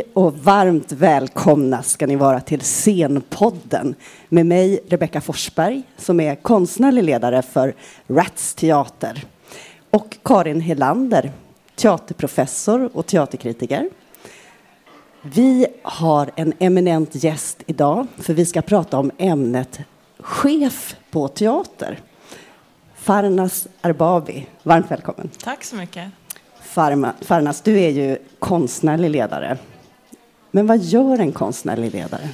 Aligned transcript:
Hej 0.00 0.08
och 0.12 0.38
varmt 0.38 0.92
välkomna 0.92 1.82
ska 1.82 2.06
ni 2.06 2.16
vara 2.16 2.40
till 2.40 2.60
Scenpodden 2.60 3.94
med 4.28 4.46
mig 4.46 4.80
Rebecka 4.88 5.20
Forsberg 5.20 5.82
som 5.96 6.20
är 6.20 6.34
konstnärlig 6.34 7.04
ledare 7.04 7.42
för 7.42 7.74
Rats 8.08 8.54
Teater 8.54 9.24
och 9.90 10.16
Karin 10.24 10.60
Helander, 10.60 11.32
teaterprofessor 11.76 12.90
och 12.92 13.06
teaterkritiker. 13.06 13.90
Vi 15.22 15.66
har 15.82 16.30
en 16.36 16.52
eminent 16.58 17.24
gäst 17.24 17.62
idag 17.66 18.06
för 18.16 18.34
vi 18.34 18.46
ska 18.46 18.62
prata 18.62 18.98
om 18.98 19.10
ämnet 19.18 19.80
chef 20.18 20.96
på 21.10 21.28
teater. 21.28 21.98
Farnas 22.94 23.68
Arbabi, 23.80 24.46
varmt 24.62 24.90
välkommen. 24.90 25.30
Tack 25.42 25.64
så 25.64 25.76
mycket. 25.76 26.10
Farma, 26.62 27.12
Farnas, 27.20 27.60
du 27.60 27.80
är 27.80 27.90
ju 27.90 28.18
konstnärlig 28.38 29.10
ledare. 29.10 29.58
Men 30.50 30.66
vad 30.66 30.78
gör 30.78 31.18
en 31.18 31.32
konstnärlig 31.32 31.92
ledare? 31.92 32.28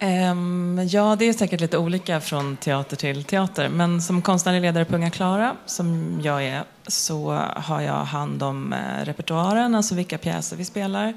Um, 0.00 0.88
ja, 0.90 1.16
det 1.18 1.24
är 1.24 1.32
säkert 1.32 1.60
lite 1.60 1.78
olika 1.78 2.20
från 2.20 2.56
teater 2.56 2.96
till 2.96 3.24
teater. 3.24 3.68
Men 3.68 4.02
som 4.02 4.22
konstnärlig 4.22 4.60
ledare 4.60 4.84
på 4.84 4.94
Unga 4.94 5.10
Klara, 5.10 5.56
som 5.66 6.20
jag 6.24 6.44
är, 6.44 6.64
så 6.86 7.30
har 7.56 7.80
jag 7.80 8.04
hand 8.04 8.42
om 8.42 8.72
eh, 8.72 9.04
repertoaren, 9.04 9.74
alltså 9.74 9.94
vilka 9.94 10.18
pjäser 10.18 10.56
vi 10.56 10.64
spelar. 10.64 11.14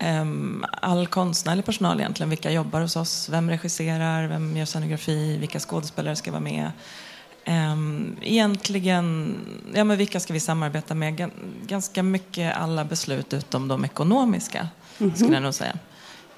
Um, 0.00 0.64
all 0.82 1.06
konstnärlig 1.06 1.64
personal 1.64 2.00
egentligen, 2.00 2.30
vilka 2.30 2.50
jobbar 2.50 2.80
hos 2.80 2.96
oss, 2.96 3.28
vem 3.28 3.50
regisserar, 3.50 4.28
vem 4.28 4.56
gör 4.56 4.64
scenografi, 4.64 5.36
vilka 5.36 5.60
skådespelare 5.60 6.16
ska 6.16 6.30
vara 6.30 6.40
med. 6.40 6.70
Um, 7.46 8.16
egentligen, 8.22 9.36
ja 9.74 9.84
men 9.84 9.98
vilka 9.98 10.20
ska 10.20 10.32
vi 10.32 10.40
samarbeta 10.40 10.94
med? 10.94 11.30
Ganska 11.66 12.02
mycket 12.02 12.56
alla 12.56 12.84
beslut 12.84 13.34
utom 13.34 13.68
de 13.68 13.84
ekonomiska, 13.84 14.68
mm 14.98 15.12
-hmm. 15.12 15.16
skulle 15.16 15.34
jag 15.34 15.42
nog 15.42 15.54
säga. 15.54 15.78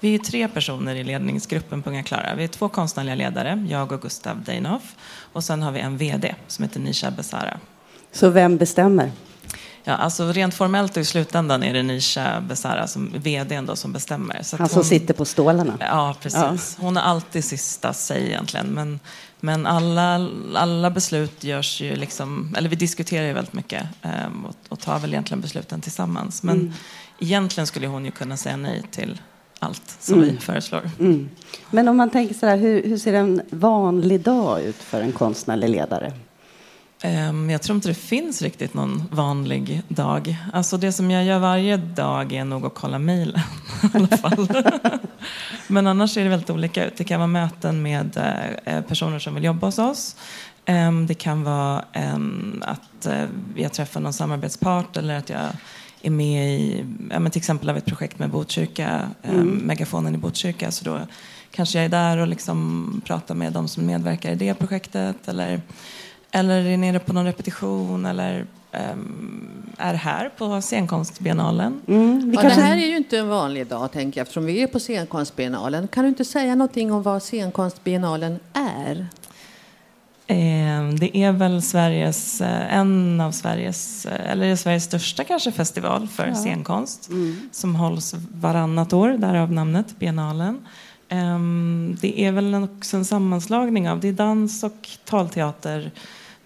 Vi 0.01 0.15
är 0.15 0.19
tre 0.19 0.49
personer 0.49 0.95
i 0.95 1.05
ledningsgruppen 1.05 1.83
på 1.83 1.91
Unga 1.91 2.03
Klara. 2.03 2.35
Vi 2.35 2.45
är 2.45 2.49
två 2.49 2.69
konstnärliga 2.69 3.15
ledare, 3.15 3.67
jag 3.71 3.93
och 3.93 4.03
Gustav 4.03 4.43
Deinhoff. 4.43 4.97
Och 5.33 5.45
sen 5.45 5.63
har 5.63 5.73
vi 5.73 5.81
en 5.81 5.97
VD 5.97 6.35
som 6.47 6.63
heter 6.63 6.81
Nisha 6.81 7.11
Besara. 7.11 7.59
Så 8.13 8.31
vem 8.31 8.57
bestämmer? 8.57 9.13
Ja, 9.85 9.93
alltså 9.93 10.33
rent 10.33 10.55
formellt 10.55 10.97
och 10.97 11.03
i 11.03 11.05
slutändan 11.05 11.63
är 11.63 11.75
det 11.75 11.83
Nisha 11.83 12.41
Besara, 12.41 12.87
som 12.87 13.13
vdn 13.19 13.67
då, 13.67 13.77
som 13.77 13.93
bestämmer. 13.93 14.43
Så 14.43 14.57
Han 14.57 14.69
som 14.69 14.77
hon, 14.77 14.85
sitter 14.85 15.15
på 15.15 15.25
stålarna? 15.25 15.77
Ja, 15.81 16.15
precis. 16.23 16.77
Ja. 16.79 16.85
Hon 16.85 16.97
har 16.97 17.03
alltid 17.03 17.45
sista 17.45 17.93
säg 17.93 18.27
egentligen. 18.27 18.67
Men, 18.67 19.01
men 19.41 19.67
alla, 19.67 20.31
alla 20.55 20.91
beslut 20.91 21.45
görs 21.45 21.81
ju 21.81 21.97
liksom, 21.97 22.55
eller 22.57 22.69
vi 22.69 22.77
diskuterar 22.77 23.27
ju 23.27 23.33
väldigt 23.33 23.53
mycket 23.53 23.83
um, 24.03 24.45
och, 24.45 24.55
och 24.69 24.81
tar 24.81 24.99
väl 24.99 25.11
egentligen 25.11 25.41
besluten 25.41 25.81
tillsammans. 25.81 26.43
Men 26.43 26.57
mm. 26.57 26.73
egentligen 27.19 27.67
skulle 27.67 27.87
hon 27.87 28.05
ju 28.05 28.11
kunna 28.11 28.37
säga 28.37 28.57
nej 28.57 28.83
till 28.91 29.21
allt 29.59 29.97
som 30.01 30.15
mm. 30.15 30.29
vi 30.29 30.41
föreslår. 30.41 30.91
Mm. 30.99 31.29
Men 31.71 31.89
om 31.89 31.97
man 31.97 32.11
tänker 32.11 32.35
så 32.35 32.47
här, 32.47 32.57
hur, 32.57 32.83
hur 32.83 32.99
ser 32.99 33.13
en 33.13 33.43
vanlig 33.51 34.21
dag 34.21 34.63
ut 34.63 34.77
för 34.77 35.01
en 35.01 35.13
konstnärlig 35.13 35.69
ledare? 35.69 36.13
Ehm, 37.07 37.51
jag 37.51 37.63
tror 37.63 37.77
inte 37.77 37.89
det 37.89 37.95
finns 37.95 38.43
riktigt 38.43 38.75
någon 38.75 39.03
vanlig 39.11 39.83
dag. 39.89 40.37
Alltså 40.53 40.77
det 40.77 40.93
som 40.93 41.11
jag 41.11 41.25
gör 41.25 41.39
varje 41.39 41.77
dag 41.77 42.33
är 42.33 42.45
nog 42.45 42.67
att 42.67 42.75
kolla 42.75 42.99
mejlen 42.99 43.41
i 43.83 43.97
alla 43.97 44.17
fall. 44.17 44.49
Men 45.67 45.87
annars 45.87 46.17
är 46.17 46.25
det 46.25 46.31
väldigt 46.31 46.51
olika 46.51 46.87
ut. 46.87 46.97
Det 46.97 47.05
kan 47.05 47.21
vara 47.21 47.27
möten 47.27 47.83
med 47.83 48.17
eh, 48.65 48.81
personer 48.81 49.19
som 49.19 49.35
vill 49.35 49.45
jobba 49.45 49.67
hos 49.67 49.79
oss. 49.79 50.17
Ehm, 50.65 51.07
det 51.07 51.15
kan 51.15 51.45
vara 51.45 51.85
ehm, 51.93 52.63
att 52.67 53.07
eh, 53.07 53.25
jag 53.57 53.73
träffar 53.73 54.01
någon 54.01 54.13
samarbetspart 54.13 54.97
eller 54.97 55.19
att 55.19 55.31
jag 55.31 55.49
är 56.03 56.11
med 56.11 56.61
i, 56.61 56.85
till 57.11 57.41
exempel 57.41 57.71
av 57.71 57.77
ett 57.77 57.87
projekt 57.87 58.19
med 58.19 58.31
Botkyrka, 58.31 59.11
mm. 59.23 59.47
Megafonen 59.49 60.15
i 60.15 60.19
Botkyrka. 60.19 60.71
Så 60.71 60.85
då 60.85 61.01
kanske 61.51 61.79
jag 61.79 61.85
är 61.85 61.89
där 61.89 62.19
och 62.19 62.29
liksom 62.29 63.03
pratar 63.05 63.35
med 63.35 63.53
de 63.53 63.69
som 63.69 63.87
medverkar 63.87 64.33
i 64.33 64.35
det 64.35 64.55
projektet. 64.55 65.29
Eller 65.29 65.61
eller 66.37 66.65
är 66.65 66.77
nere 66.77 66.99
på 66.99 67.13
någon 67.13 67.25
repetition 67.25 68.07
eller 68.07 68.47
um, 68.73 69.73
är 69.79 69.95
här 69.95 70.29
på 70.29 70.61
scenkonstbiennalen. 70.61 71.81
Mm, 71.89 72.33
ja, 72.35 72.41
kanske... 72.41 72.61
Det 72.61 72.67
här 72.67 72.77
är 72.77 72.87
ju 72.87 72.97
inte 72.97 73.19
en 73.19 73.29
vanlig 73.29 73.67
dag, 73.67 73.93
tänker 73.93 74.21
jag, 74.21 74.23
eftersom 74.23 74.45
vi 74.45 74.63
är 74.63 74.67
på 74.67 74.81
scenkonstbiennalen. 74.81 75.89
Kan 75.89 76.03
du 76.05 76.09
inte 76.09 76.25
säga 76.25 76.55
någonting 76.55 76.93
om 76.93 77.03
vad 77.03 77.23
scenkonstbiennalen 77.23 78.39
är? 78.53 79.07
Ehm, 80.27 80.99
det 80.99 81.17
är 81.17 81.33
väl 81.33 81.63
Sveriges, 81.63 82.41
eh, 82.41 82.77
en 82.77 83.21
av 83.21 83.33
Sveriges, 83.33 84.07
eh, 84.07 84.31
eller 84.31 84.57
Sveriges 84.57 84.85
största 84.85 85.25
kanske 85.25 85.53
festival 85.53 86.09
för 86.09 86.27
ja. 86.27 86.35
scenkonst 86.35 87.09
mm. 87.09 87.49
som 87.53 87.75
hålls 87.75 88.15
varannat 88.33 88.93
år, 88.93 89.09
därav 89.09 89.53
namnet 89.53 89.99
Biennalen. 89.99 90.59
Ehm, 91.09 91.97
det 92.01 92.21
är 92.21 92.33
väl 92.33 92.55
också 92.55 92.97
en 92.97 93.05
sammanslagning 93.05 93.91
av 93.91 94.01
det 94.01 94.09
är 94.09 94.13
dans 94.13 94.65
och 94.65 94.89
talteater 95.05 95.91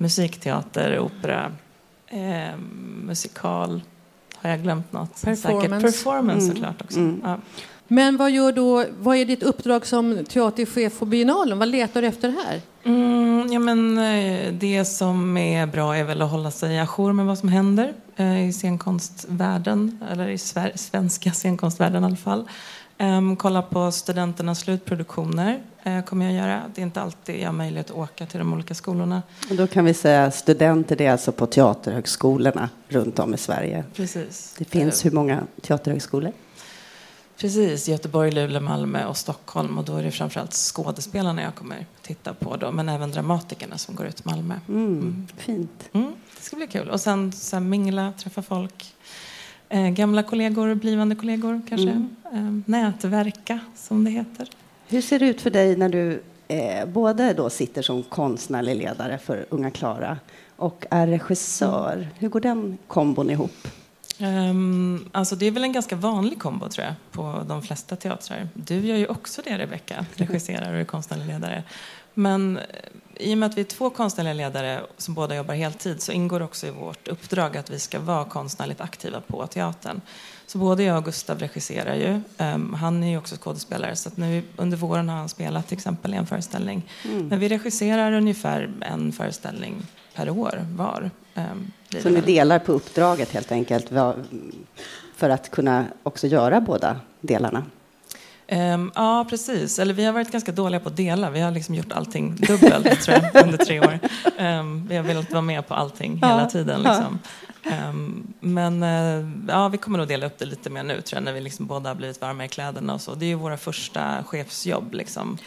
musikteater, 0.01 0.99
opera, 0.99 1.53
eh, 2.09 2.57
musikal. 3.03 3.83
Har 4.35 4.51
jag 4.51 4.63
glömt 4.63 4.93
något? 4.93 5.23
Performance. 5.23 5.63
Säkert. 5.63 5.83
Performance 5.83 6.45
mm. 6.45 6.57
såklart 6.57 6.83
också. 6.83 6.99
Mm. 6.99 7.21
Ja. 7.25 7.39
Men 7.89 8.17
vad, 8.17 8.31
gör 8.31 8.53
då, 8.53 8.85
vad 8.99 9.17
är 9.17 9.25
ditt 9.25 9.43
uppdrag 9.43 9.87
som 9.87 10.25
teaterchef 10.25 10.99
på 10.99 11.05
biennalen? 11.05 11.59
Vad 11.59 11.69
letar 11.69 12.03
du 12.03 12.09
efter 12.09 12.29
här? 12.45 12.61
Mm, 12.85 13.53
ja, 13.53 13.59
men, 13.59 13.99
eh, 13.99 14.53
det 14.53 14.85
som 14.85 15.37
är 15.37 15.67
bra 15.67 15.97
är 15.97 16.05
väl 16.05 16.23
att 16.23 16.31
hålla 16.31 16.51
sig 16.51 16.79
ajour 16.79 17.13
med 17.13 17.27
vad 17.27 17.39
som 17.39 17.49
händer 17.49 17.93
eh, 18.17 18.49
i 18.49 18.53
scenkonstvärlden, 18.53 19.99
eller 20.11 20.29
i 20.29 20.39
svenska 20.75 21.33
scenkonstvärlden 21.33 22.03
i 22.03 22.07
alla 22.07 22.17
fall. 22.17 22.49
Um, 23.01 23.37
kolla 23.37 23.63
på 23.63 23.93
studenternas 23.93 24.59
slutproduktioner 24.59 25.63
uh, 25.87 26.03
kommer 26.03 26.25
jag 26.25 26.35
göra. 26.35 26.63
Det 26.75 26.81
är 26.81 26.83
inte 26.83 27.01
alltid 27.01 27.41
jag 27.41 27.49
har 27.49 27.53
möjlighet 27.53 27.91
att 27.91 27.97
åka 27.97 28.27
till 28.27 28.39
de 28.39 28.53
olika 28.53 28.75
skolorna. 28.75 29.23
Och 29.51 29.57
då 29.57 29.67
kan 29.67 29.85
vi 29.85 29.95
säga 29.95 30.31
studenter, 30.31 30.97
det 30.97 31.07
är 31.07 31.13
alltså 31.13 31.33
på 31.33 31.47
teaterhögskolorna 31.47 32.69
runt 32.89 33.19
om 33.19 33.35
i 33.35 33.39
Sverige. 33.39 33.85
Precis. 33.95 34.55
Det 34.59 34.65
finns 34.65 35.05
uh, 35.05 35.11
hur 35.11 35.17
många 35.17 35.43
teaterhögskolor? 35.63 36.33
Precis, 37.41 37.89
Göteborg, 37.89 38.31
Luleå, 38.31 38.61
Malmö 38.61 39.07
och 39.07 39.17
Stockholm. 39.17 39.79
Och 39.79 39.85
då 39.85 39.97
är 39.97 40.03
det 40.03 40.11
framförallt 40.11 40.53
skådespelarna 40.53 41.43
jag 41.43 41.55
kommer 41.55 41.87
titta 42.03 42.35
på 42.35 42.57
då, 42.57 42.73
men 42.73 42.89
även 42.89 43.11
dramatikerna 43.11 43.79
som 43.79 43.95
går 43.95 44.07
ut 44.07 44.25
Malmö. 44.25 44.55
Mm, 44.69 44.87
mm. 44.87 45.27
Fint. 45.37 45.89
Mm, 45.93 46.13
det 46.37 46.43
ska 46.43 46.57
bli 46.57 46.67
kul. 46.67 46.91
Och 46.91 47.01
sen, 47.01 47.33
sen 47.33 47.69
mingla, 47.69 48.13
träffa 48.19 48.43
folk. 48.43 48.95
Eh, 49.73 49.89
gamla 49.89 50.23
kollegor, 50.23 50.75
blivande 50.75 51.15
kollegor 51.15 51.61
kanske. 51.69 51.91
Mm. 51.91 52.17
Eh, 52.33 52.71
nätverka, 52.71 53.61
som 53.77 54.05
det 54.05 54.11
heter. 54.11 54.49
Hur 54.89 55.01
ser 55.01 55.19
det 55.19 55.27
ut 55.27 55.41
för 55.41 55.51
dig 55.51 55.77
när 55.77 55.89
du 55.89 56.23
eh, 56.49 56.87
både 56.87 57.33
då 57.33 57.51
sitter 57.51 57.83
som 57.83 58.03
konstnärlig 58.03 58.77
ledare 58.77 59.19
för 59.19 59.47
Unga 59.51 59.71
Klara 59.71 60.19
och 60.57 60.87
är 60.91 61.07
regissör? 61.07 61.93
Mm. 61.93 62.07
Hur 62.19 62.29
går 62.29 62.41
den 62.41 62.79
kombon 62.87 63.31
ihop? 63.31 63.69
Um, 64.21 65.09
alltså 65.13 65.37
det 65.37 65.47
är 65.47 65.51
väl 65.51 65.65
en 65.65 65.73
ganska 65.73 65.97
vanlig 65.97 66.39
kombo 66.39 66.69
tror 66.69 66.87
jag 66.87 66.95
på 67.11 67.45
de 67.49 67.63
flesta 67.63 67.97
teatrar. 67.97 68.49
Du 68.55 68.75
gör 68.75 68.97
ju 68.97 69.07
också 69.07 69.43
det 69.45 69.59
Rebecka, 69.59 70.07
regisserar 70.15 70.73
och 70.73 70.81
är 70.81 70.85
konstnärlig 70.85 71.27
ledare. 71.27 71.63
Men 72.15 72.57
eh, 72.57 72.65
i 73.17 73.35
och 73.35 73.39
med 73.39 73.47
att 73.47 73.57
vi 73.57 73.61
är 73.61 73.65
två 73.65 73.91
konstnärliga 73.91 74.35
ledare 74.35 74.81
som 74.97 75.15
båda 75.15 75.37
jobbar 75.37 75.55
heltid 75.55 76.03
så 76.03 76.13
ingår 76.13 76.43
också 76.43 76.67
i 76.67 76.71
vårt 76.71 77.09
uppdrag 77.09 77.57
att 77.57 77.71
vi 77.71 77.79
ska 77.79 77.99
vara 77.99 78.25
konstnärligt 78.25 78.81
aktiva 78.81 79.21
på 79.21 79.47
teatern. 79.47 80.01
Så 80.47 80.59
både 80.59 80.83
jag 80.83 80.99
och 80.99 81.05
Gustav 81.05 81.39
regisserar 81.39 81.95
ju. 81.95 82.21
Um, 82.39 82.75
han 82.75 83.03
är 83.03 83.11
ju 83.11 83.19
också 83.19 83.37
skådespelare 83.37 83.97
så 83.97 84.11
nu 84.15 84.43
under 84.57 84.77
våren 84.77 85.09
har 85.09 85.17
han 85.17 85.29
spelat 85.29 85.69
till 85.69 85.77
exempel 85.77 86.15
i 86.15 86.17
en 86.17 86.27
föreställning. 86.27 86.83
Mm. 87.05 87.29
Men 87.29 87.39
vi 87.39 87.49
regisserar 87.49 88.13
ungefär 88.13 88.71
en 88.81 89.13
föreställning 89.13 89.87
per 90.15 90.31
år 90.31 90.67
var. 90.77 91.11
Um, 91.35 91.73
så 92.03 92.09
ni 92.09 92.21
delar 92.21 92.59
på 92.59 92.73
uppdraget 92.73 93.33
helt 93.33 93.53
enkelt 93.53 93.89
för 95.17 95.31
att 95.31 95.51
kunna 95.51 95.85
också 96.03 96.27
göra 96.27 96.61
båda 96.61 97.01
delarna? 97.21 97.65
Um, 98.53 98.93
ja, 98.95 99.27
precis. 99.31 99.79
Eller 99.79 99.95
vi 99.95 100.05
har 100.05 100.13
varit 100.13 100.31
ganska 100.31 100.53
dåliga 100.53 100.81
på 100.81 100.89
att 100.89 100.97
dela. 100.97 101.31
Vi 101.31 101.41
har 101.41 101.51
liksom 101.51 101.75
gjort 101.75 101.93
allting 101.93 102.37
dubbelt 102.37 103.01
tror 103.03 103.19
jag, 103.23 103.45
under 103.45 103.59
tre 103.59 103.81
år. 103.81 103.99
Um, 104.39 104.87
vi 104.87 104.97
har 104.97 105.03
velat 105.03 105.31
vara 105.31 105.43
med 105.43 105.69
på 105.69 105.75
allting 105.75 106.19
ja, 106.23 106.29
hela 106.29 106.47
tiden. 106.47 106.83
Liksom. 106.83 107.19
Ja. 107.63 107.89
Um, 107.89 108.35
men 108.41 108.83
uh, 108.83 109.31
ja, 109.49 109.69
vi 109.69 109.79
kommer 109.79 109.99
nog 109.99 110.09
dela 110.09 110.27
upp 110.27 110.39
det 110.39 110.45
lite 110.45 110.71
mer 110.71 110.83
nu 110.83 111.01
tror 111.01 111.17
jag, 111.17 111.25
när 111.25 111.33
vi 111.33 111.41
liksom 111.41 111.67
båda 111.67 111.91
har 111.91 111.95
blivit 111.95 112.21
varma 112.21 112.45
i 112.45 112.49
kläderna 112.49 112.95
och 112.95 113.01
så. 113.01 113.15
Det 113.15 113.25
är 113.25 113.29
ju 113.29 113.35
våra 113.35 113.57
första 113.57 114.25
chefsjobb. 114.25 114.95
Liksom. 114.95 115.39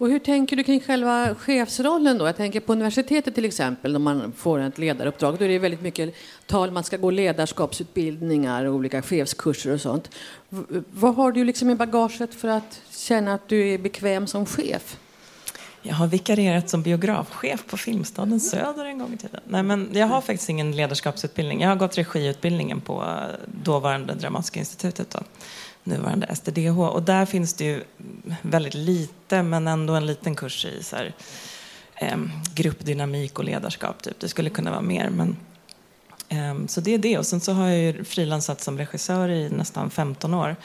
Och 0.00 0.08
hur 0.08 0.18
tänker 0.18 0.56
du 0.56 0.64
kring 0.64 0.80
själva 0.80 1.34
chefsrollen 1.34 2.18
då? 2.18 2.26
Jag 2.26 2.36
tänker 2.36 2.60
på 2.60 2.72
universitetet 2.72 3.34
till 3.34 3.44
exempel, 3.44 3.92
när 3.92 3.98
man 3.98 4.32
får 4.32 4.58
ett 4.58 4.78
ledaruppdrag. 4.78 5.38
Då 5.38 5.44
är 5.44 5.48
det 5.48 5.58
väldigt 5.58 5.82
mycket 5.82 6.14
tal, 6.46 6.70
man 6.70 6.84
ska 6.84 6.96
gå 6.96 7.10
ledarskapsutbildningar 7.10 8.64
och 8.64 8.74
olika 8.74 9.02
chefskurser 9.02 9.72
och 9.72 9.80
sånt. 9.80 10.10
Vad 10.90 11.14
har 11.14 11.32
du 11.32 11.44
liksom 11.44 11.70
i 11.70 11.74
bagaget 11.74 12.34
för 12.34 12.48
att 12.48 12.80
känna 12.90 13.34
att 13.34 13.48
du 13.48 13.68
är 13.68 13.78
bekväm 13.78 14.26
som 14.26 14.46
chef? 14.46 14.96
Jag 15.82 15.94
har 15.94 16.06
vikarierat 16.06 16.70
som 16.70 16.82
biografchef 16.82 17.66
på 17.66 17.76
Filmstaden 17.76 18.40
Söder 18.40 18.84
en 18.84 18.98
gång 18.98 19.14
i 19.14 19.16
tiden. 19.16 19.40
Nej, 19.44 19.62
men 19.62 19.90
jag 19.92 20.06
har 20.06 20.20
faktiskt 20.20 20.48
ingen 20.48 20.76
ledarskapsutbildning. 20.76 21.60
Jag 21.60 21.68
har 21.68 21.76
gått 21.76 21.98
regiutbildningen 21.98 22.80
på 22.80 23.02
eh, 23.02 23.48
dåvarande 23.64 24.14
Dramatiska 24.14 24.60
institutet. 24.60 25.10
Då 25.10 25.18
nuvarande 25.84 26.34
STDH. 26.36 26.80
Och 26.80 27.02
där 27.02 27.26
finns 27.26 27.54
det 27.54 27.64
ju 27.64 27.84
väldigt 28.42 28.74
lite, 28.74 29.42
men 29.42 29.68
ändå 29.68 29.94
en 29.94 30.06
liten 30.06 30.36
kurs 30.36 30.64
i 30.64 30.82
så 30.82 30.96
här, 30.96 31.14
eh, 31.94 32.18
gruppdynamik 32.54 33.38
och 33.38 33.44
ledarskap. 33.44 34.02
Typ. 34.02 34.20
Det 34.20 34.28
skulle 34.28 34.50
kunna 34.50 34.70
vara 34.70 34.80
mer. 34.80 35.10
Men, 35.10 35.36
eh, 36.28 36.66
så 36.66 36.80
det 36.80 36.94
är 36.94 36.98
det. 36.98 37.18
Och 37.18 37.26
sen 37.26 37.40
så 37.40 37.52
har 37.52 37.68
jag 37.68 37.78
ju 37.78 38.04
frilansat 38.04 38.60
som 38.60 38.78
regissör 38.78 39.28
i 39.28 39.50
nästan 39.50 39.90
15 39.90 40.34
år. 40.34 40.56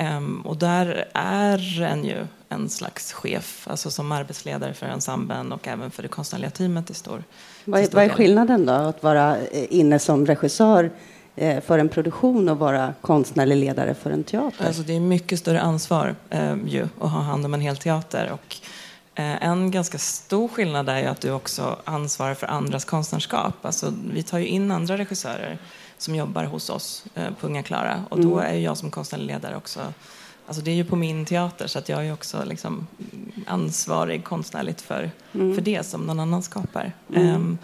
Um, 0.00 0.40
och 0.40 0.56
där 0.56 1.08
är 1.14 1.82
en 1.82 2.04
ju 2.04 2.26
en 2.48 2.68
slags 2.68 3.12
chef, 3.12 3.68
alltså 3.68 3.90
som 3.90 4.12
arbetsledare 4.12 4.74
för 4.74 4.86
ensemblen 4.86 5.52
och 5.52 5.68
även 5.68 5.90
för 5.90 6.02
det 6.02 6.08
konstnärliga 6.08 6.50
teamet 6.50 6.90
i 6.90 6.94
stor 6.94 7.24
Vad 7.64 7.80
är, 7.80 7.88
vad 7.92 8.04
är 8.04 8.08
skillnaden 8.08 8.66
då, 8.66 8.72
att 8.72 9.02
vara 9.02 9.36
eh, 9.36 9.66
inne 9.70 9.98
som 9.98 10.26
regissör 10.26 10.84
eh, 10.84 10.90
för 11.66 11.78
en 11.78 11.88
produktion 11.88 12.48
och 12.48 12.58
vara 12.58 12.94
konstnärlig 13.00 13.56
ledare 13.56 13.94
för 13.94 14.10
en 14.10 14.24
teater? 14.24 14.66
Alltså 14.66 14.82
det 14.82 14.96
är 14.96 15.00
mycket 15.00 15.38
större 15.38 15.60
ansvar 15.60 16.14
eh, 16.30 16.56
ju, 16.66 16.88
att 17.00 17.10
ha 17.10 17.20
hand 17.20 17.44
om 17.44 17.54
en 17.54 17.60
hel 17.60 17.76
teater. 17.76 18.30
Och, 18.32 18.56
eh, 19.14 19.44
en 19.44 19.70
ganska 19.70 19.98
stor 19.98 20.48
skillnad 20.48 20.88
är 20.88 20.98
ju 20.98 21.06
att 21.06 21.20
du 21.20 21.30
också 21.30 21.76
ansvarar 21.84 22.34
för 22.34 22.46
andras 22.46 22.84
konstnärskap. 22.84 23.66
Alltså, 23.66 23.92
vi 24.12 24.22
tar 24.22 24.38
ju 24.38 24.46
in 24.46 24.70
andra 24.70 24.98
regissörer 24.98 25.58
som 25.98 26.14
jobbar 26.14 26.44
hos 26.44 26.70
oss 26.70 27.04
eh, 27.14 27.30
på 27.40 27.46
Unga 27.46 27.62
Klara. 27.62 28.04
Och 28.08 28.20
då 28.20 28.38
mm. 28.38 28.54
är 28.54 28.58
jag 28.58 28.76
som 28.76 28.90
konstnärlig 28.90 29.26
ledare 29.26 29.56
också 29.56 29.80
Alltså 30.48 30.62
det 30.62 30.70
är 30.70 30.74
ju 30.74 30.84
på 30.84 30.96
min 30.96 31.24
teater 31.24 31.66
så 31.66 31.78
att 31.78 31.88
jag 31.88 32.06
är 32.06 32.12
också 32.12 32.44
liksom 32.44 32.86
ansvarig 33.46 34.24
konstnärligt 34.24 34.80
för, 34.80 35.10
mm. 35.32 35.54
för 35.54 35.62
det 35.62 35.86
som 35.86 36.00
någon 36.00 36.20
annan 36.20 36.42
skapar. 36.42 36.92
Mm. 37.14 37.34
Um, 37.34 37.58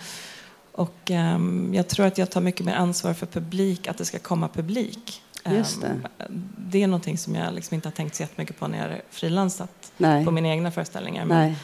och 0.75 1.11
um, 1.11 1.75
jag 1.75 1.89
tror 1.89 2.07
att 2.07 2.19
jag 2.19 2.31
tar 2.31 2.41
mycket 2.41 2.67
mer 2.67 2.75
ansvar 2.75 3.15
för 3.15 3.27
publik, 3.27 3.87
att 3.87 3.99
det 3.99 4.05
ska 4.05 4.19
komma 4.19 4.49
publik. 4.49 5.23
Just 5.51 5.81
det. 5.81 6.01
Um, 6.29 6.49
det 6.59 6.83
är 6.83 6.87
någonting 6.87 7.19
som 7.19 7.35
jag 7.35 7.55
liksom 7.55 7.75
inte 7.75 7.89
har 7.89 7.93
tänkt 7.93 8.15
så 8.15 8.23
jättemycket 8.23 8.59
på 8.59 8.69
när 8.69 8.79
jag 8.79 8.89
har 8.89 9.03
frilansat 9.11 9.93
på 10.25 10.31
mina 10.31 10.49
egna 10.49 10.71
föreställningar. 10.71 11.25
Men, 11.25 11.55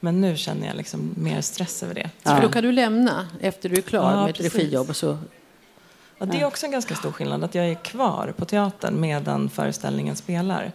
men 0.00 0.20
nu 0.20 0.36
känner 0.36 0.66
jag 0.66 0.76
liksom 0.76 1.14
mer 1.16 1.40
stress 1.40 1.82
över 1.82 1.94
det. 1.94 2.10
Ja. 2.22 2.36
För 2.36 2.42
då 2.42 2.48
kan 2.48 2.62
du 2.62 2.72
lämna 2.72 3.28
efter 3.40 3.68
du 3.68 3.76
är 3.76 3.80
klar 3.80 4.12
ja, 4.12 4.20
med 4.22 4.30
ett 4.30 4.40
regijobb 4.40 4.88
och 4.88 4.96
så 4.96 5.18
Ja, 6.18 6.26
det 6.26 6.40
är 6.40 6.46
också 6.46 6.66
en 6.66 6.72
ganska 6.72 6.94
stor 6.94 7.12
skillnad, 7.12 7.44
att 7.44 7.54
jag 7.54 7.68
är 7.68 7.74
kvar 7.74 8.34
på 8.36 8.44
teatern 8.44 9.00
medan 9.00 9.50
föreställningen 9.50 10.16
spelar. 10.16 10.72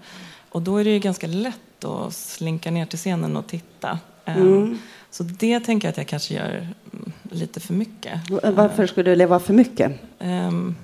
Och 0.49 0.61
då 0.61 0.77
är 0.77 0.83
det 0.83 0.89
ju 0.89 0.99
ganska 0.99 1.27
lätt 1.27 1.85
att 1.85 2.13
slinka 2.13 2.71
ner 2.71 2.85
till 2.85 2.99
scenen 2.99 3.37
och 3.37 3.47
titta. 3.47 3.99
Ehm, 4.25 4.41
mm. 4.41 4.79
Så 5.13 5.23
det 5.23 5.59
tänker 5.59 5.87
jag 5.87 5.91
att 5.91 5.97
jag 5.97 6.07
kanske 6.07 6.33
gör 6.33 6.67
mm, 6.93 7.11
lite 7.23 7.59
för 7.59 7.73
mycket. 7.73 8.19
Varför 8.43 8.87
skulle 8.87 9.09
det 9.09 9.15
leva 9.15 9.39
för 9.39 9.53
mycket? 9.53 9.91
Um, 10.23 10.75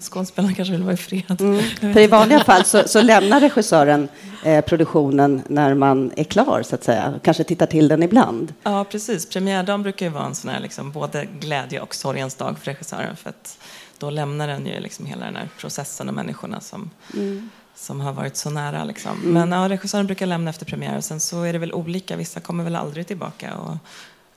skådespelarna 0.00 0.54
kanske 0.54 0.72
vill 0.72 0.82
vara 0.82 0.94
i 0.94 0.96
fred. 0.96 1.40
Mm. 1.40 1.62
För 1.94 2.00
i 2.00 2.06
vanliga 2.06 2.44
fall 2.44 2.64
så, 2.64 2.88
så 2.88 3.02
lämnar 3.02 3.40
regissören 3.40 4.08
eh, 4.44 4.64
produktionen 4.64 5.42
när 5.48 5.74
man 5.74 6.12
är 6.16 6.24
klar, 6.24 6.62
så 6.62 6.74
att 6.74 6.84
säga. 6.84 7.14
Kanske 7.22 7.44
tittar 7.44 7.66
till 7.66 7.88
den 7.88 8.02
ibland. 8.02 8.54
Ja, 8.62 8.84
precis. 8.84 9.26
Premiärdagen 9.26 9.82
brukar 9.82 10.06
ju 10.06 10.12
vara 10.12 10.26
en 10.26 10.34
sån 10.34 10.50
här 10.50 10.60
liksom, 10.60 10.92
både 10.92 11.24
glädje 11.40 11.80
och 11.80 11.94
sorgens 11.94 12.34
dag 12.34 12.58
för 12.58 12.66
regissören. 12.66 13.16
För 13.16 13.30
att 13.30 13.58
då 13.98 14.10
lämnar 14.10 14.48
den 14.48 14.66
ju 14.66 14.80
liksom 14.80 15.06
hela 15.06 15.24
den 15.24 15.36
här 15.36 15.48
processen 15.58 16.08
och 16.08 16.14
människorna 16.14 16.60
som, 16.60 16.90
mm. 17.14 17.50
Som 17.84 18.00
har 18.00 18.12
varit 18.12 18.36
så 18.36 18.50
nära. 18.50 18.84
Liksom. 18.84 19.12
Mm. 19.12 19.32
Men 19.32 19.60
ja, 19.60 19.68
regissören 19.68 20.06
brukar 20.06 20.26
lämna 20.26 20.50
efter 20.50 20.66
premiär 20.66 20.96
och 20.96 21.04
sen 21.04 21.20
så 21.20 21.42
är 21.42 21.52
det 21.52 21.58
väl 21.58 21.72
olika. 21.72 22.16
Vissa 22.16 22.40
kommer 22.40 22.64
väl 22.64 22.76
aldrig 22.76 23.06
tillbaka. 23.06 23.56
Och, 23.56 23.76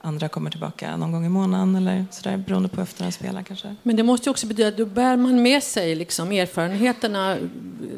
Andra 0.00 0.28
kommer 0.28 0.50
tillbaka 0.50 0.96
någon 0.96 1.12
gång 1.12 1.26
i 1.26 1.28
månaden 1.28 1.76
eller 1.76 2.04
sådär 2.10 2.36
beroende 2.36 2.68
på 2.68 2.80
efter 2.80 3.04
en 3.04 3.12
spelar 3.12 3.42
kanske. 3.42 3.74
Men 3.82 3.96
det 3.96 4.02
måste 4.02 4.28
ju 4.28 4.30
också 4.30 4.46
betyda 4.46 4.68
att 4.68 4.76
då 4.76 4.86
bär 4.86 5.16
man 5.16 5.42
med 5.42 5.62
sig 5.62 5.94
liksom 5.94 6.32
erfarenheterna 6.32 7.36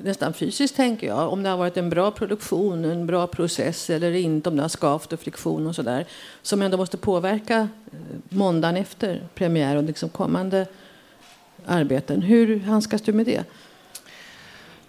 nästan 0.03 0.35
fysiskt 0.35 0.77
tänker 0.77 1.07
jag. 1.07 1.33
Om 1.33 1.43
det 1.43 1.49
har 1.49 1.57
varit 1.57 1.77
en 1.77 1.91
bra 1.91 2.11
produktion, 2.11 2.85
en 2.85 3.07
bra 3.07 3.27
process 3.27 3.91
eller 3.91 4.13
inte, 4.13 4.49
om 4.49 4.57
det 4.57 4.63
har 4.63 4.69
skavt 4.69 5.13
och 5.13 5.21
friktion 5.21 5.67
och 5.67 5.75
sådär. 5.75 6.07
Som 6.43 6.63
ändå 6.63 6.77
måste 6.77 6.97
påverka 6.97 7.69
eh, 7.93 7.99
måndagen 8.29 8.77
efter 8.77 9.29
premiär 9.35 9.77
och 9.77 9.85
liksom 9.85 10.09
kommande 10.09 10.67
arbeten. 11.67 12.23
Hur 12.23 12.61
handskas 12.61 13.03
du 13.03 13.13
med 13.13 13.27
det? 13.27 13.45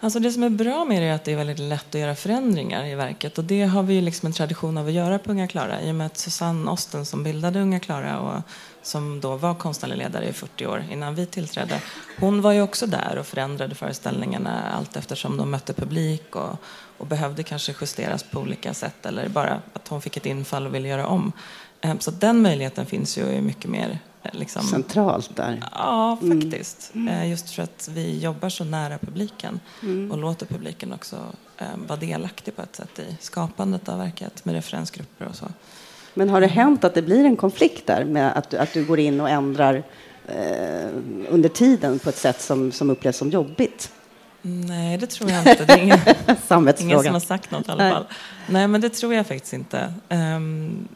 Alltså 0.03 0.19
det 0.19 0.31
som 0.31 0.44
är 0.44 0.50
bra 0.50 0.86
med 0.86 1.01
det 1.01 1.07
är 1.07 1.13
att 1.13 1.24
det 1.24 1.31
är 1.31 1.36
väldigt 1.36 1.59
lätt 1.59 1.95
att 1.95 2.01
göra 2.01 2.15
förändringar 2.15 2.86
i 2.86 2.95
verket 2.95 3.38
och 3.38 3.44
det 3.44 3.63
har 3.63 3.83
vi 3.83 4.01
liksom 4.01 4.27
en 4.27 4.33
tradition 4.33 4.77
av 4.77 4.88
att 4.88 4.94
göra 4.94 5.19
på 5.19 5.31
Unga 5.31 5.48
Klara 5.48 5.81
i 5.81 5.92
och 5.92 5.95
med 5.95 6.06
att 6.06 6.18
Susanne 6.18 6.71
Osten 6.71 7.06
som 7.06 7.24
bildade 7.24 7.62
Unga 7.62 7.80
Klara 7.80 8.19
och 8.19 8.42
som 8.81 9.19
då 9.19 9.36
var 9.36 9.56
konstnärlig 9.56 9.98
ledare 9.98 10.27
i 10.27 10.33
40 10.33 10.65
år 10.65 10.83
innan 10.92 11.15
vi 11.15 11.25
tillträdde. 11.25 11.81
Hon 12.19 12.42
var 12.42 12.51
ju 12.51 12.62
också 12.62 12.88
där 12.88 13.18
och 13.19 13.25
förändrade 13.25 13.75
föreställningarna 13.75 14.63
allt 14.77 14.95
eftersom 14.95 15.38
de 15.38 15.51
mötte 15.51 15.74
publik 15.74 16.36
och, 16.36 16.56
och 16.97 17.07
behövde 17.07 17.44
kanske 17.44 17.74
justeras 17.81 18.24
på 18.24 18.39
olika 18.39 18.74
sätt 18.74 19.06
eller 19.06 19.30
bara 19.30 19.62
att 19.74 19.88
hon 19.88 20.01
fick 20.01 20.18
ett 20.18 20.25
infall 20.25 20.68
och 20.68 20.75
ville 20.75 20.88
göra 20.88 21.07
om. 21.07 21.31
Ehm, 21.81 22.00
så 22.00 22.12
den 22.12 22.42
möjligheten 22.42 22.86
finns 22.86 23.18
ju 23.18 23.42
mycket 23.42 23.69
mer 23.69 24.00
Liksom, 24.31 24.63
Centralt 24.63 25.35
där. 25.35 25.63
Ja, 25.71 26.18
mm. 26.21 26.41
faktiskt. 26.41 26.91
Mm. 26.95 27.29
Just 27.29 27.50
för 27.50 27.63
att 27.63 27.89
vi 27.94 28.19
jobbar 28.19 28.50
så 28.50 28.63
nära 28.63 28.97
publiken 28.97 29.59
mm. 29.83 30.12
och 30.12 30.18
låter 30.18 30.45
publiken 30.45 30.94
också 30.94 31.15
eh, 31.57 31.65
vara 31.88 32.00
delaktig 32.00 32.56
på 32.56 32.62
ett 32.62 32.75
sätt 32.75 33.00
i 33.00 33.18
skapandet 33.19 33.89
av 33.89 33.97
verket 33.97 34.45
med 34.45 34.56
referensgrupper 34.56 35.27
och 35.27 35.35
så. 35.35 35.45
Men 36.13 36.29
har 36.29 36.41
det 36.41 36.47
hänt 36.47 36.83
att 36.83 36.94
det 36.94 37.01
blir 37.01 37.25
en 37.25 37.35
konflikt 37.35 37.88
där 37.88 38.06
med 38.06 38.38
att, 38.38 38.53
att 38.53 38.73
du 38.73 38.85
går 38.85 39.00
in 39.00 39.21
och 39.21 39.29
ändrar 39.29 39.83
eh, 40.27 40.89
under 41.29 41.50
tiden 41.50 42.00
på 42.00 42.09
ett 42.09 42.18
sätt 42.18 42.41
som, 42.41 42.71
som 42.71 42.89
upplevs 42.89 43.18
som 43.18 43.29
jobbigt? 43.29 43.91
Nej, 44.41 44.97
det 44.97 45.07
tror 45.07 45.31
jag 45.31 45.39
inte. 45.39 45.65
Det 45.65 45.73
är 45.73 45.77
ingen, 45.77 46.00
ingen 46.79 47.03
som 47.03 47.13
har 47.13 47.19
sagt 47.19 47.51
något 47.51 47.68
i 47.68 47.71
alla 47.71 47.89
fall. 47.89 48.06
Nej, 48.47 48.68
men 48.68 48.81
det 48.81 48.89
tror 48.89 49.13
jag 49.13 49.27
faktiskt 49.27 49.53
inte. 49.53 49.94
Um, 50.09 50.88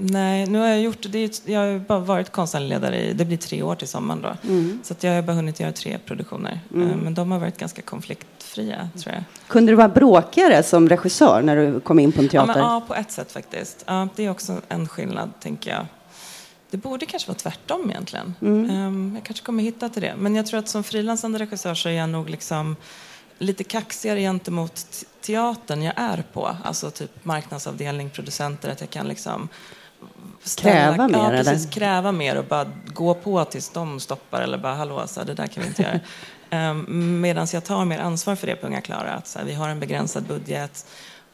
Nej, 0.00 0.46
nu 0.46 0.58
har 0.58 0.66
jag 0.66 0.80
gjort 0.80 1.06
det. 1.08 1.48
Jag 1.48 1.60
har 1.60 1.78
bara 1.78 1.98
varit 1.98 2.32
konstnärlig 2.32 2.68
ledare 2.68 3.02
i, 3.02 3.12
det 3.12 3.24
blir 3.24 3.36
tre 3.36 3.62
år 3.62 3.74
till 3.74 3.88
sommaren 3.88 4.22
då. 4.22 4.48
Mm. 4.48 4.80
Så 4.82 4.94
jag 5.00 5.14
har 5.14 5.22
bara 5.22 5.36
hunnit 5.36 5.60
göra 5.60 5.72
tre 5.72 5.98
produktioner. 5.98 6.60
Mm. 6.74 6.90
Eh, 6.90 6.96
men 6.96 7.14
de 7.14 7.30
har 7.30 7.38
varit 7.38 7.58
ganska 7.58 7.82
konfliktfria, 7.82 8.88
tror 9.02 9.14
jag. 9.14 9.24
Kunde 9.46 9.72
du 9.72 9.76
vara 9.76 9.88
bråkigare 9.88 10.62
som 10.62 10.88
regissör 10.88 11.42
när 11.42 11.56
du 11.56 11.80
kom 11.80 11.98
in 11.98 12.12
på 12.12 12.20
en 12.20 12.28
teater? 12.28 12.52
Ja, 12.52 12.58
men, 12.58 12.72
ja 12.72 12.82
på 12.88 12.94
ett 12.94 13.10
sätt 13.10 13.32
faktiskt. 13.32 13.84
Ja, 13.86 14.08
det 14.16 14.24
är 14.24 14.30
också 14.30 14.60
en 14.68 14.88
skillnad, 14.88 15.30
tänker 15.40 15.70
jag. 15.70 15.86
Det 16.70 16.76
borde 16.76 17.06
kanske 17.06 17.28
vara 17.28 17.38
tvärtom 17.38 17.90
egentligen. 17.90 18.34
Mm. 18.40 18.70
Um, 18.70 19.14
jag 19.14 19.24
kanske 19.24 19.44
kommer 19.44 19.62
hitta 19.62 19.88
till 19.88 20.02
det. 20.02 20.14
Men 20.18 20.34
jag 20.34 20.46
tror 20.46 20.60
att 20.60 20.68
som 20.68 20.84
frilansande 20.84 21.38
regissör 21.38 21.74
så 21.74 21.88
är 21.88 21.92
jag 21.92 22.08
nog 22.08 22.30
liksom 22.30 22.76
lite 23.38 23.64
kaxigare 23.64 24.20
gentemot 24.20 24.86
teatern 25.20 25.82
jag 25.82 25.94
är 25.96 26.24
på. 26.32 26.56
Alltså 26.64 26.90
typ 26.90 27.24
marknadsavdelning, 27.24 28.10
producenter, 28.10 28.70
att 28.70 28.80
jag 28.80 28.90
kan 28.90 29.08
liksom 29.08 29.48
ställa, 30.42 30.72
kräva 30.72 31.08
mer? 31.08 31.18
Ja, 31.18 31.30
precis, 31.30 31.64
eller? 31.64 31.72
kräva 31.72 32.12
mer 32.12 32.38
och 32.38 32.44
bara 32.44 32.66
gå 32.86 33.14
på 33.14 33.44
tills 33.44 33.68
de 33.70 34.00
stoppar 34.00 34.42
eller 34.42 34.58
bara 34.58 34.74
hallå, 34.74 35.06
så 35.06 35.24
det 35.24 35.34
där 35.34 35.46
kan 35.46 35.62
vi 35.62 35.68
inte 35.68 35.82
göra. 35.82 36.00
Um, 36.70 37.20
Medan 37.20 37.46
jag 37.52 37.64
tar 37.64 37.84
mer 37.84 37.98
ansvar 37.98 38.36
för 38.36 38.46
det 38.46 38.56
på 38.56 38.66
Unga 38.66 38.80
Klara. 38.80 39.12
Att 39.12 39.26
så 39.26 39.38
här, 39.38 39.46
vi 39.46 39.54
har 39.54 39.68
en 39.68 39.80
begränsad 39.80 40.22
budget 40.22 40.86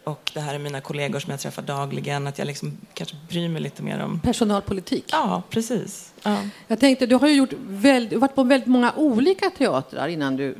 och 0.04 0.30
det 0.34 0.40
här 0.40 0.54
är 0.54 0.58
mina 0.58 0.80
kollegor 0.80 1.18
som 1.18 1.30
jag 1.30 1.40
träffar 1.40 1.62
dagligen. 1.62 2.26
Att 2.26 2.38
jag 2.38 2.46
liksom 2.46 2.78
kanske 2.94 3.16
bryr 3.28 3.48
mig 3.48 3.62
lite 3.62 3.82
mer 3.82 4.02
om... 4.02 4.20
Personalpolitik? 4.20 5.04
Ja, 5.12 5.42
precis. 5.50 6.12
Ja. 6.22 6.38
Jag 6.66 6.80
tänkte, 6.80 7.06
du 7.06 7.14
har 7.14 7.28
ju 7.28 7.34
gjort 7.34 7.52
väldigt, 7.68 8.18
varit 8.18 8.34
på 8.34 8.42
väldigt 8.42 8.68
många 8.68 8.92
olika 8.96 9.50
teatrar 9.50 10.08
innan 10.08 10.36
du 10.36 10.56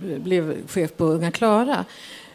blev 0.00 0.68
chef 0.68 0.96
på 0.96 1.04
Unga 1.04 1.30
Klara. 1.30 1.84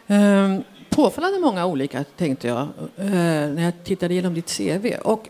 Um, 0.06 0.64
påfallande 0.96 1.38
många 1.38 1.66
olika, 1.66 2.04
tänkte 2.04 2.48
jag, 2.48 2.60
eh, 2.96 3.06
när 3.06 3.62
jag 3.62 3.72
tittade 3.84 4.14
igenom 4.14 4.34
ditt 4.34 4.56
CV. 4.56 4.94
Och 5.02 5.28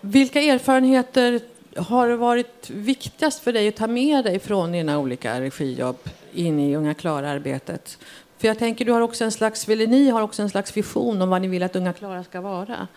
vilka 0.00 0.40
erfarenheter 0.40 1.40
har 1.76 2.08
varit 2.08 2.70
viktigast 2.70 3.40
för 3.40 3.52
dig 3.52 3.68
att 3.68 3.76
ta 3.76 3.86
med 3.86 4.24
dig 4.24 4.38
från 4.38 4.72
dina 4.72 4.98
olika 4.98 5.40
regijobb 5.40 5.96
in 6.32 6.60
i 6.60 6.76
Unga 6.76 6.94
Klara-arbetet? 6.94 7.98
För 8.38 8.48
jag 8.48 8.58
tänker, 8.58 8.84
du 8.84 8.92
har 8.92 9.00
också 9.00 9.24
en 9.24 9.32
slags, 9.32 9.68
eller 9.68 9.86
ni 9.86 10.10
har 10.10 10.22
också 10.22 10.42
en 10.42 10.50
slags 10.50 10.76
vision 10.76 11.22
om 11.22 11.28
vad 11.28 11.42
ni 11.42 11.48
vill 11.48 11.62
att 11.62 11.76
Unga 11.76 11.92
Klara 11.92 12.24
ska 12.24 12.40
vara. 12.40 12.88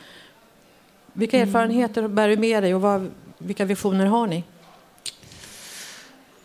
Vilka 1.13 1.38
mm. 1.38 1.50
erfarenheter 1.50 2.07
bär 2.07 2.27
du 2.27 2.38
med 2.38 2.63
dig 2.63 2.75
och 2.75 2.81
vad, 2.81 3.12
vilka 3.38 3.65
visioner 3.65 4.05
har 4.05 4.27
ni? 4.27 4.43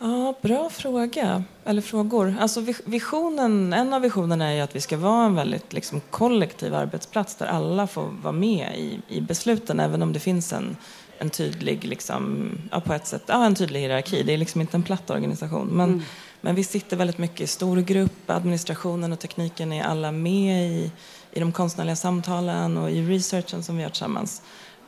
Ja, 0.02 0.34
bra 0.40 0.70
fråga. 0.70 1.44
Eller 1.64 1.82
frågor. 1.82 2.34
Alltså 2.40 2.64
visionen, 2.84 3.72
en 3.72 3.94
av 3.94 4.02
visionerna 4.02 4.52
är 4.52 4.62
att 4.62 4.76
vi 4.76 4.80
ska 4.80 4.96
vara 4.96 5.24
en 5.26 5.34
väldigt 5.34 5.72
liksom, 5.72 6.00
kollektiv 6.10 6.74
arbetsplats 6.74 7.34
där 7.34 7.46
alla 7.46 7.86
får 7.86 8.08
vara 8.22 8.32
med 8.32 8.78
i, 8.78 9.00
i 9.08 9.20
besluten 9.20 9.80
även 9.80 10.02
om 10.02 10.12
det 10.12 10.20
finns 10.20 10.52
en, 10.52 10.76
en 11.18 11.30
tydlig, 11.30 11.84
liksom, 11.84 12.50
ja, 12.70 12.80
på 12.80 12.94
ett 12.94 13.06
sätt, 13.06 13.22
ja, 13.26 13.46
en 13.46 13.54
tydlig 13.54 13.80
hierarki. 13.80 14.22
Det 14.22 14.32
är 14.32 14.38
liksom 14.38 14.60
inte 14.60 14.76
en 14.76 14.82
platt 14.82 15.10
organisation. 15.10 15.68
Men, 15.68 15.88
mm. 15.88 16.02
men 16.40 16.54
vi 16.54 16.64
sitter 16.64 16.96
väldigt 16.96 17.18
mycket 17.18 17.40
i 17.40 17.46
stor 17.46 17.76
grupp. 17.76 18.30
Administrationen 18.30 19.12
och 19.12 19.18
tekniken 19.18 19.72
är 19.72 19.84
alla 19.84 20.12
med 20.12 20.70
i, 20.70 20.90
i 21.32 21.40
de 21.40 21.52
konstnärliga 21.52 21.96
samtalen 21.96 22.76
och 22.76 22.90
i 22.90 23.02
researchen 23.02 23.62
som 23.62 23.76
vi 23.76 23.82
gör 23.82 23.90
tillsammans. 23.90 24.42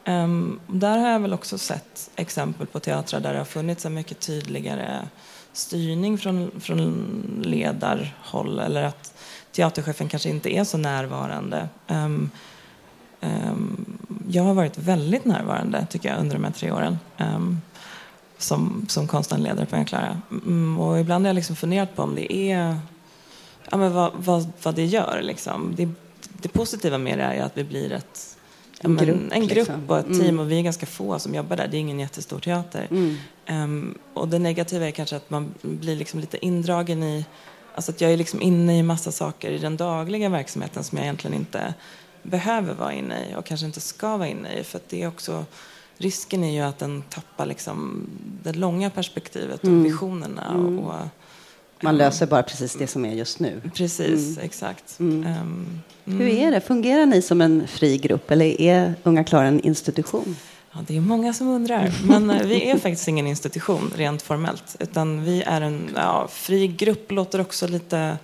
Um, 0.06 0.60
där 0.66 0.98
har 0.98 1.08
jag 1.08 1.20
väl 1.20 1.32
också 1.32 1.58
sett 1.58 2.10
exempel 2.16 2.66
på 2.66 2.80
teatrar 2.80 3.20
där 3.20 3.32
det 3.32 3.38
har 3.38 3.44
funnits 3.44 3.86
en 3.86 3.94
mycket 3.94 4.20
tydligare 4.20 5.08
styrning 5.52 6.18
från, 6.18 6.50
från 6.60 7.42
ledarhåll 7.44 8.58
eller 8.58 8.82
att 8.82 9.14
teaterchefen 9.52 10.08
kanske 10.08 10.28
inte 10.28 10.56
är 10.56 10.64
så 10.64 10.78
närvarande. 10.78 11.68
Um, 11.88 12.30
um, 13.20 13.98
jag 14.28 14.42
har 14.42 14.54
varit 14.54 14.78
väldigt 14.78 15.24
närvarande 15.24 15.86
tycker 15.90 16.08
jag 16.08 16.18
under 16.18 16.34
de 16.34 16.44
här 16.44 16.52
tre 16.52 16.70
åren 16.70 16.98
um, 17.18 17.60
som, 18.38 18.86
som 18.88 19.08
konstnärlig 19.08 19.44
ledare 19.44 19.66
på 19.66 19.76
Enklara. 19.76 20.20
Mm, 20.30 20.78
och 20.80 21.00
ibland 21.00 21.24
har 21.24 21.28
jag 21.28 21.34
liksom 21.34 21.56
funderat 21.56 21.96
på 21.96 22.02
om 22.02 22.14
det 22.14 22.32
är 22.32 22.76
ja, 23.70 23.76
men 23.76 23.92
vad, 23.92 24.12
vad, 24.16 24.52
vad 24.62 24.74
det 24.74 24.84
gör. 24.84 25.20
Liksom. 25.22 25.74
Det, 25.76 25.88
det 26.32 26.48
positiva 26.48 26.98
med 26.98 27.18
det 27.18 27.24
är 27.24 27.42
att 27.42 27.56
vi 27.56 27.64
blir 27.64 27.92
ett 27.92 28.36
en 28.84 28.96
grupp, 28.96 29.32
en 29.32 29.46
grupp 29.46 29.56
liksom. 29.56 29.90
och 29.90 29.98
ett 29.98 30.06
team 30.06 30.20
mm. 30.20 30.38
och 30.38 30.50
vi 30.50 30.58
är 30.58 30.62
ganska 30.62 30.86
få 30.86 31.18
som 31.18 31.34
jobbar 31.34 31.56
där. 31.56 31.68
Det 31.68 31.76
är 31.76 31.78
ingen 31.78 32.00
jättestor 32.00 32.38
teater. 32.38 32.88
Mm. 32.90 33.16
Um, 33.48 33.98
och 34.14 34.28
det 34.28 34.38
negativa 34.38 34.86
är 34.86 34.90
kanske 34.90 35.16
att 35.16 35.30
man 35.30 35.54
blir 35.62 35.96
liksom 35.96 36.20
lite 36.20 36.46
indragen 36.46 37.02
i, 37.02 37.24
alltså 37.74 37.90
att 37.90 38.00
jag 38.00 38.12
är 38.12 38.16
liksom 38.16 38.42
inne 38.42 38.78
i 38.78 38.82
massa 38.82 39.12
saker 39.12 39.50
i 39.50 39.58
den 39.58 39.76
dagliga 39.76 40.28
verksamheten 40.28 40.84
som 40.84 40.98
jag 40.98 41.04
egentligen 41.04 41.36
inte 41.36 41.74
behöver 42.22 42.74
vara 42.74 42.92
inne 42.92 43.30
i 43.30 43.34
och 43.36 43.44
kanske 43.44 43.66
inte 43.66 43.80
ska 43.80 44.16
vara 44.16 44.28
inne 44.28 44.52
i. 44.52 44.64
För 44.64 44.80
det 44.88 45.02
är 45.02 45.08
också, 45.08 45.44
risken 45.96 46.44
är 46.44 46.52
ju 46.52 46.60
att 46.60 46.78
den 46.78 47.02
tappar 47.02 47.46
liksom 47.46 48.06
det 48.42 48.52
långa 48.52 48.90
perspektivet 48.90 49.60
och 49.60 49.68
mm. 49.68 49.82
visionerna. 49.82 50.50
Mm. 50.54 50.78
Och, 50.78 50.94
man 51.84 51.96
löser 51.96 52.26
bara 52.26 52.42
precis 52.42 52.74
det 52.74 52.86
som 52.86 53.04
är 53.04 53.14
just 53.14 53.40
nu. 53.40 53.60
Precis, 53.74 54.36
mm. 54.36 54.44
exakt. 54.44 54.96
Um, 54.98 55.82
Hur 56.04 56.28
är 56.28 56.50
det? 56.50 56.60
Fungerar 56.60 57.06
ni 57.06 57.22
som 57.22 57.40
en 57.40 57.68
fri 57.68 57.96
grupp 57.98 58.30
eller 58.30 58.60
är 58.60 58.94
Unga 59.02 59.24
Klara 59.24 59.46
en 59.46 59.60
institution? 59.60 60.36
Ja, 60.72 60.80
det 60.86 60.96
är 60.96 61.00
många 61.00 61.32
som 61.32 61.48
undrar. 61.48 61.92
Men 62.04 62.30
eh, 62.30 62.46
vi 62.46 62.70
är 62.70 62.78
faktiskt 62.78 63.08
ingen 63.08 63.26
institution 63.26 63.92
rent 63.96 64.22
formellt. 64.22 64.76
Utan 64.80 65.24
vi 65.24 65.42
är 65.42 65.60
en 65.60 65.90
ja, 65.96 66.28
fri 66.30 66.66
grupp, 66.66 67.10
låter 67.10 67.40
också 67.40 67.66
lite... 67.66 68.18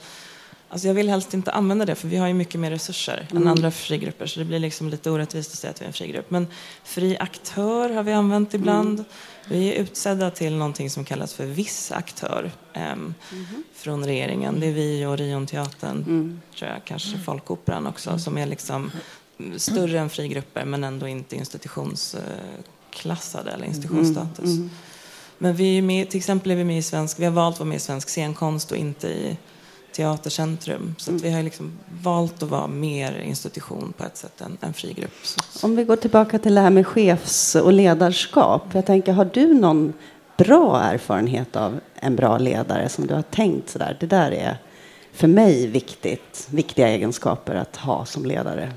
Alltså 0.72 0.86
jag 0.86 0.94
vill 0.94 1.08
helst 1.08 1.34
inte 1.34 1.52
använda 1.52 1.84
det 1.84 1.94
för 1.94 2.08
vi 2.08 2.16
har 2.16 2.28
ju 2.28 2.34
mycket 2.34 2.60
mer 2.60 2.70
resurser 2.70 3.26
mm. 3.30 3.42
än 3.42 3.48
andra 3.48 3.70
frigrupper 3.70 4.26
så 4.26 4.38
det 4.38 4.44
blir 4.44 4.58
liksom 4.58 4.88
lite 4.88 5.10
orättvist 5.10 5.52
att 5.52 5.58
säga 5.58 5.70
att 5.70 5.80
vi 5.80 5.84
är 5.84 5.86
en 5.86 5.92
frigrupp. 5.92 6.30
Men 6.30 6.46
fri 6.84 7.18
aktör 7.18 7.90
har 7.90 8.02
vi 8.02 8.12
använt 8.12 8.54
ibland. 8.54 8.98
Mm. 8.98 9.04
Vi 9.48 9.72
är 9.72 9.74
utsedda 9.82 10.30
till 10.30 10.56
någonting 10.56 10.90
som 10.90 11.04
kallas 11.04 11.34
för 11.34 11.46
viss 11.46 11.92
aktör 11.92 12.50
um, 12.74 12.80
mm. 12.80 13.14
från 13.74 14.06
regeringen. 14.06 14.60
Det 14.60 14.66
är 14.66 14.72
vi 14.72 15.06
och 15.06 15.18
Rionteatern, 15.18 15.96
mm. 15.96 16.40
tror 16.58 16.70
jag, 16.70 16.84
kanske 16.84 17.18
Folkoperan 17.18 17.86
också, 17.86 18.18
som 18.18 18.38
är 18.38 18.46
liksom 18.46 18.90
större 19.56 19.98
än 19.98 20.10
frigrupper 20.10 20.64
men 20.64 20.84
ändå 20.84 21.08
inte 21.08 21.36
institutionsklassade 21.36 23.50
eller 23.50 23.66
institutionsstatus. 23.66 24.44
Mm, 24.44 24.56
mm. 24.56 24.70
Men 25.38 25.56
vi 25.56 25.78
är 25.78 25.82
med, 25.82 26.10
till 26.10 26.18
exempel 26.18 26.52
är 26.52 26.56
vi 26.56 26.64
med 26.64 26.78
i 26.78 26.82
svensk, 26.82 27.20
vi 27.20 27.24
har 27.24 27.32
valt 27.32 27.54
att 27.54 27.60
vara 27.60 27.68
med 27.68 27.76
i 27.76 27.80
svensk 27.80 28.08
scenkonst 28.08 28.72
och 28.72 28.76
inte 28.76 29.08
i 29.08 29.36
Teatercentrum. 29.92 30.94
Så 30.98 31.12
vi 31.12 31.30
har 31.30 31.42
liksom 31.42 31.72
valt 32.02 32.42
att 32.42 32.48
vara 32.48 32.66
mer 32.66 33.20
institution 33.20 33.92
på 33.96 34.04
ett 34.04 34.16
sätt 34.16 34.40
än, 34.40 34.58
än 34.60 34.72
frigrupp. 34.72 35.12
Om 35.62 35.76
vi 35.76 35.84
går 35.84 35.96
tillbaka 35.96 36.38
till 36.38 36.54
det 36.54 36.60
här 36.60 36.70
med 36.70 36.86
chefs 36.86 37.54
och 37.54 37.72
ledarskap. 37.72 38.62
Jag 38.72 38.86
tänker, 38.86 39.12
har 39.12 39.30
du 39.34 39.54
någon 39.54 39.92
bra 40.36 40.80
erfarenhet 40.80 41.56
av 41.56 41.80
en 41.94 42.16
bra 42.16 42.38
ledare 42.38 42.88
som 42.88 43.06
du 43.06 43.14
har 43.14 43.22
tänkt 43.22 43.70
sådär, 43.70 43.96
det 44.00 44.06
där 44.06 44.30
är 44.30 44.58
för 45.12 45.28
mig 45.28 45.66
viktigt, 45.66 46.48
viktiga 46.50 46.88
egenskaper 46.88 47.54
att 47.54 47.76
ha 47.76 48.04
som 48.04 48.24
ledare? 48.24 48.72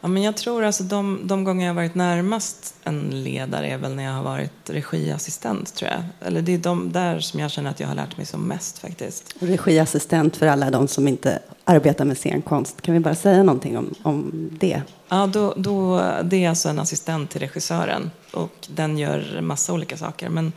Ja, 0.00 0.08
men 0.08 0.22
jag 0.22 0.36
tror 0.36 0.64
alltså 0.64 0.82
de, 0.82 1.20
de 1.24 1.44
gånger 1.44 1.66
jag 1.66 1.74
har 1.74 1.76
varit 1.82 1.94
närmast 1.94 2.74
en 2.84 3.22
ledare 3.24 3.68
är 3.68 3.78
väl 3.78 3.94
när 3.94 4.04
jag 4.04 4.12
har 4.12 4.22
varit 4.22 4.70
regiassistent, 4.70 5.74
tror 5.74 5.90
jag. 5.90 6.28
Eller 6.28 6.42
det 6.42 6.54
är 6.54 6.58
de 6.58 6.92
där 6.92 7.20
som 7.20 7.40
jag 7.40 7.50
känner 7.50 7.70
att 7.70 7.80
jag 7.80 7.88
har 7.88 7.94
lärt 7.94 8.16
mig 8.16 8.26
som 8.26 8.42
mest 8.42 8.78
faktiskt. 8.78 9.34
Regiassistent 9.38 10.36
för 10.36 10.46
alla 10.46 10.70
de 10.70 10.88
som 10.88 11.08
inte 11.08 11.38
arbetar 11.64 12.04
med 12.04 12.18
scenkonst. 12.18 12.82
Kan 12.82 12.94
vi 12.94 13.00
bara 13.00 13.14
säga 13.14 13.42
någonting 13.42 13.78
om, 13.78 13.94
om 14.02 14.48
det? 14.60 14.82
Ja, 15.08 15.26
då, 15.26 15.54
då, 15.56 16.02
det 16.22 16.44
är 16.44 16.48
alltså 16.48 16.68
en 16.68 16.78
assistent 16.78 17.30
till 17.30 17.40
regissören 17.40 18.10
och 18.32 18.68
den 18.68 18.98
gör 18.98 19.40
massa 19.40 19.72
olika 19.72 19.96
saker. 19.96 20.28
Men 20.28 20.52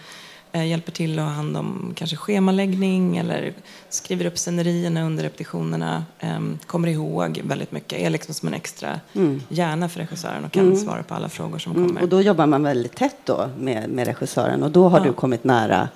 hjälper 0.62 0.92
till 0.92 1.20
att 1.20 1.26
ha 1.26 1.32
hand 1.32 1.58
om 1.58 1.94
kanske 1.96 2.16
schemaläggning 2.16 3.18
eller 3.18 3.54
skriver 3.90 4.26
upp 4.26 4.38
scenerierna 4.38 5.04
under 5.04 5.24
repetitionerna, 5.24 6.06
ehm, 6.20 6.60
kommer 6.66 6.88
ihåg 6.88 7.42
väldigt 7.44 7.72
mycket, 7.72 8.00
är 8.00 8.10
liksom 8.10 8.34
som 8.34 8.48
en 8.48 8.54
extra 8.54 9.00
mm. 9.14 9.42
hjärna 9.50 9.90
för 9.90 10.00
regissören 10.00 10.46
och 10.46 10.52
kan 10.52 10.66
mm. 10.66 10.78
svara 10.78 11.04
på 11.04 11.14
alla 11.14 11.30
frågor 11.30 11.58
som 11.58 11.76
mm. 11.76 11.88
kommer. 11.88 12.02
Och 12.02 12.10
då 12.10 12.22
jobbar 12.22 12.46
man 12.46 12.64
väldigt 12.64 12.96
tätt 12.96 13.18
då 13.26 13.50
med, 13.58 13.90
med 13.90 14.08
regissören 14.08 14.64
och 14.64 14.72
då 14.72 14.90
har 14.90 15.00
ja. 15.00 15.06
du 15.06 15.14
kommit 15.14 15.44
nära 15.44 15.90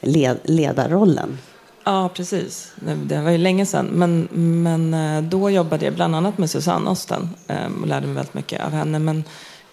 led, 0.00 0.38
ledarrollen. 0.42 1.38
Ja, 1.84 2.10
precis. 2.14 2.72
Det 3.04 3.20
var 3.20 3.30
ju 3.30 3.38
länge 3.38 3.66
sedan. 3.66 3.86
Men, 3.86 4.28
men 4.62 4.94
eh, 4.94 5.22
då 5.22 5.50
jobbade 5.50 5.84
jag 5.84 5.94
bland 5.94 6.16
annat 6.16 6.38
med 6.38 6.50
Susanne 6.50 6.90
Osten 6.90 7.28
ehm, 7.46 7.82
och 7.82 7.88
lärde 7.88 8.06
mig 8.06 8.16
väldigt 8.16 8.34
mycket 8.34 8.64
av 8.64 8.70
henne. 8.70 8.98
Men 8.98 9.24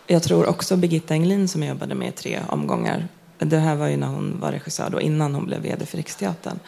jag 0.08 0.24
tror 0.24 0.50
också 0.50 0.76
Birgitta 0.76 1.14
Englin 1.14 1.48
som 1.48 1.64
jag 1.64 1.70
jobbade 1.70 1.96
med 1.96 2.08
i 2.08 2.12
tre 2.12 2.40
omgångar 2.48 3.08
det 3.38 3.58
här 3.58 3.76
var 3.76 3.88
ju 3.88 3.98
när 3.98 4.08
hon 4.08 4.40
var 4.40 4.52
regissör 4.52 4.90
då, 4.90 5.02
innan 5.02 5.36
hon 5.36 5.46
blev 5.46 5.62
VD 5.62 5.86
för 5.86 5.98
Riksteatern. 5.98 6.60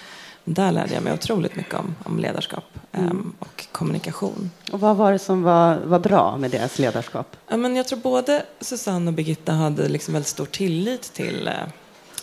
Där 0.50 0.72
lärde 0.72 0.94
jag 0.94 1.04
mig 1.04 1.14
otroligt 1.14 1.56
mycket 1.56 1.74
om, 1.74 1.96
om 2.04 2.20
ledarskap 2.20 2.64
mm. 2.92 3.12
um, 3.12 3.34
och 3.40 3.68
kommunikation. 3.72 4.52
Och 4.72 4.80
vad 4.80 4.98
var 4.98 5.12
det 5.12 5.20
som 5.20 5.44
var, 5.44 5.78
var 5.78 6.00
bra 6.00 6.38
med 6.38 6.52
deras 6.52 6.80
ledarskap? 6.80 7.38
Ja, 7.50 7.58
men 7.58 7.76
jag 7.76 7.88
tror 7.88 8.00
både 8.00 8.46
Susanne 8.60 9.08
och 9.08 9.14
Birgitta 9.14 9.52
hade 9.52 9.90
liksom 9.90 10.14
väldigt 10.14 10.28
stor 10.28 10.46
tillit 10.46 11.14
till 11.14 11.48
uh, 11.48 11.70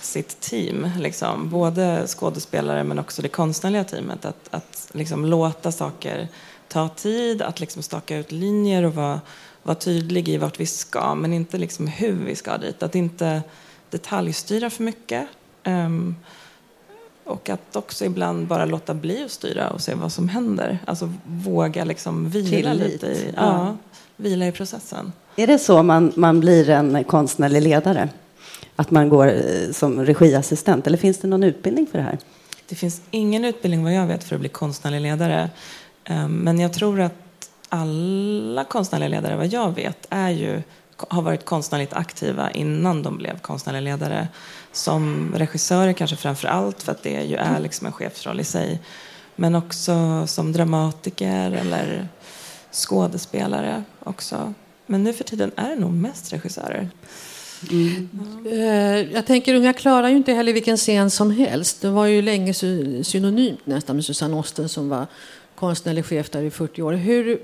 sitt 0.00 0.40
team. 0.40 0.90
Liksom. 0.98 1.50
Både 1.50 2.06
skådespelare 2.06 2.84
men 2.84 2.98
också 2.98 3.22
det 3.22 3.28
konstnärliga 3.28 3.84
teamet. 3.84 4.24
Att, 4.24 4.48
att 4.50 4.88
liksom 4.92 5.24
låta 5.24 5.72
saker 5.72 6.28
ta 6.68 6.88
tid, 6.88 7.42
att 7.42 7.60
liksom 7.60 7.82
staka 7.82 8.16
ut 8.16 8.32
linjer 8.32 8.82
och 8.82 8.94
vara, 8.94 9.20
vara 9.62 9.74
tydlig 9.74 10.28
i 10.28 10.36
vart 10.36 10.60
vi 10.60 10.66
ska 10.66 11.14
men 11.14 11.32
inte 11.32 11.58
liksom 11.58 11.86
hur 11.86 12.24
vi 12.24 12.36
ska 12.36 12.58
dit. 12.58 12.82
Att 12.82 12.94
inte 12.94 13.42
detaljstyra 13.94 14.70
för 14.70 14.82
mycket. 14.82 15.26
Um, 15.64 16.16
och 17.24 17.48
att 17.48 17.76
också 17.76 18.04
ibland 18.04 18.46
bara 18.46 18.64
låta 18.64 18.94
bli 18.94 19.24
att 19.24 19.30
styra 19.30 19.70
och 19.70 19.80
se 19.80 19.94
vad 19.94 20.12
som 20.12 20.28
händer. 20.28 20.78
Alltså 20.84 21.12
våga 21.24 21.84
liksom 21.84 22.30
vila 22.30 22.72
Tillit. 22.72 22.92
lite 22.92 23.06
i, 23.06 23.32
ja. 23.36 23.42
ja, 23.42 23.76
vila 24.16 24.46
i 24.46 24.52
processen. 24.52 25.12
Är 25.36 25.46
det 25.46 25.58
så 25.58 25.82
man, 25.82 26.12
man 26.16 26.40
blir 26.40 26.70
en 26.70 27.04
konstnärlig 27.04 27.62
ledare? 27.62 28.08
Att 28.76 28.90
man 28.90 29.08
går 29.08 29.26
eh, 29.26 29.72
som 29.72 30.06
regiassistent? 30.06 30.86
Eller 30.86 30.98
finns 30.98 31.18
det 31.18 31.28
någon 31.28 31.44
utbildning 31.44 31.86
för 31.86 31.98
det 31.98 32.04
här? 32.04 32.18
Det 32.68 32.74
finns 32.74 33.02
ingen 33.10 33.44
utbildning 33.44 33.84
vad 33.84 33.94
jag 33.94 34.06
vet 34.06 34.24
för 34.24 34.34
att 34.34 34.40
bli 34.40 34.48
konstnärlig 34.48 35.00
ledare. 35.00 35.50
Ehm, 36.04 36.32
men 36.32 36.60
jag 36.60 36.72
tror 36.72 37.00
att 37.00 37.50
alla 37.68 38.64
konstnärliga 38.64 39.08
ledare, 39.08 39.36
vad 39.36 39.46
jag 39.46 39.74
vet, 39.74 40.06
är 40.10 40.30
ju 40.30 40.62
har 40.96 41.22
varit 41.22 41.44
konstnärligt 41.44 41.92
aktiva 41.92 42.50
innan 42.50 43.02
de 43.02 43.18
blev 43.18 43.38
konstnärliga 43.38 43.80
ledare. 43.80 44.28
Som 44.72 45.32
regissörer 45.36 45.92
kanske 45.92 46.16
framför 46.16 46.48
allt, 46.48 46.82
för 46.82 46.92
att 46.92 47.02
det 47.02 47.22
ju 47.22 47.36
är 47.36 47.60
liksom 47.60 47.86
en 47.86 47.92
chefsroll 47.92 48.40
i 48.40 48.44
sig. 48.44 48.80
Men 49.36 49.54
också 49.54 50.26
som 50.26 50.52
dramatiker 50.52 51.50
eller 51.50 52.08
skådespelare 52.72 53.84
också. 54.00 54.54
Men 54.86 55.04
nu 55.04 55.12
för 55.12 55.24
tiden 55.24 55.52
är 55.56 55.68
det 55.68 55.76
nog 55.76 55.92
mest 55.92 56.32
regissörer. 56.32 56.88
Mm. 57.70 58.08
Mm. 58.46 59.12
Jag 59.12 59.26
tänker, 59.26 59.54
Unga 59.54 59.72
klarar 59.72 60.08
ju 60.08 60.16
inte 60.16 60.32
heller 60.32 60.52
vilken 60.52 60.76
scen 60.76 61.10
som 61.10 61.30
helst. 61.30 61.82
Det 61.82 61.90
var 61.90 62.06
ju 62.06 62.22
länge 62.22 62.54
synonymt 63.04 63.66
nästan 63.66 63.96
med 63.96 64.04
Susanne 64.04 64.36
Osten 64.36 64.68
som 64.68 64.88
var 64.88 65.06
konstnärlig 65.54 66.04
chef 66.06 66.30
där 66.30 66.42
i 66.42 66.50
40 66.50 66.82
år. 66.82 66.92
Hur, 66.92 67.40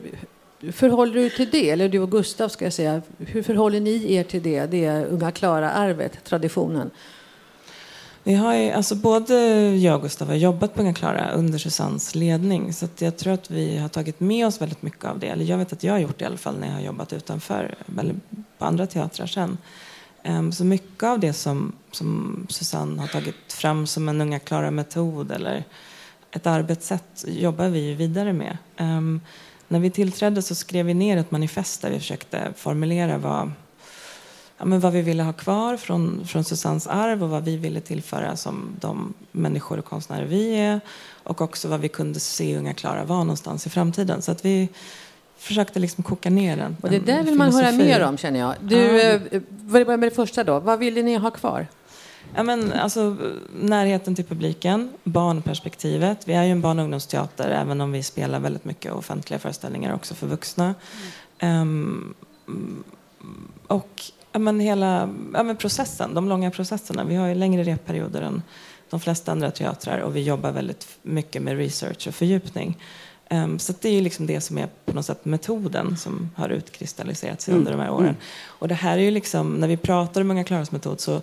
förhåller 0.73 1.15
du 1.15 1.31
till 1.31 1.51
det? 1.51 1.71
Eller 1.71 1.89
du 1.89 1.99
och 1.99 2.11
Gustav 2.11 2.49
ska 2.49 2.65
jag 2.65 2.73
säga. 2.73 3.03
Hur 3.19 3.43
förhåller 3.43 3.81
ni 3.81 4.15
er 4.15 4.25
till 4.25 4.43
det? 4.43 4.67
Det 4.67 5.05
Unga 5.05 5.31
Klara-arvet, 5.31 6.25
traditionen? 6.25 6.91
Vi 8.23 8.35
har 8.35 8.55
ju, 8.55 8.71
alltså 8.71 8.95
både 8.95 9.35
jag 9.77 9.97
och 9.97 10.03
Gustav 10.03 10.29
har 10.29 10.35
jobbat 10.35 10.75
på 10.75 10.83
Unga 10.83 10.95
Klara 10.95 11.31
under 11.31 11.59
Susannes 11.59 12.15
ledning. 12.15 12.73
Så 12.73 12.89
jag 12.99 13.17
tror 13.17 13.33
att 13.33 13.51
vi 13.51 13.79
har 13.79 13.89
tagit 13.89 14.21
med 14.21 14.47
oss 14.47 14.61
väldigt 14.61 14.83
mycket 14.83 15.05
av 15.05 15.19
det. 15.19 15.27
Eller 15.27 15.45
jag 15.45 15.59
vet 15.59 15.73
att 15.73 15.85
jag 15.85 15.93
har 15.93 15.99
gjort 15.99 16.19
det 16.19 16.23
i 16.23 16.27
alla 16.27 16.37
fall 16.37 16.59
när 16.59 16.67
jag 16.67 16.75
har 16.75 16.81
jobbat 16.81 17.13
utanför, 17.13 17.75
eller 17.99 18.15
på 18.59 18.65
andra 18.65 18.87
teatrar 18.87 19.27
sen. 19.27 19.59
Ehm, 20.23 20.53
så 20.53 20.65
mycket 20.65 21.03
av 21.03 21.21
det 21.21 21.33
som, 21.33 21.73
som 21.93 22.47
Susanne 22.49 23.01
har 23.01 23.09
tagit 23.09 23.53
fram 23.53 23.87
som 23.87 24.09
en 24.09 24.21
Unga 24.21 24.39
Klara-metod 24.39 25.33
eller 25.33 25.65
ett 26.31 26.47
arbetssätt 26.47 27.25
jobbar 27.27 27.69
vi 27.69 27.95
vidare 27.95 28.33
med. 28.33 28.59
Ehm, 28.77 29.21
när 29.71 29.81
vi 29.81 29.91
tillträdde 29.91 30.43
så 30.43 30.55
skrev 30.55 30.87
vi 30.87 30.95
ner 30.95 31.17
ett 31.17 31.31
manifest 31.31 31.83
där 31.83 31.91
vi 31.91 31.99
försökte 31.99 32.53
formulera 32.57 33.19
vad, 33.19 33.51
ja, 34.59 34.65
men 34.65 34.81
vad 34.81 34.93
vi 34.93 35.03
ville 35.03 35.23
ha 35.23 35.33
kvar 35.33 35.77
från, 35.77 36.27
från 36.27 36.45
Susannes 36.45 36.87
arv 36.87 37.23
och 37.23 37.31
vad 37.31 37.45
vi 37.45 37.57
ville 37.57 37.81
tillföra 37.81 38.37
som 38.37 38.77
de 38.81 39.15
människor 39.33 39.79
och 39.79 39.85
konstnärer 39.85 40.27
vi 40.27 40.57
är 40.57 40.81
och 41.23 41.41
också 41.41 41.69
vad 41.69 41.81
vi 41.81 41.89
kunde 41.89 42.21
se 42.21 42.57
Unga 42.57 42.75
Klara 42.75 43.05
vara 43.05 43.19
någonstans 43.19 43.67
i 43.67 43.71
framtiden. 43.71 44.23
Så 44.23 44.33
att 44.33 44.45
vi 44.45 44.69
försökte 45.39 45.79
liksom 45.79 46.05
koka 46.05 46.31
ner 46.31 46.57
den. 46.57 46.77
Och 46.83 46.91
det 46.91 46.99
där 46.99 47.23
vill 47.23 47.35
man 47.35 47.53
höra 47.53 47.73
mer 47.73 48.01
om 48.01 48.19
känner 48.19 48.41
jag. 48.41 48.55
Du, 48.61 48.77
ja. 48.77 49.19
Eh, 49.31 49.43
vad 49.49 49.87
med 49.87 50.01
det 50.01 50.11
första 50.11 50.45
då? 50.45 50.61
Vad 50.61 50.79
ville 50.79 51.03
ni 51.03 51.17
ha 51.17 51.31
kvar? 51.31 51.67
Ja, 52.37 52.43
men, 52.43 52.73
alltså, 52.73 53.17
närheten 53.61 54.15
till 54.15 54.25
publiken, 54.25 54.91
barnperspektivet. 55.05 56.29
Vi 56.29 56.33
är 56.33 56.45
ju 56.45 56.51
en 56.51 56.61
barn 56.61 56.79
och 56.79 56.85
ungdomsteater 56.85 57.51
även 57.51 57.81
om 57.81 57.93
vi 57.93 58.03
spelar 58.03 58.41
väldigt 58.41 58.65
mycket 58.65 58.93
offentliga 58.93 59.39
föreställningar 59.39 59.95
också 59.95 60.15
för 60.15 60.27
vuxna. 60.27 60.75
Mm. 61.39 61.61
Um, 61.63 62.15
och 63.67 64.03
ja, 64.33 64.39
men 64.39 64.61
hela 64.61 65.09
ja, 65.35 65.43
men 65.43 65.57
processen, 65.57 66.15
de 66.15 66.29
långa 66.29 66.51
processerna. 66.51 67.05
Vi 67.05 67.15
har 67.15 67.27
ju 67.27 67.35
längre 67.35 67.63
repperioder 67.63 68.23
än 68.23 68.43
de 68.91 69.01
flesta 69.01 69.33
andra 69.33 69.51
teatrar 69.51 69.99
och 69.99 70.17
vi 70.17 70.23
jobbar 70.23 70.53
väldigt 70.53 70.89
mycket 71.03 71.43
med 71.43 71.57
research 71.57 72.09
och 72.09 72.15
fördjupning. 72.15 72.79
Um, 73.31 73.59
så 73.59 73.75
det 73.81 73.89
är 73.89 73.93
ju 73.93 74.01
liksom 74.01 74.27
det 74.27 74.41
som 74.41 74.59
är 74.59 74.69
på 74.85 74.93
något 74.93 75.07
sätt 75.07 75.25
metoden 75.25 75.97
som 75.97 76.31
har 76.37 76.49
utkristalliserat 76.49 77.41
sig 77.41 77.53
mm. 77.53 77.61
under 77.61 77.73
de 77.73 77.83
här 77.83 77.91
åren. 77.91 78.05
Mm. 78.05 78.21
Och 78.47 78.69
det 78.69 78.75
här 78.75 78.99
är 78.99 79.03
ju 79.03 79.11
liksom, 79.11 79.55
när 79.55 79.69
vi 79.69 79.77
pratar 79.77 80.21
om 80.21 80.31
Unga 80.31 80.45
Klaras 80.45 80.73
metod 80.73 81.01
så 81.01 81.23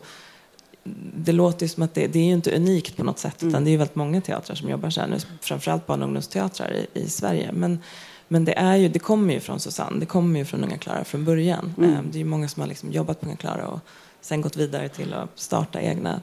det 1.16 1.32
låter 1.32 1.66
ju 1.66 1.70
som 1.70 1.84
att 1.84 1.94
det, 1.94 2.08
det 2.08 2.20
är 2.20 2.24
ju 2.24 2.34
inte 2.34 2.56
unikt 2.56 2.98
på 2.98 3.04
något 3.04 3.20
sätt 3.20 3.36
utan 3.38 3.50
mm. 3.50 3.64
det 3.64 3.70
är 3.70 3.72
ju 3.72 3.78
väldigt 3.78 3.96
många 3.96 4.22
teatrar 4.22 4.56
som 4.56 4.70
jobbar 4.70 4.90
så 4.90 5.02
här 5.02 5.08
nu, 5.08 5.18
framförallt 5.42 5.88
barn 5.88 6.02
och 6.02 6.08
ungdomsteatrar 6.08 6.74
i, 6.74 6.88
i 7.00 7.10
Sverige. 7.10 7.52
Men, 7.52 7.80
men 8.28 8.46
det, 8.46 8.58
är 8.58 8.76
ju, 8.76 8.90
det 8.90 9.00
kommer 9.00 9.34
ju 9.34 9.40
från 9.40 9.60
Susanne, 9.60 10.00
det 10.00 10.06
kommer 10.06 10.40
ju 10.40 10.46
från 10.46 10.64
Unga 10.64 10.78
Klara 10.78 11.04
från 11.04 11.26
början. 11.26 11.74
Mm. 11.78 11.98
Um, 11.98 12.06
det 12.12 12.18
är 12.18 12.20
ju 12.20 12.26
många 12.26 12.48
som 12.48 12.62
har 12.62 12.68
liksom 12.68 12.92
jobbat 12.92 13.22
på 13.22 13.26
Unga 13.26 13.36
Klara 13.36 13.68
och 13.68 13.80
sen 14.22 14.42
gått 14.42 14.56
vidare 14.56 14.90
till 14.90 15.14
att 15.14 15.40
starta 15.40 15.82
egna 15.82 16.22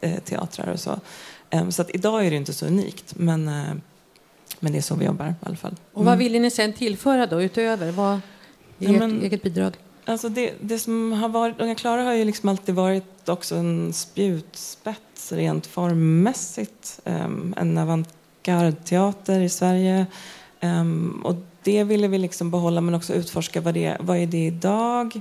eh, 0.00 0.20
teatrar 0.20 0.72
och 0.72 0.80
så. 0.80 1.00
Um, 1.52 1.72
så 1.72 1.82
att 1.82 1.94
idag 1.94 2.26
är 2.26 2.30
det 2.30 2.36
inte 2.36 2.52
så 2.52 2.66
unikt 2.66 3.14
men 3.16 3.48
uh, 3.48 3.74
men 4.60 4.72
det 4.72 4.78
är 4.78 4.82
så 4.82 4.94
vi 4.94 5.04
jobbar 5.04 5.26
i 5.26 5.34
alla 5.40 5.56
fall. 5.56 5.70
Mm. 5.70 5.82
Och 5.92 6.04
vad 6.04 6.14
mm. 6.14 6.18
vill 6.18 6.42
ni 6.42 6.50
sen 6.50 6.72
tillföra 6.72 7.26
då 7.26 7.42
utöver? 7.42 7.92
Vad 7.92 8.14
är 8.14 8.20
ja, 8.78 8.92
men, 8.92 9.16
ert 9.16 9.22
eget 9.22 9.42
bidrag? 9.42 9.72
Alltså 10.06 10.28
det, 10.28 10.54
det 10.60 10.78
som 10.78 11.12
har 11.12 11.28
varit, 11.28 11.60
Unga 11.60 11.74
Klara 11.74 12.02
har 12.02 12.12
ju 12.12 12.24
liksom 12.24 12.48
alltid 12.48 12.74
varit 12.74 13.28
också 13.28 13.54
en 13.56 13.92
spjutspets 13.92 15.32
rent 15.32 15.66
formmässigt. 15.66 17.00
Um, 17.04 17.54
en 17.56 17.78
avantgarde-teater 17.78 19.40
i 19.40 19.48
Sverige. 19.48 20.06
Um, 20.62 21.22
och 21.24 21.34
det 21.62 21.84
ville 21.84 22.08
vi 22.08 22.18
liksom 22.18 22.50
behålla 22.50 22.80
men 22.80 22.94
också 22.94 23.14
utforska 23.14 23.60
vad, 23.60 23.74
det, 23.74 23.96
vad 24.00 24.16
är 24.16 24.26
det 24.26 24.46
idag? 24.46 25.20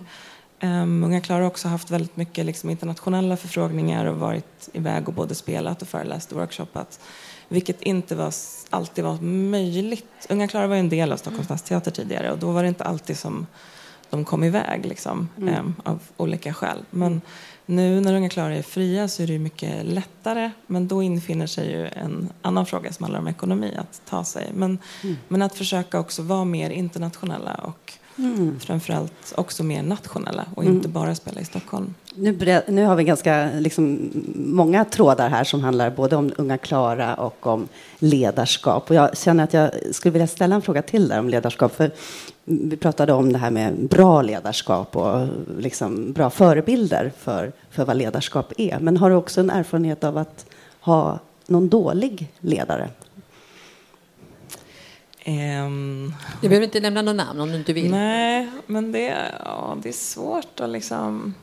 Um, 0.61 1.03
Unga 1.03 1.21
Klara 1.21 1.39
har 1.39 1.47
också 1.47 1.67
haft 1.67 1.91
väldigt 1.91 2.17
mycket 2.17 2.45
liksom 2.45 2.69
internationella 2.69 3.37
förfrågningar 3.37 4.05
och 4.05 4.17
varit 4.17 4.69
iväg 4.73 5.07
och 5.07 5.13
både 5.13 5.35
spelat 5.35 5.81
och 5.81 5.87
föreläst 5.87 6.31
och 6.31 6.39
workshoppat. 6.39 6.99
Vilket 7.47 7.81
inte 7.81 8.15
var, 8.15 8.33
alltid 8.69 9.03
var 9.03 9.21
möjligt. 9.21 10.27
Unga 10.29 10.47
Klara 10.47 10.67
var 10.67 10.75
en 10.75 10.89
del 10.89 11.11
av 11.11 11.17
Stockholms 11.17 11.45
stadsteater 11.45 11.91
tidigare 11.91 12.31
och 12.31 12.37
då 12.37 12.51
var 12.51 12.63
det 12.63 12.69
inte 12.69 12.83
alltid 12.83 13.17
som 13.17 13.45
de 14.13 14.25
kom 14.25 14.43
iväg 14.43 14.85
liksom, 14.85 15.29
mm. 15.37 15.59
um, 15.59 15.75
av 15.83 15.99
olika 16.17 16.53
skäl. 16.53 16.85
Men 16.89 17.21
nu 17.65 18.01
när 18.01 18.13
Unga 18.13 18.29
Klara 18.29 18.55
är 18.55 18.61
fria 18.61 19.07
så 19.07 19.23
är 19.23 19.27
det 19.27 19.39
mycket 19.39 19.85
lättare. 19.85 20.51
Men 20.67 20.87
då 20.87 21.03
infinner 21.03 21.47
sig 21.47 21.71
ju 21.71 21.87
en 21.87 22.29
annan 22.41 22.65
fråga 22.65 22.93
som 22.93 23.03
handlar 23.03 23.19
om 23.19 23.27
ekonomi, 23.27 23.73
att 23.77 24.01
ta 24.05 24.23
sig. 24.23 24.51
Men, 24.53 24.79
mm. 25.03 25.15
men 25.27 25.41
att 25.41 25.55
försöka 25.55 25.99
också 25.99 26.21
vara 26.21 26.45
mer 26.45 26.69
internationella 26.69 27.53
och 27.53 27.93
Mm. 28.17 28.59
Framförallt 28.59 29.33
också 29.37 29.63
mer 29.63 29.83
nationella 29.83 30.45
och 30.55 30.63
inte 30.63 30.87
mm. 30.87 30.91
bara 30.91 31.15
spela 31.15 31.41
i 31.41 31.45
Stockholm. 31.45 31.93
Nu, 32.15 32.61
nu 32.67 32.85
har 32.85 32.95
vi 32.95 33.03
ganska 33.03 33.49
liksom, 33.59 34.11
många 34.35 34.85
trådar 34.85 35.29
här 35.29 35.43
som 35.43 35.61
handlar 35.61 35.89
både 35.89 36.15
om 36.15 36.31
Unga 36.37 36.57
Klara 36.57 37.15
och 37.15 37.47
om 37.47 37.67
ledarskap. 37.99 38.89
Och 38.89 38.95
jag 38.95 39.17
känner 39.17 39.43
att 39.43 39.53
jag 39.53 39.71
skulle 39.91 40.11
vilja 40.11 40.27
ställa 40.27 40.55
en 40.55 40.61
fråga 40.61 40.81
till 40.81 41.07
där 41.07 41.19
om 41.19 41.29
ledarskap. 41.29 41.75
För 41.75 41.91
vi 42.43 42.77
pratade 42.77 43.13
om 43.13 43.33
det 43.33 43.39
här 43.39 43.51
med 43.51 43.87
bra 43.89 44.21
ledarskap 44.21 44.95
och 44.95 45.27
liksom 45.57 46.13
bra 46.13 46.29
förebilder 46.29 47.11
för, 47.17 47.51
för 47.69 47.85
vad 47.85 47.97
ledarskap 47.97 48.53
är. 48.57 48.79
Men 48.79 48.97
har 48.97 49.09
du 49.09 49.15
också 49.15 49.39
en 49.39 49.49
erfarenhet 49.49 50.03
av 50.03 50.17
att 50.17 50.45
ha 50.79 51.19
någon 51.47 51.69
dålig 51.69 52.31
ledare? 52.39 52.89
Um, 55.25 56.13
du 56.41 56.49
behöver 56.49 56.65
inte 56.65 56.79
nämna 56.79 57.01
något 57.01 57.15
namn 57.15 57.41
om 57.41 57.49
du 57.49 57.55
inte 57.55 57.73
vill. 57.73 57.91
Nej, 57.91 58.51
men 58.65 58.91
det, 58.91 59.31
ja, 59.45 59.77
det 59.83 59.89
är 59.89 59.93
svårt 59.93 60.59
att 60.59 60.69
liksom... 60.69 61.33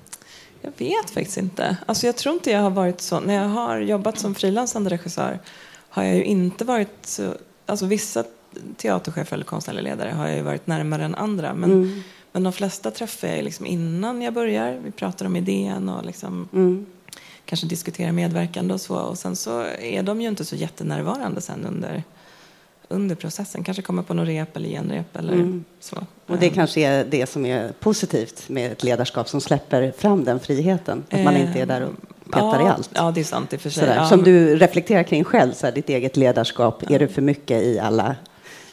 Jag 0.63 0.73
vet 0.79 1.11
faktiskt 1.11 1.37
inte. 1.37 1.77
Alltså 1.87 2.07
jag 2.07 2.17
tror 2.17 2.35
inte 2.35 2.51
jag 2.51 2.61
har 2.61 2.71
varit 2.71 3.01
så... 3.01 3.21
När 3.21 3.35
jag 3.35 3.49
har 3.49 3.81
jobbat 3.81 4.19
som 4.19 4.35
frilansande 4.35 4.91
regissör 4.91 5.39
har 5.89 6.03
jag 6.03 6.17
ju 6.17 6.25
inte 6.25 6.65
varit 6.65 7.07
så... 7.07 7.35
Alltså 7.67 7.87
vissa 7.87 8.25
teaterchefer 8.77 9.35
eller 9.35 9.45
konstnärliga 9.45 9.83
ledare 9.83 10.11
har 10.11 10.27
jag 10.27 10.37
ju 10.37 10.43
varit 10.43 10.67
närmare 10.67 11.05
än 11.05 11.15
andra. 11.15 11.55
Men, 11.55 11.73
mm. 11.73 12.03
men 12.33 12.43
de 12.43 12.53
flesta 12.53 12.91
träffar 12.91 13.29
jag 13.29 13.45
liksom 13.45 13.67
innan 13.67 14.23
jag 14.23 14.35
börjar. 14.35 14.81
Vi 14.85 14.91
pratar 14.91 15.27
om 15.27 15.37
idén 15.37 15.89
och 15.89 16.05
liksom 16.05 16.49
mm. 16.53 16.87
kanske 17.45 17.67
diskuterar 17.67 18.13
medverkande 18.13 18.75
och 18.75 18.81
så. 18.81 18.97
Och 18.97 19.19
sen 19.19 19.37
så 19.37 19.61
är 19.81 20.03
de 20.03 20.21
ju 20.21 20.29
inte 20.29 20.45
så 20.45 20.57
jättenärvarande 20.57 21.41
sen 21.41 21.65
under 21.65 22.05
under 22.91 23.15
processen. 23.15 23.65
Kanske 23.65 23.83
komma 23.83 24.03
på 24.03 24.15
något 24.15 24.29
rep 24.29 24.57
eller 24.57 24.69
genrep 24.69 25.17
eller 25.17 25.33
mm. 25.33 25.65
så. 25.81 25.97
Och 26.27 26.39
det 26.39 26.51
kanske 26.51 26.81
är 26.81 27.05
det 27.05 27.27
som 27.27 27.47
är 27.47 27.73
positivt 27.81 28.49
med 28.49 28.73
ett 28.73 28.83
ledarskap 28.83 29.29
som 29.29 29.41
släpper 29.41 29.93
fram 29.99 30.25
den 30.25 30.41
friheten. 30.41 31.05
Att 31.11 31.25
man 31.25 31.37
inte 31.37 31.61
är 31.61 31.67
där 31.67 31.81
och 31.81 31.93
petar 32.33 32.61
ja, 32.61 32.67
i 32.67 32.69
allt. 32.69 32.91
Ja, 32.93 33.11
det 33.11 33.21
är 33.21 33.25
sant 33.25 33.53
i 33.53 33.57
och 33.57 33.61
för 33.61 33.71
sig. 33.71 33.95
Ja, 33.97 34.09
som 34.09 34.23
du 34.23 34.57
reflekterar 34.57 35.03
kring 35.03 35.25
själv, 35.25 35.53
så 35.53 35.67
här, 35.67 35.75
ditt 35.75 35.89
eget 35.89 36.17
ledarskap. 36.17 36.83
Ja. 36.89 36.95
Är 36.95 36.99
du 36.99 37.09
för 37.09 37.23
mycket 37.23 37.63
i 37.63 37.79
alla 37.79 38.17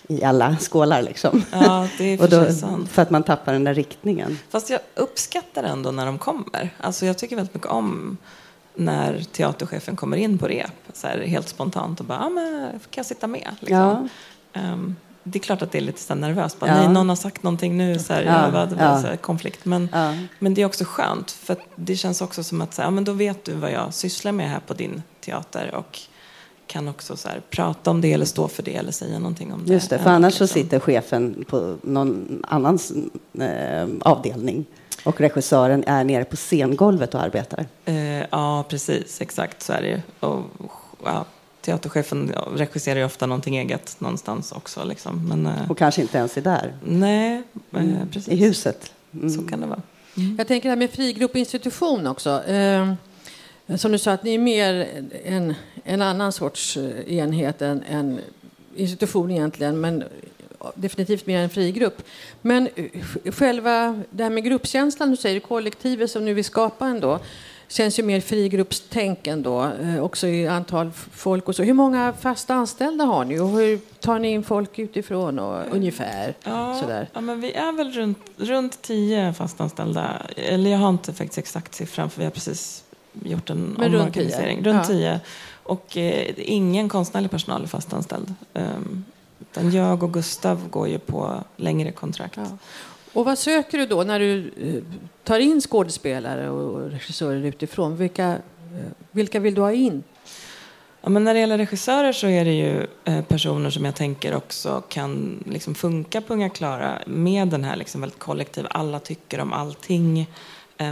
i 0.10 0.23
alla 0.23 0.58
skålar 0.58 1.01
liksom. 1.01 1.43
Ja, 1.51 1.88
det 1.97 2.03
är 2.03 2.17
för, 2.27 2.27
då, 2.27 2.53
sant. 2.53 2.89
för 2.89 3.01
att 3.01 3.10
man 3.10 3.23
tappar 3.23 3.53
den 3.53 3.63
där 3.63 3.73
riktningen. 3.73 4.39
Fast 4.49 4.69
jag 4.69 4.80
uppskattar 4.95 5.63
ändå 5.63 5.91
när 5.91 6.06
de 6.06 6.17
kommer. 6.17 6.73
Alltså 6.77 7.06
jag 7.06 7.17
tycker 7.17 7.36
väldigt 7.36 7.56
mycket 7.56 7.69
om 7.69 8.17
när 8.78 9.22
teaterchefen 9.22 9.96
kommer 9.96 10.18
in 10.18 10.38
på 10.38 10.48
rep, 10.48 10.72
så 10.94 11.08
här, 11.08 11.20
helt 11.20 11.50
spontant 11.50 12.00
och 12.00 12.06
bara, 12.06 12.20
ah, 12.20 12.30
men, 12.30 12.72
kan 12.72 12.80
jag 12.96 13.06
sitta 13.06 13.28
med? 13.28 13.56
Liksom. 13.60 14.10
Ja. 14.54 14.62
Um, 14.62 14.96
det 15.24 15.40
är 15.40 15.44
klart 15.44 15.62
att 15.62 15.72
det 15.72 15.78
är 15.78 15.82
lite 15.82 16.00
så 16.00 16.16
nervöst. 16.16 16.60
Bara, 16.60 16.70
ja. 16.70 16.78
Nej, 16.78 16.90
någon 16.90 17.10
har 17.10 17.16
sagt 17.16 17.44
någonting 17.44 17.78
nu, 17.78 18.00
så 18.00 18.13
här, 18.13 18.24
ja. 18.24 18.66
det 18.66 18.76
ja. 18.80 19.02
så 19.02 19.08
här, 19.08 19.16
konflikt. 19.16 19.66
Men, 19.66 19.90
ja. 19.92 20.13
men 20.40 20.54
det 20.54 20.62
är 20.62 20.66
också 20.66 20.86
skönt, 20.88 21.32
för 21.32 21.56
det 21.76 21.96
känns 21.96 22.22
också 22.22 22.44
som 22.44 22.62
att 22.62 22.74
så 22.74 22.82
här, 22.82 22.88
ja, 22.88 22.92
men 22.92 23.04
då 23.04 23.12
vet 23.12 23.46
du 23.46 23.54
vad 23.54 23.72
jag 23.72 23.94
sysslar 23.94 24.32
med 24.32 24.50
här 24.50 24.60
på 24.60 24.74
din 24.74 25.04
teater 25.22 25.76
och 25.76 26.00
kan 26.68 26.88
också 26.88 27.18
så 27.18 27.30
här, 27.30 27.42
prata 27.50 27.92
om 27.92 28.02
det 28.02 28.13
eller 28.13 28.26
stå 28.26 28.48
för 28.48 28.63
det 28.63 28.76
eller 28.76 28.92
säga 28.92 29.20
någonting 29.20 29.54
om 29.54 29.66
det. 29.66 29.74
Just 29.74 29.90
det, 29.90 30.00
för 30.00 30.10
annars 30.10 30.34
liksom. 30.34 30.48
så 30.48 30.54
sitter 30.54 30.80
chefen 30.80 31.46
på 31.48 31.78
någon 31.82 32.44
annans 32.48 32.94
eh, 33.40 33.88
avdelning 34.02 34.66
och 35.08 35.22
regissören 35.22 35.84
är 35.88 36.04
nere 36.04 36.26
på 36.26 36.36
scengolvet 36.36 37.15
och 37.15 37.22
arbetar. 37.22 37.65
Eh, 37.86 38.20
ja, 38.20 38.65
precis. 38.70 39.22
Exakt 39.22 39.62
så 39.62 39.74
är 39.74 39.82
det 39.82 40.02
och, 40.28 40.43
ja, 41.04 41.26
Teaterchefen 41.62 42.34
regisserar 42.56 43.00
ju 43.00 43.06
ofta 43.06 43.26
någonting 43.26 43.58
eget 43.58 43.96
någonstans 44.00 44.52
också. 44.52 44.84
Liksom. 44.84 45.28
Men, 45.28 45.46
eh, 45.46 45.72
och 45.72 45.78
kanske 45.78 46.02
inte 46.02 46.17
ens 46.17 46.38
är 46.38 46.41
där. 46.41 46.74
Nej, 46.84 47.43
eh, 47.72 47.82
mm. 47.82 48.10
precis. 48.12 48.34
I 48.34 48.36
huset. 48.36 48.93
Mm. 49.13 49.30
Så 49.30 49.41
kan 49.41 49.62
det 49.62 49.67
vara. 49.67 49.82
Mm. 50.17 50.36
Jag 50.38 50.48
tänker 50.48 50.70
det 50.70 50.72
här 50.72 50.78
med 50.78 50.89
frigrupp 50.89 51.32
och 51.32 51.38
institution 51.38 52.08
också. 52.08 52.43
Eh, 52.43 52.93
som 53.76 53.91
du 53.91 53.98
sa, 53.98 54.12
att 54.12 54.24
ni 54.24 54.34
är 54.34 54.39
mer 54.39 54.88
en, 55.26 55.54
en 55.84 56.02
annan 56.02 56.32
sorts 56.32 56.78
eh, 56.78 57.17
enhet 57.17 57.62
än 57.62 57.84
en 57.89 58.20
institution 58.76 59.32
egentligen. 59.32 59.82
Men 59.82 60.04
definitivt 60.76 61.26
mer 61.26 61.39
en 61.39 61.50
frigrupp. 61.50 62.04
Men 62.41 62.70
eh, 62.76 63.32
själva 63.32 64.02
det 64.10 64.24
här 64.24 64.30
med 64.30 64.43
gruppkänslan, 64.43 65.12
du 65.12 65.17
säger 65.17 65.39
kollektivet 65.39 66.12
som 66.12 66.26
nu 66.26 66.34
vill 66.34 66.46
skapa 66.46 66.88
ändå, 66.88 67.20
känns 67.67 68.00
ju 68.00 68.04
mer 68.04 68.22
frigruppstänk 68.22 69.28
ändå, 69.28 69.72
eh, 69.82 70.04
också 70.04 70.28
i 70.28 70.48
antal 70.48 70.91
folk 71.12 71.48
och 71.48 71.56
så. 71.56 71.63
Hur 71.63 71.74
många 71.74 72.13
fasta 72.13 72.54
anställda 72.54 73.06
har 73.06 73.26
ni 73.26 73.39
och 73.39 73.50
hur 73.50 73.78
tar 73.78 74.20
ni 74.20 74.32
in 74.32 74.43
folk 74.43 74.80
utifrån 74.80 75.39
och 75.39 75.63
ungefär? 75.72 76.34
Ja, 76.43 76.78
sådär? 76.82 77.10
ja 77.13 77.22
men 77.22 77.41
vi 77.41 77.54
är 77.54 77.72
väl 77.72 77.91
runt, 77.91 78.20
runt 78.38 78.82
tio 78.82 79.34
fastanställda. 79.34 80.22
Eller 80.36 80.72
jag 80.72 80.78
har 80.78 80.89
inte 80.89 81.13
faktiskt 81.13 81.38
exakt 81.38 81.76
siffran 81.76 82.10
för 82.10 82.20
vi 82.20 82.26
har 82.26 82.32
precis 82.32 82.84
gjort 83.24 83.50
en 83.50 83.76
men 83.80 83.96
omorganisering. 83.96 84.63
Runt 84.63 84.88
tio. 84.88 85.12
Runt 85.12 85.22
ja. 85.24 85.30
Och 85.63 85.98
eh, 85.98 86.34
ingen 86.38 86.89
konstnärlig 86.89 87.32
personal 87.32 87.63
är 87.63 87.67
fastanställd. 87.67 88.34
Um, 88.54 89.06
utan 89.58 89.72
jag 89.72 90.04
och 90.04 90.13
Gustav 90.13 90.70
går 90.70 90.88
ju 90.88 91.00
på 91.00 91.43
längre 91.56 91.91
kontrakt. 91.91 92.38
Ja. 92.38 92.58
Och 93.13 93.26
vad 93.26 93.38
söker 93.38 93.78
du 93.78 93.86
då 93.86 94.04
när 94.04 94.20
du 94.20 94.52
eh, 94.62 94.84
tar 95.24 95.39
in 95.39 95.62
skådespelare 95.62 96.50
och 96.50 96.91
regissörer 96.91 97.46
utifrån? 97.46 97.98
Vilka, 97.98 98.28
eh, 98.28 98.91
vilka 99.12 99.39
vill 99.39 99.56
du 99.56 99.62
ha 99.62 99.72
in? 99.72 100.04
Ja, 101.02 101.10
men 101.10 101.24
när 101.24 101.34
det 101.34 101.39
gäller 101.39 101.58
regissörer 101.58 102.13
så 102.13 102.28
är 102.28 102.46
det 102.46 102.54
ju 102.54 102.88
eh, 103.06 103.24
personer 103.24 103.70
som 103.70 103.86
jag 103.86 103.96
tänker 103.96 104.36
också 104.36 104.84
kan 104.89 105.43
liksom 105.48 105.76
funka 105.76 106.22
på 106.22 106.34
Unga 106.34 106.50
Klara 106.50 107.02
med 107.06 107.48
den 107.48 107.63
här 107.63 107.76
liksom 107.76 108.02
väldigt 108.02 108.20
kollektiva, 108.20 108.67
alla 108.72 109.00
tycker 109.00 109.39
om 109.39 109.54
allting. 109.54 110.28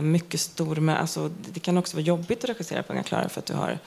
Mycket 0.01 0.39
stor, 0.39 0.75
med, 0.75 0.99
alltså, 0.99 1.31
det 1.53 1.59
kan 1.59 1.77
också 1.77 1.97
vara 1.97 2.05
jobbigt 2.05 2.43
att 2.43 2.49
regissera 2.49 2.83
på 2.83 2.93
Unga 2.93 3.03
Klara 3.03 3.29
för 3.29 3.39
att 3.39 3.45
du 3.45 3.53
har 3.53 3.79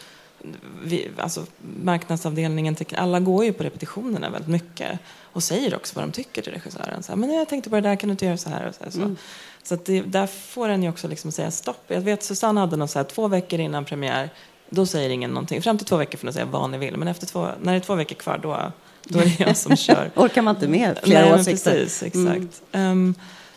vi, 0.84 1.10
alltså, 1.16 1.46
marknadsavdelningen, 1.82 2.76
alla 2.96 3.20
går 3.20 3.44
ju 3.44 3.52
på 3.52 3.62
repetitionerna 3.62 4.30
väldigt 4.30 4.50
mycket 4.50 4.98
och 5.32 5.42
säger 5.42 5.74
också 5.74 5.94
vad 5.94 6.04
de 6.04 6.12
tycker 6.12 6.42
till 6.42 6.52
regissören. 6.52 7.02
Så 7.02 7.12
här, 7.12 7.16
men 7.16 7.32
jag 7.32 7.48
tänkte 7.48 7.70
på 7.70 7.76
det 7.76 7.82
där, 7.82 7.96
kan 7.96 8.08
du 8.08 8.10
inte 8.10 8.26
göra 8.26 8.36
så 8.36 8.50
här? 8.50 8.68
Och 8.68 8.74
så 8.74 8.84
här, 8.84 8.90
så. 8.90 8.98
Mm. 8.98 9.16
så 9.62 9.76
det, 9.84 10.00
där 10.00 10.26
får 10.26 10.68
en 10.68 10.82
ju 10.82 10.88
också 10.88 11.08
liksom 11.08 11.32
säga 11.32 11.50
stopp. 11.50 11.84
Jag 11.86 12.00
vet 12.00 12.22
Susanne 12.22 12.60
hade 12.60 12.76
något 12.76 12.90
så 12.90 12.98
här, 12.98 13.04
två 13.04 13.28
veckor 13.28 13.60
innan 13.60 13.84
premiär, 13.84 14.30
då 14.70 14.86
säger 14.86 15.10
ingen 15.10 15.30
någonting. 15.30 15.62
Fram 15.62 15.78
till 15.78 15.86
två 15.86 15.96
veckor 15.96 16.18
får 16.18 16.26
ni 16.26 16.32
säga 16.32 16.44
vad 16.44 16.70
ni 16.70 16.78
vill, 16.78 16.96
men 16.96 17.08
efter 17.08 17.26
två, 17.26 17.48
när 17.60 17.72
det 17.72 17.78
är 17.78 17.80
två 17.80 17.94
veckor 17.94 18.14
kvar, 18.14 18.38
då, 18.42 18.72
då 19.04 19.18
är 19.18 19.24
det 19.24 19.40
jag 19.40 19.56
som 19.56 19.76
kör. 19.76 20.10
Orkar 20.14 20.42
man 20.42 20.54
inte 20.56 20.68
med 20.68 20.98
flera 21.02 21.20
Nej, 21.20 21.40
åsikter? 21.40 21.70
Precis, 21.70 22.02
exakt. 22.02 22.62
Mm. 22.72 22.90
Um, 22.92 23.14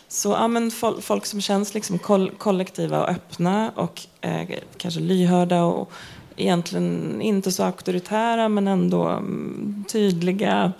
så 0.08 0.30
ja, 0.30 0.48
men 0.48 0.70
folk, 0.70 1.02
folk 1.02 1.26
som 1.26 1.40
känns 1.40 1.74
liksom 1.74 1.98
koll, 1.98 2.30
kollektiva 2.30 3.02
och 3.02 3.08
öppna 3.08 3.72
och 3.74 4.00
eh, 4.20 4.48
kanske 4.76 5.00
lyhörda 5.00 5.62
och 5.62 5.92
egentligen 6.36 7.22
inte 7.22 7.52
så 7.52 7.64
auktoritära 7.64 8.48
men 8.48 8.68
ändå 8.68 9.08
mm, 9.08 9.84
tydliga 9.88 10.72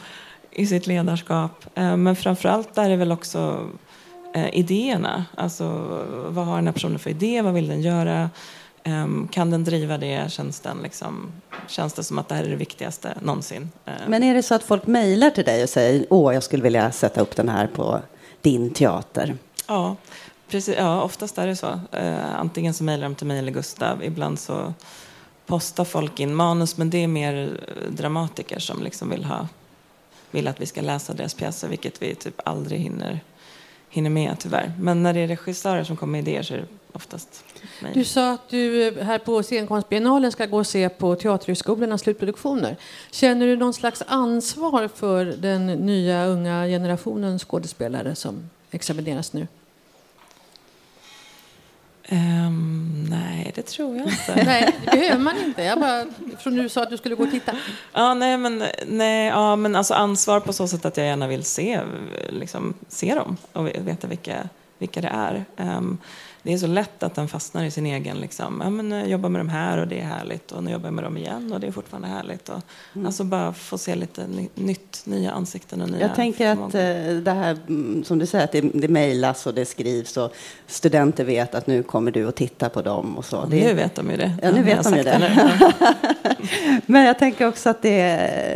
i 0.53 0.67
sitt 0.67 0.87
ledarskap. 0.87 1.65
Eh, 1.75 1.97
men 1.97 2.17
framförallt 2.17 2.75
där 2.75 2.91
är 2.91 2.97
väl 2.97 3.13
också 3.13 3.67
eh, 4.35 4.55
idéerna. 4.55 5.25
Alltså 5.35 5.65
vad 6.29 6.47
har 6.47 6.57
den 6.57 6.67
här 6.67 6.73
personen 6.73 6.99
för 6.99 7.11
idé? 7.11 7.43
Vad 7.43 7.55
vill 7.55 7.69
den 7.69 7.83
göra? 7.83 8.31
Um, 8.85 9.29
kan 9.33 9.51
den 9.51 9.65
driva 9.65 9.99
det? 9.99 10.33
Känns, 10.33 10.61
den 10.61 10.79
liksom, 10.83 11.33
känns 11.69 11.93
det 11.93 12.05
som 12.05 12.19
att 12.19 12.29
det 12.29 12.35
här 12.35 12.45
är 12.45 12.51
det 12.51 12.57
viktigaste 12.57 13.15
någonsin? 13.23 13.71
Uh, 13.89 13.93
Men 14.09 14.23
är 14.23 14.35
det 14.35 14.43
så 14.43 14.55
att 14.55 14.63
folk 14.63 14.87
mejlar 14.87 15.31
till 15.31 15.45
dig 15.45 15.63
och 15.63 15.69
säger 15.69 16.07
åh, 16.11 16.35
jag 16.35 16.43
skulle 16.43 16.63
vilja 16.63 16.93
sätta 16.93 17.21
upp 17.21 17.37
den 17.37 17.49
här 17.49 17.67
på 17.67 18.01
din 18.41 18.71
teater? 18.71 19.37
Ja, 19.69 19.97
precis, 20.49 20.77
ja 20.79 21.03
oftast 21.03 21.39
är 21.39 21.47
det 21.47 21.57
så. 21.57 21.81
Antingen 22.37 22.75
så 22.75 22.85
mejlar 22.85 23.05
de 23.05 23.15
till 23.15 23.27
mig 23.27 23.39
eller 23.39 23.53
Gustav. 23.53 24.05
Ibland 24.05 24.39
så 24.39 24.75
postar 25.47 25.85
folk 25.85 26.21
in 26.21 26.35
manus, 26.35 26.77
men 26.77 26.91
det 26.91 26.99
är 26.99 27.09
mer 27.09 27.59
eh, 27.69 27.91
dramatiker 27.93 28.59
som 28.59 28.83
liksom 28.83 29.11
vill, 29.11 29.25
ha, 29.25 29.49
vill 30.31 30.49
att 30.49 30.61
vi 30.61 30.67
ska 30.67 30.81
läsa 30.81 31.13
deras 31.13 31.35
pjäser, 31.35 31.69
vilket 31.69 32.03
vi 32.03 32.15
typ 32.15 32.41
aldrig 32.45 32.81
hinner, 32.81 33.21
hinner 33.89 34.11
med 34.11 34.37
tyvärr. 34.39 34.73
Men 34.79 35.03
när 35.03 35.15
det 35.15 35.21
är 35.21 35.29
regissörer 35.29 35.85
som 35.85 35.97
kommer 35.97 36.13
med 36.13 36.29
idéer 36.29 36.43
så 36.43 36.55
är 36.55 36.59
det 36.59 36.67
oftast 36.93 37.45
mig. 37.83 37.93
Du 37.95 38.05
sa 38.05 38.33
att 38.33 38.49
du 38.49 38.89
eh, 38.89 39.05
här 39.05 39.19
på 39.19 39.43
scenkonstbiennalen 39.43 40.33
ska 40.33 40.47
gå 40.47 40.59
och 40.59 40.67
se 40.67 40.89
på 40.89 41.15
Teaterhögskolornas 41.15 42.01
slutproduktioner. 42.01 42.77
Känner 43.11 43.47
du 43.47 43.57
någon 43.57 43.75
slags 43.75 44.03
ansvar 44.07 44.89
för 44.89 45.25
den 45.25 45.67
nya 45.67 46.27
unga 46.27 46.67
generationen 46.67 47.39
skådespelare 47.39 48.15
som 48.15 48.51
examineras 48.71 49.33
nu? 49.33 49.47
Um, 52.11 53.07
nej, 53.11 53.53
det 53.55 53.63
tror 53.63 53.97
jag 53.97 54.07
inte. 54.07 54.45
nej, 54.45 54.75
det 54.85 54.91
behöver 54.91 55.19
man 55.19 55.37
inte. 55.37 55.63
Jag 55.63 55.81
bara, 55.81 56.07
från 56.39 56.57
du 56.57 56.69
sa 56.69 56.83
att 56.83 56.91
du 56.91 56.97
skulle 56.97 57.15
gå 57.15 57.23
och 57.23 57.31
titta. 57.31 57.53
Ja, 57.93 58.15
nej, 58.15 58.39
men, 58.39 58.65
nej, 58.87 59.27
ja, 59.27 59.57
men 59.57 59.77
alltså 59.77 59.95
ansvar 59.95 60.41
på 60.41 60.53
så 60.53 60.69
sätt 60.69 60.85
att 60.85 60.97
jag 60.97 61.07
gärna 61.07 61.27
vill 61.27 61.45
se, 61.45 61.81
liksom, 62.29 62.75
se 62.89 63.15
dem 63.15 63.37
och 63.53 63.67
veta 63.67 64.07
vilka, 64.07 64.49
vilka 64.79 65.01
det 65.01 65.09
är. 65.09 65.45
Um, 65.57 65.99
det 66.43 66.53
är 66.53 66.59
så 66.59 66.67
lätt 66.67 67.03
att 67.03 67.15
den 67.15 67.29
fastnar 67.29 67.65
i 67.65 67.71
sin 67.71 67.87
egen, 67.87 68.17
liksom, 68.17 68.61
ja, 68.65 68.71
men 68.71 68.91
jag 68.91 69.09
jobbar 69.09 69.29
med 69.29 69.41
de 69.41 69.49
här 69.49 69.79
och 69.79 69.89
det 69.89 70.01
är 70.01 70.05
härligt 70.05 70.53
och 70.53 70.65
nu 70.65 70.71
jobbar 70.71 70.87
jag 70.87 70.95
med 70.95 71.05
dem 71.05 71.17
igen 71.17 71.53
och 71.53 71.61
det 71.61 71.67
är 71.67 71.73
fortfarande 71.73 72.09
härligt. 72.09 72.49
Och, 72.49 72.61
mm. 72.95 73.07
Alltså 73.07 73.25
bara 73.25 73.53
få 73.53 73.79
se 73.79 73.95
lite 73.95 74.27
nytt, 74.55 75.03
nya 75.05 75.31
ansikten 75.31 75.83
och 75.83 75.91
nya 75.91 76.01
Jag 76.01 76.15
tänker 76.15 76.49
att 76.49 76.75
eh, 76.75 77.17
det 77.23 77.31
här 77.31 77.59
mm, 77.69 78.05
som 78.05 78.19
du 78.19 78.27
säger, 78.27 78.45
att 78.45 78.53
det, 78.53 78.61
det 78.61 78.89
mejlas 78.89 79.47
och 79.47 79.55
det 79.55 79.65
skrivs 79.65 80.17
och 80.17 80.35
studenter 80.67 81.25
vet 81.25 81.55
att 81.55 81.67
nu 81.67 81.83
kommer 81.83 82.11
du 82.11 82.29
att 82.29 82.37
titta 82.37 82.69
på 82.69 82.83
dem 82.83 83.19
och 83.19 83.25
så. 83.25 83.37
Ja, 83.37 83.47
det, 83.51 83.67
nu 83.67 83.75
vet 83.75 83.95
de 83.95 84.11
ju 84.11 84.17
det. 84.17 84.33
Ja, 84.43 84.51
nu 84.51 84.63
vet 84.63 84.85
de 84.85 84.97
ju 84.97 85.03
det. 85.03 85.75
men 86.87 87.05
jag 87.05 87.19
tänker 87.19 87.49
också 87.49 87.71
att 87.71 87.83
det 87.83 88.01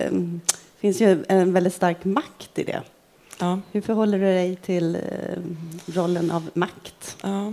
mm, 0.06 0.40
finns 0.78 1.00
ju 1.00 1.24
en 1.28 1.52
väldigt 1.52 1.74
stark 1.74 2.04
makt 2.04 2.58
i 2.58 2.64
det. 2.64 2.82
Ja. 3.38 3.60
Hur 3.72 3.80
förhåller 3.80 4.18
du 4.18 4.24
dig 4.24 4.56
till 4.56 4.94
eh, 4.94 5.00
rollen 5.86 6.30
av 6.30 6.50
makt? 6.54 7.16
Ja. 7.22 7.52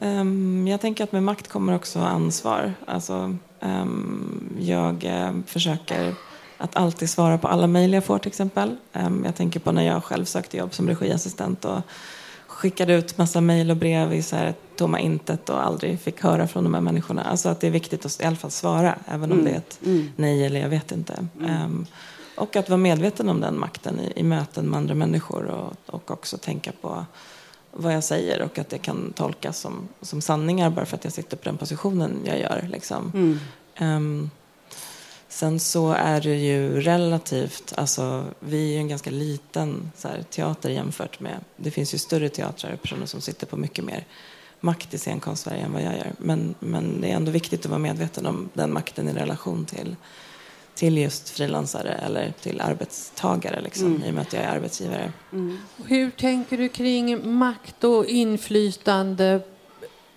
Um, 0.00 0.68
jag 0.68 0.80
tänker 0.80 1.04
att 1.04 1.12
med 1.12 1.22
makt 1.22 1.48
kommer 1.48 1.74
också 1.74 1.98
ansvar. 1.98 2.74
Alltså, 2.86 3.36
um, 3.60 4.56
jag 4.58 5.04
uh, 5.04 5.42
försöker 5.46 6.14
att 6.58 6.76
alltid 6.76 7.10
svara 7.10 7.38
på 7.38 7.48
alla 7.48 7.66
mejl 7.66 7.92
jag 7.92 8.04
får 8.04 8.18
till 8.18 8.28
exempel. 8.28 8.76
Um, 8.92 9.22
jag 9.24 9.36
tänker 9.36 9.60
på 9.60 9.72
när 9.72 9.82
jag 9.82 10.04
själv 10.04 10.24
sökte 10.24 10.56
jobb 10.56 10.74
som 10.74 10.88
regiassistent 10.88 11.64
och 11.64 11.80
skickade 12.46 12.94
ut 12.94 13.18
massa 13.18 13.40
mejl 13.40 13.70
och 13.70 13.76
brev 13.76 14.12
i 14.12 14.22
så 14.22 14.36
här 14.36 14.54
tomma 14.76 15.00
intet 15.00 15.48
och 15.48 15.66
aldrig 15.66 16.00
fick 16.00 16.22
höra 16.22 16.48
från 16.48 16.64
de 16.64 16.74
här 16.74 16.80
människorna. 16.80 17.22
Alltså 17.22 17.48
att 17.48 17.60
det 17.60 17.66
är 17.66 17.70
viktigt 17.70 18.06
att 18.06 18.20
i 18.20 18.24
alla 18.24 18.36
fall 18.36 18.50
svara, 18.50 18.94
även 19.06 19.32
om 19.32 19.38
mm. 19.38 19.44
det 19.44 19.50
är 19.50 19.58
ett 19.58 19.78
mm. 19.84 20.12
nej 20.16 20.46
eller 20.46 20.60
jag 20.60 20.68
vet 20.68 20.92
inte. 20.92 21.26
Mm. 21.40 21.86
och 22.36 22.56
att 22.56 22.68
vara 22.68 22.76
medveten 22.76 23.28
om 23.28 23.40
den 23.40 23.58
makten 23.58 24.00
i, 24.00 24.12
i 24.16 24.22
möten 24.22 24.70
med 24.70 24.78
andra 24.78 24.94
människor 24.94 25.44
och, 25.44 25.94
och 25.94 26.10
också 26.10 26.38
tänka 26.38 26.72
på 26.80 27.04
vad 27.78 27.94
jag 27.94 28.04
säger 28.04 28.42
och 28.42 28.58
att 28.58 28.68
det 28.68 28.78
kan 28.78 29.12
tolkas 29.12 29.58
som, 29.58 29.88
som 30.00 30.20
sanningar 30.20 30.70
bara 30.70 30.86
för 30.86 30.96
att 30.96 31.04
jag 31.04 31.12
sitter 31.12 31.36
på 31.36 31.44
den 31.44 31.56
positionen 31.58 32.20
jag 32.24 32.40
gör. 32.40 32.68
Liksom. 32.72 33.12
Mm. 33.14 33.38
Um, 33.96 34.30
sen 35.28 35.60
så 35.60 35.92
är 35.92 36.20
det 36.20 36.36
ju 36.36 36.80
relativt, 36.80 37.72
alltså 37.76 38.24
vi 38.40 38.68
är 38.68 38.72
ju 38.72 38.78
en 38.78 38.88
ganska 38.88 39.10
liten 39.10 39.92
så 39.96 40.08
här, 40.08 40.22
teater 40.22 40.70
jämfört 40.70 41.20
med, 41.20 41.40
det 41.56 41.70
finns 41.70 41.94
ju 41.94 41.98
större 41.98 42.28
teatrar 42.28 42.72
och 42.72 42.82
personer 42.82 43.06
som 43.06 43.20
sitter 43.20 43.46
på 43.46 43.56
mycket 43.56 43.84
mer 43.84 44.06
makt 44.60 44.94
i 44.94 44.98
scenkonst-Sverige 44.98 45.62
än 45.62 45.72
vad 45.72 45.82
jag 45.82 45.96
gör. 45.96 46.12
Men, 46.18 46.54
men 46.60 47.00
det 47.00 47.10
är 47.10 47.16
ändå 47.16 47.30
viktigt 47.30 47.60
att 47.60 47.70
vara 47.70 47.78
medveten 47.78 48.26
om 48.26 48.48
den 48.52 48.72
makten 48.72 49.08
i 49.08 49.12
relation 49.12 49.64
till 49.64 49.96
till 50.78 50.98
just 50.98 51.28
frilansare 51.28 51.92
eller 51.92 52.32
till 52.40 52.60
arbetstagare 52.60 53.60
liksom, 53.60 53.86
mm. 53.86 54.02
i 54.02 54.10
och 54.10 54.14
med 54.14 54.22
att 54.22 54.32
jag 54.32 54.42
är 54.42 54.48
arbetsgivare. 54.48 55.12
Mm. 55.32 55.58
Hur 55.86 56.10
tänker 56.10 56.58
du 56.58 56.68
kring 56.68 57.38
makt 57.38 57.84
och 57.84 58.06
inflytande 58.06 59.40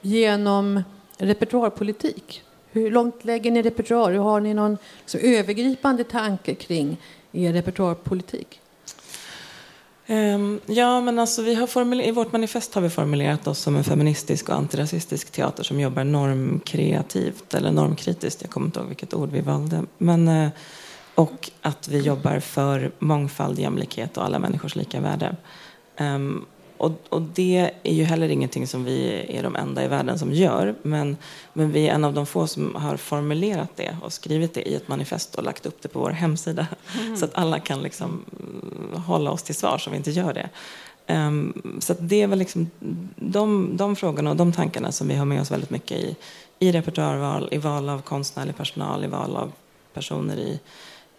genom 0.02 0.84
repertoarpolitik? 1.18 2.44
Hur 2.72 2.92
långt 2.92 3.26
lägger 3.26 3.52
ni 3.52 3.62
repertoar? 3.62 4.12
Har 4.12 4.40
ni 4.40 4.54
någon 4.54 4.78
liksom, 5.00 5.20
övergripande 5.24 6.04
tanke 6.04 6.56
kring 6.56 6.98
er 7.32 7.54
repertoarpolitik? 7.54 8.61
Ehm, 10.12 10.60
ja, 10.66 11.02
men 11.02 11.20
alltså 11.20 11.42
vi 11.42 11.56
har 11.56 12.02
I 12.02 12.12
vårt 12.12 12.32
manifest 12.32 12.76
har 12.76 12.82
vi 12.82 12.90
formulerat 12.90 13.48
oss 13.48 13.60
som 13.60 13.76
en 13.76 13.84
feministisk 13.84 14.50
och 14.50 14.56
antirasistisk 14.56 15.32
teater 15.32 15.64
som 15.64 15.80
jobbar 15.80 16.04
normkreativt 16.04 17.54
eller 17.54 17.72
normkritiskt. 17.72 18.42
Jag 18.42 18.52
kommer 18.52 18.68
inte 18.68 18.80
ihåg 18.80 18.88
vilket 18.88 19.14
ord 19.14 19.30
vi 19.32 19.42
valde. 19.42 19.84
Men, 19.98 20.28
eh, 20.28 20.50
och 21.16 21.50
att 21.62 21.88
vi 21.88 22.00
jobbar 22.00 22.40
för 22.40 22.92
mångfald, 23.00 23.60
jämlikhet 23.60 24.18
och 24.18 24.26
alla 24.26 24.40
människors 24.40 24.76
lika 24.76 25.02
värde. 25.02 25.36
Ehm, 25.96 26.46
och, 26.82 26.92
och, 27.10 27.22
det 27.22 27.72
är 27.84 27.94
ju 27.94 28.04
heller 28.04 28.30
ingenting 28.30 28.68
som 28.68 28.84
vi 28.84 29.26
är 29.30 29.44
de 29.44 29.56
enda 29.56 29.84
i 29.84 29.88
världen 29.88 30.20
som 30.20 30.34
gör. 30.34 30.76
Men, 30.82 31.18
men 31.54 31.72
vi 31.72 31.88
är 31.88 31.94
en 31.94 32.04
av 32.04 32.14
de 32.14 32.26
få 32.26 32.48
som 32.48 32.76
har 32.76 32.98
formulerat 32.98 33.70
det 33.76 33.98
och 34.04 34.14
skrivit 34.14 34.54
det 34.54 34.70
i 34.70 34.76
ett 34.76 34.88
manifest 34.88 35.36
och 35.36 35.44
lagt 35.44 35.66
upp 35.66 35.82
det 35.82 35.90
på 35.90 36.00
vår 36.00 36.10
hemsida. 36.10 36.68
Mm. 37.02 37.18
Så 37.18 37.26
att 37.26 37.36
alla 37.36 37.60
kan 37.60 37.82
liksom 37.82 38.26
mm, 38.40 39.02
hålla 39.02 39.32
oss 39.32 39.44
till 39.44 39.56
svar 39.56 39.78
så 39.78 39.90
vi 39.90 39.98
inte 39.98 40.12
gör 40.12 40.34
det. 40.34 40.50
Um, 41.14 41.78
så 41.80 41.96
det 42.00 42.22
är 42.22 42.28
väl 42.28 42.40
liksom 42.40 42.70
de, 43.16 43.78
de 43.78 43.96
frågorna 43.96 44.30
och 44.30 44.36
de 44.36 44.52
tankarna 44.54 44.92
som 44.92 45.08
vi 45.08 45.16
har 45.16 45.26
med 45.26 45.42
oss 45.42 45.52
väldigt 45.52 45.70
mycket 45.70 45.98
i, 45.98 46.16
i 46.60 46.72
repertoarval, 46.72 47.50
i 47.52 47.58
val 47.58 47.90
av 47.90 48.02
konstnärlig 48.02 48.58
personal, 48.58 49.04
i 49.04 49.08
val 49.08 49.36
av 49.36 49.52
personer 49.94 50.38
i, 50.38 50.60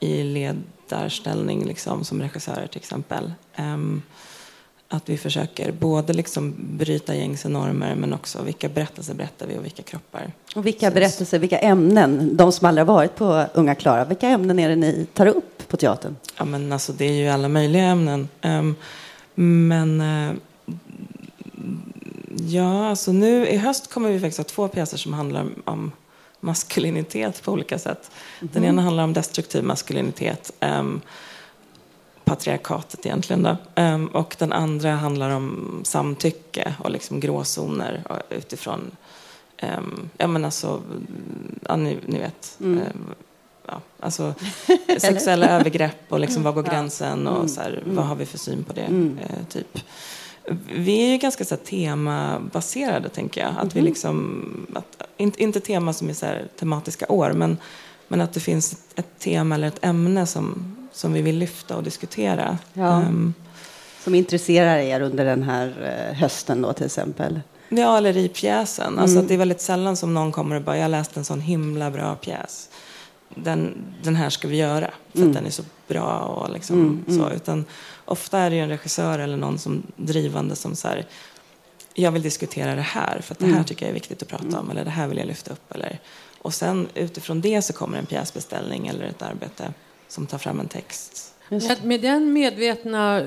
i 0.00 0.22
ledarställning 0.22 1.64
liksom, 1.64 2.04
som 2.04 2.22
regissörer 2.22 2.66
till 2.66 2.80
exempel. 2.80 3.32
Um, 3.58 4.02
att 4.92 5.08
vi 5.08 5.18
försöker 5.18 5.72
både 5.72 6.12
liksom 6.12 6.54
bryta 6.58 7.14
gängse 7.14 7.48
normer 7.48 7.94
men 7.94 8.12
också 8.12 8.42
vilka 8.42 8.68
berättelser 8.68 9.14
berättar 9.14 9.46
vi 9.46 9.58
och 9.58 9.64
vilka 9.64 9.82
kroppar. 9.82 10.32
Och 10.54 10.66
vilka 10.66 10.86
syns. 10.86 10.94
berättelser, 10.94 11.38
vilka 11.38 11.58
ämnen, 11.58 12.36
de 12.36 12.52
som 12.52 12.66
aldrig 12.68 12.86
har 12.86 12.94
varit 12.94 13.16
på 13.16 13.44
Unga 13.54 13.74
Klara, 13.74 14.04
vilka 14.04 14.28
ämnen 14.28 14.58
är 14.58 14.68
det 14.68 14.76
ni 14.76 15.06
tar 15.14 15.26
upp 15.26 15.68
på 15.68 15.76
teatern? 15.76 16.16
Ja 16.38 16.44
men 16.44 16.72
alltså 16.72 16.92
det 16.92 17.04
är 17.04 17.12
ju 17.12 17.28
alla 17.28 17.48
möjliga 17.48 17.82
ämnen. 17.82 18.28
Um, 18.42 18.76
men 19.34 20.00
uh, 20.00 20.34
ja, 22.48 22.88
alltså 22.88 23.12
nu 23.12 23.46
i 23.46 23.56
höst 23.56 23.92
kommer 23.92 24.10
vi 24.10 24.20
faktiskt 24.20 24.38
ha 24.38 24.44
två 24.44 24.68
pjäser 24.68 24.96
som 24.96 25.12
handlar 25.12 25.46
om 25.64 25.92
maskulinitet 26.40 27.42
på 27.42 27.52
olika 27.52 27.78
sätt. 27.78 28.10
Mm. 28.40 28.50
Den 28.52 28.64
ena 28.64 28.82
handlar 28.82 29.04
om 29.04 29.12
destruktiv 29.12 29.64
maskulinitet. 29.64 30.52
Um, 30.60 31.00
patriarkatet 32.24 33.06
egentligen. 33.06 33.42
Då. 33.42 33.82
Um, 33.82 34.06
och 34.06 34.36
den 34.38 34.52
andra 34.52 34.90
handlar 34.90 35.30
om 35.30 35.80
samtycke 35.84 36.74
och 36.78 36.90
liksom 36.90 37.20
gråzoner 37.20 38.02
utifrån, 38.30 38.90
um, 39.62 40.10
ja 40.18 40.26
men 40.26 40.44
alltså, 40.44 40.82
ja, 41.68 41.76
ni, 41.76 41.98
ni 42.06 42.18
vet. 42.18 42.56
Mm. 42.60 42.78
Um, 42.78 43.14
ja, 43.66 43.80
alltså, 44.00 44.34
sexuella 44.98 45.48
övergrepp 45.48 46.04
och 46.08 46.20
liksom, 46.20 46.42
var 46.42 46.52
går 46.52 46.62
gränsen 46.62 47.26
och 47.26 47.36
mm. 47.36 47.48
så 47.48 47.60
här, 47.60 47.82
vad 47.86 48.06
har 48.06 48.14
vi 48.14 48.26
för 48.26 48.38
syn 48.38 48.64
på 48.64 48.72
det? 48.72 48.80
Mm. 48.80 49.18
Uh, 49.18 49.46
typ. 49.48 49.78
Vi 50.74 51.06
är 51.06 51.10
ju 51.10 51.18
ganska 51.18 51.44
så 51.44 51.54
här, 51.54 51.62
temabaserade, 51.62 53.08
tänker 53.08 53.40
jag. 53.40 53.54
Att 53.58 53.76
vi 53.76 53.80
liksom, 53.80 54.66
att, 54.74 55.02
inte, 55.16 55.42
inte 55.42 55.60
tema 55.60 55.92
som 55.92 56.08
är 56.08 56.14
så 56.14 56.26
här, 56.26 56.48
tematiska 56.58 57.06
år, 57.08 57.32
men, 57.32 57.58
men 58.08 58.20
att 58.20 58.32
det 58.32 58.40
finns 58.40 58.76
ett 58.94 59.18
tema 59.18 59.54
eller 59.54 59.68
ett 59.68 59.84
ämne 59.84 60.26
som, 60.26 60.76
som 60.92 61.12
vi 61.12 61.22
vill 61.22 61.38
lyfta 61.38 61.76
och 61.76 61.82
diskutera. 61.82 62.58
Ja. 62.72 62.96
Um, 62.96 63.34
som 64.04 64.14
intresserar 64.14 64.78
er 64.78 65.00
under 65.00 65.24
den 65.24 65.42
här 65.42 65.66
eh, 66.08 66.14
hösten 66.14 66.62
då 66.62 66.72
till 66.72 66.86
exempel? 66.86 67.40
Ja, 67.68 67.98
eller 67.98 68.16
i 68.16 68.28
pjäsen. 68.28 68.98
Alltså 68.98 69.18
att 69.18 69.28
det 69.28 69.34
är 69.34 69.38
väldigt 69.38 69.60
sällan 69.60 69.96
som 69.96 70.14
någon 70.14 70.32
kommer 70.32 70.56
och 70.56 70.62
bara, 70.62 70.78
jag 70.78 70.90
läste 70.90 71.20
en 71.20 71.24
sån 71.24 71.40
himla 71.40 71.90
bra 71.90 72.14
pjäs. 72.14 72.68
Den, 73.28 73.74
den 74.02 74.16
här 74.16 74.30
ska 74.30 74.48
vi 74.48 74.56
göra, 74.56 74.90
för 75.12 75.26
att 75.26 75.34
den 75.34 75.46
är 75.46 75.50
så 75.50 75.62
bra 75.88 76.18
och 76.18 76.52
liksom 76.52 77.04
så. 77.08 77.30
Utan 77.30 77.64
ofta 78.04 78.38
är 78.38 78.50
det 78.50 78.58
en 78.58 78.68
regissör 78.68 79.18
eller 79.18 79.36
någon 79.36 79.58
som 79.58 79.82
drivande 79.96 80.56
som 80.56 80.76
så 80.76 80.88
här, 80.88 81.06
jag 81.94 82.12
vill 82.12 82.22
diskutera 82.22 82.74
det 82.74 82.82
här, 82.82 83.20
för 83.20 83.34
att 83.34 83.38
det 83.38 83.46
här 83.46 83.64
tycker 83.64 83.86
jag 83.86 83.90
är 83.90 83.94
viktigt 83.94 84.22
att 84.22 84.28
prata 84.28 84.60
om, 84.60 84.70
eller 84.70 84.84
det 84.84 84.90
här 84.90 85.08
vill 85.08 85.18
jag 85.18 85.26
lyfta 85.26 85.52
upp. 85.52 85.74
Eller, 85.74 85.98
och 86.38 86.54
sen 86.54 86.88
utifrån 86.94 87.40
det 87.40 87.62
så 87.62 87.72
kommer 87.72 87.98
en 87.98 88.06
pjäsbeställning 88.06 88.86
eller 88.86 89.04
ett 89.04 89.22
arbete 89.22 89.72
som 90.12 90.26
tar 90.26 90.38
fram 90.38 90.60
en 90.60 90.68
text. 90.68 91.34
Med, 91.48 91.84
med 91.84 92.00
den 92.00 92.32
medvetna 92.32 93.20
eh, 93.20 93.26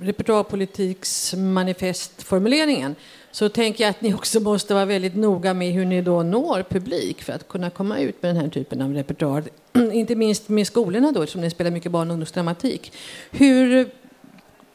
repertoarpolitiksmanifestformuleringen 0.00 2.94
så 3.30 3.48
tänker 3.48 3.84
jag 3.84 3.90
att 3.90 4.00
ni 4.00 4.14
också 4.14 4.40
måste 4.40 4.74
vara 4.74 4.84
väldigt 4.84 5.16
noga 5.16 5.54
med 5.54 5.72
hur 5.72 5.84
ni 5.84 6.02
då 6.02 6.22
når 6.22 6.62
publik 6.62 7.22
för 7.22 7.32
att 7.32 7.48
kunna 7.48 7.70
komma 7.70 7.98
ut 7.98 8.22
med 8.22 8.34
den 8.34 8.42
här 8.42 8.48
typen 8.48 8.82
av 8.82 8.94
repertoar. 8.94 9.44
Inte 9.92 10.14
minst 10.14 10.48
med 10.48 10.66
skolorna 10.66 11.12
då, 11.12 11.22
eftersom 11.22 11.40
ni 11.40 11.50
spelar 11.50 11.70
mycket 11.70 11.92
barn 11.92 12.08
och 12.08 12.12
ungdomsdramatik. 12.12 12.92
Hur, 13.30 13.90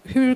hur 0.03 0.35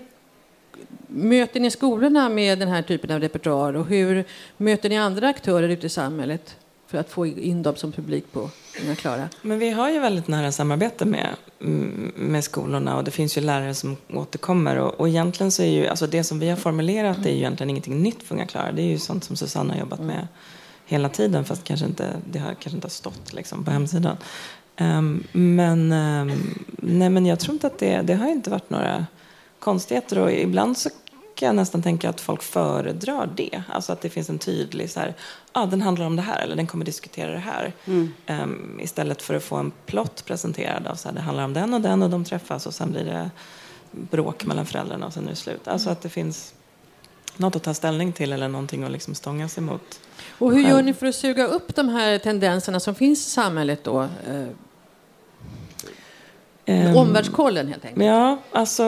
möter 1.07 1.59
ni 1.59 1.71
skolorna 1.71 2.29
med 2.29 2.59
den 2.59 2.67
här 2.67 2.81
typen 2.81 3.11
av 3.11 3.19
repertoar 3.19 3.73
och 3.73 3.85
hur 3.85 4.23
möter 4.57 4.89
ni 4.89 4.97
andra 4.97 5.27
aktörer 5.27 5.69
ute 5.69 5.85
i 5.85 5.89
samhället 5.89 6.55
för 6.87 6.97
att 6.97 7.09
få 7.09 7.25
in 7.25 7.63
dem 7.63 7.75
som 7.75 7.91
publik 7.91 8.31
på 8.31 8.49
Unga 8.83 8.95
Klara? 8.95 9.29
Men 9.41 9.59
vi 9.59 9.69
har 9.69 9.89
ju 9.89 9.99
väldigt 9.99 10.27
nära 10.27 10.51
samarbete 10.51 11.05
med, 11.05 11.27
mm, 11.61 12.11
med 12.15 12.43
skolorna 12.43 12.97
och 12.97 13.03
det 13.03 13.11
finns 13.11 13.37
ju 13.37 13.41
lärare 13.41 13.73
som 13.73 13.97
återkommer. 14.13 14.75
Och, 14.75 14.99
och 14.99 15.07
egentligen 15.07 15.51
så 15.51 15.63
är 15.63 15.71
ju, 15.71 15.87
alltså 15.87 16.07
det 16.07 16.23
som 16.23 16.39
vi 16.39 16.49
har 16.49 16.57
formulerat 16.57 17.25
är 17.25 17.29
ju 17.29 17.37
egentligen 17.37 17.69
ingenting 17.69 18.01
nytt 18.01 18.23
för 18.23 18.35
Unga 18.35 18.45
Klara. 18.45 18.71
Det 18.71 18.81
är 18.81 18.87
ju 18.87 18.97
sånt 18.97 19.23
som 19.23 19.35
Susanna 19.35 19.73
har 19.73 19.79
jobbat 19.79 19.99
med 19.99 20.27
hela 20.85 21.09
tiden 21.09 21.45
fast 21.45 21.63
kanske 21.63 21.85
inte, 21.85 22.13
det 22.31 22.39
har 22.39 22.53
kanske 22.53 22.75
inte 22.75 22.85
har 22.85 22.89
stått 22.89 23.33
liksom, 23.33 23.63
på 23.63 23.71
hemsidan. 23.71 24.17
Um, 24.79 25.23
men, 25.31 25.91
um, 25.91 26.65
nej, 26.77 27.09
men 27.09 27.25
jag 27.25 27.39
tror 27.39 27.53
inte 27.53 27.67
att 27.67 27.79
det, 27.79 28.01
det 28.01 28.13
har 28.13 28.27
inte 28.27 28.49
varit 28.49 28.69
några 28.69 29.05
konstigheter 29.59 30.19
och 30.19 30.31
ibland 30.31 30.77
så 30.77 30.89
kan 31.37 31.45
jag 31.45 31.55
nästan 31.55 31.81
tänka 31.81 32.09
att 32.09 32.21
folk 32.21 32.41
föredrar 32.41 33.29
det. 33.35 33.63
Alltså 33.69 33.93
att 33.93 34.01
det 34.01 34.09
finns 34.09 34.29
en 34.29 34.39
tydlig 34.39 34.89
så 34.89 34.99
här, 34.99 35.13
ah, 35.51 35.65
den 35.65 35.81
handlar 35.81 36.05
om 36.05 36.15
det 36.15 36.21
här 36.21 36.41
eller 36.41 36.55
den 36.55 36.67
kommer 36.67 36.85
diskutera 36.85 37.31
det 37.31 37.37
här. 37.37 37.73
Um, 38.27 38.79
istället 38.83 39.21
för 39.21 39.33
att 39.33 39.43
få 39.43 39.55
en 39.55 39.71
plott 39.85 40.25
presenterad 40.25 40.87
av 40.87 40.95
så 40.95 41.07
här, 41.07 41.15
det 41.15 41.21
handlar 41.21 41.43
om 41.43 41.53
den 41.53 41.73
och 41.73 41.81
den 41.81 42.03
och 42.03 42.09
de 42.09 42.25
träffas 42.25 42.65
och 42.65 42.73
sen 42.73 42.91
blir 42.91 43.05
det 43.05 43.29
bråk 43.91 44.45
mellan 44.45 44.65
föräldrarna 44.65 45.05
och 45.05 45.13
sen 45.13 45.25
är 45.25 45.29
det 45.29 45.35
slut. 45.35 45.67
Alltså 45.67 45.89
att 45.89 46.01
det 46.01 46.09
finns 46.09 46.53
något 47.37 47.55
att 47.55 47.63
ta 47.63 47.73
ställning 47.73 48.13
till 48.13 48.33
eller 48.33 48.47
någonting 48.47 48.83
att 48.83 48.91
liksom 48.91 49.15
stångas 49.15 49.57
emot. 49.57 49.99
Och 50.29 50.53
hur 50.53 50.69
gör 50.69 50.81
ni 50.81 50.93
för 50.93 51.05
att 51.05 51.15
suga 51.15 51.47
upp 51.47 51.75
de 51.75 51.89
här 51.89 52.17
tendenserna 52.17 52.79
som 52.79 52.95
finns 52.95 53.27
i 53.27 53.29
samhället 53.29 53.83
då? 53.83 54.01
Eh, 54.01 54.47
Ehm, 56.69 56.95
omvärldskollen 56.95 57.67
helt 57.67 57.85
enkelt. 57.85 58.05
Ja, 58.05 58.37
alltså, 58.51 58.83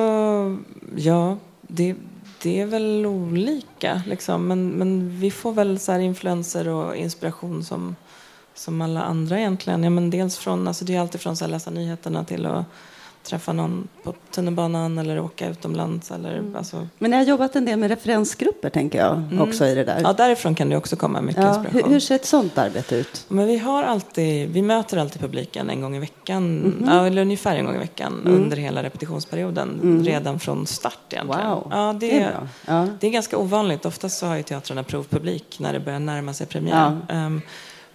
ja, 0.95 1.37
det, 1.61 1.95
det 2.41 2.61
är 2.61 2.65
väl 2.65 3.05
olika 3.05 4.01
liksom. 4.05 4.47
Men, 4.47 4.69
men 4.69 5.19
vi 5.19 5.31
får 5.31 5.53
väl 5.53 5.79
så 5.79 5.91
här 5.91 5.99
influenser 5.99 6.67
och 6.67 6.95
inspiration 6.95 7.63
som, 7.63 7.95
som 8.53 8.81
alla 8.81 9.01
andra 9.03 9.39
egentligen. 9.39 9.83
Ja, 9.83 9.89
men 9.89 10.09
dels 10.09 10.37
från, 10.37 10.67
alltså 10.67 10.85
det 10.85 10.95
är 10.95 10.99
alltid 10.99 11.21
från 11.21 11.33
att 11.33 11.49
läsa 11.49 11.71
nyheterna 11.71 12.23
till 12.23 12.45
att 12.45 12.65
träffa 13.23 13.53
någon 13.53 13.87
på 14.03 14.13
tunnelbanan 14.31 14.97
eller 14.97 15.19
åka 15.19 15.49
utomlands. 15.49 16.11
Eller, 16.11 16.37
Mm. 16.37 16.55
alltså, 16.55 16.87
Men 16.97 17.11
ni 17.11 17.17
har 17.17 17.23
jobbat 17.23 17.55
en 17.55 17.65
del 17.65 17.79
med 17.79 17.89
referensgrupper 17.89 18.69
tänker 18.69 18.99
jag 18.99 19.23
också 19.41 19.65
i 19.65 19.75
det 19.75 19.83
där. 19.83 19.99
ja, 20.03 20.13
därifrån 20.13 20.55
kan 20.55 20.69
det 20.69 20.77
också 20.77 20.95
komma 20.95 21.21
mycket 21.21 21.43
Ja, 21.43 21.49
inspiration. 21.49 21.81
hur, 21.83 21.89
hur 21.93 21.99
ser 21.99 22.15
ett 22.15 22.25
sånt 22.25 22.57
arbete 22.57 22.95
ut? 22.95 23.25
Men 23.27 23.47
vi 23.47 23.57
har 23.57 23.83
alltid, 23.83 24.49
vi 24.49 24.61
möter 24.61 24.97
alltid 24.97 25.21
publiken 25.21 25.69
en 25.69 25.81
gång 25.81 25.95
i 25.95 25.99
veckan, 25.99 26.55
Mhm. 26.57 26.85
ja, 26.89 27.07
eller 27.07 27.21
ungefär 27.21 27.55
en 27.55 27.65
gång 27.65 27.75
i 27.75 27.79
veckan 27.79 28.21
under 28.25 28.57
hela 28.57 28.83
repetitionsperioden, 28.83 30.01
redan 30.05 30.39
från 30.39 30.67
start 30.67 30.93
egentligen. 31.09 31.41
Mm. 31.41 31.53
Wow, 31.55 31.67
ja, 31.71 31.93
det, 31.99 32.07
det 32.07 32.19
är. 32.19 32.47
Ja. 32.65 32.87
det 32.99 33.07
är 33.07 33.11
ganska 33.11 33.37
ovanligt. 33.37 33.85
Oftast 33.85 34.17
så 34.19 34.25
har 34.25 34.35
ju 34.35 34.43
teatrarna 34.43 34.83
provpublik 34.83 35.57
när 35.59 35.73
det 35.73 35.79
börjar 35.79 35.99
närma 35.99 36.33
sig 36.33 36.47
premiär. 36.47 36.97
Ehm, 37.09 37.41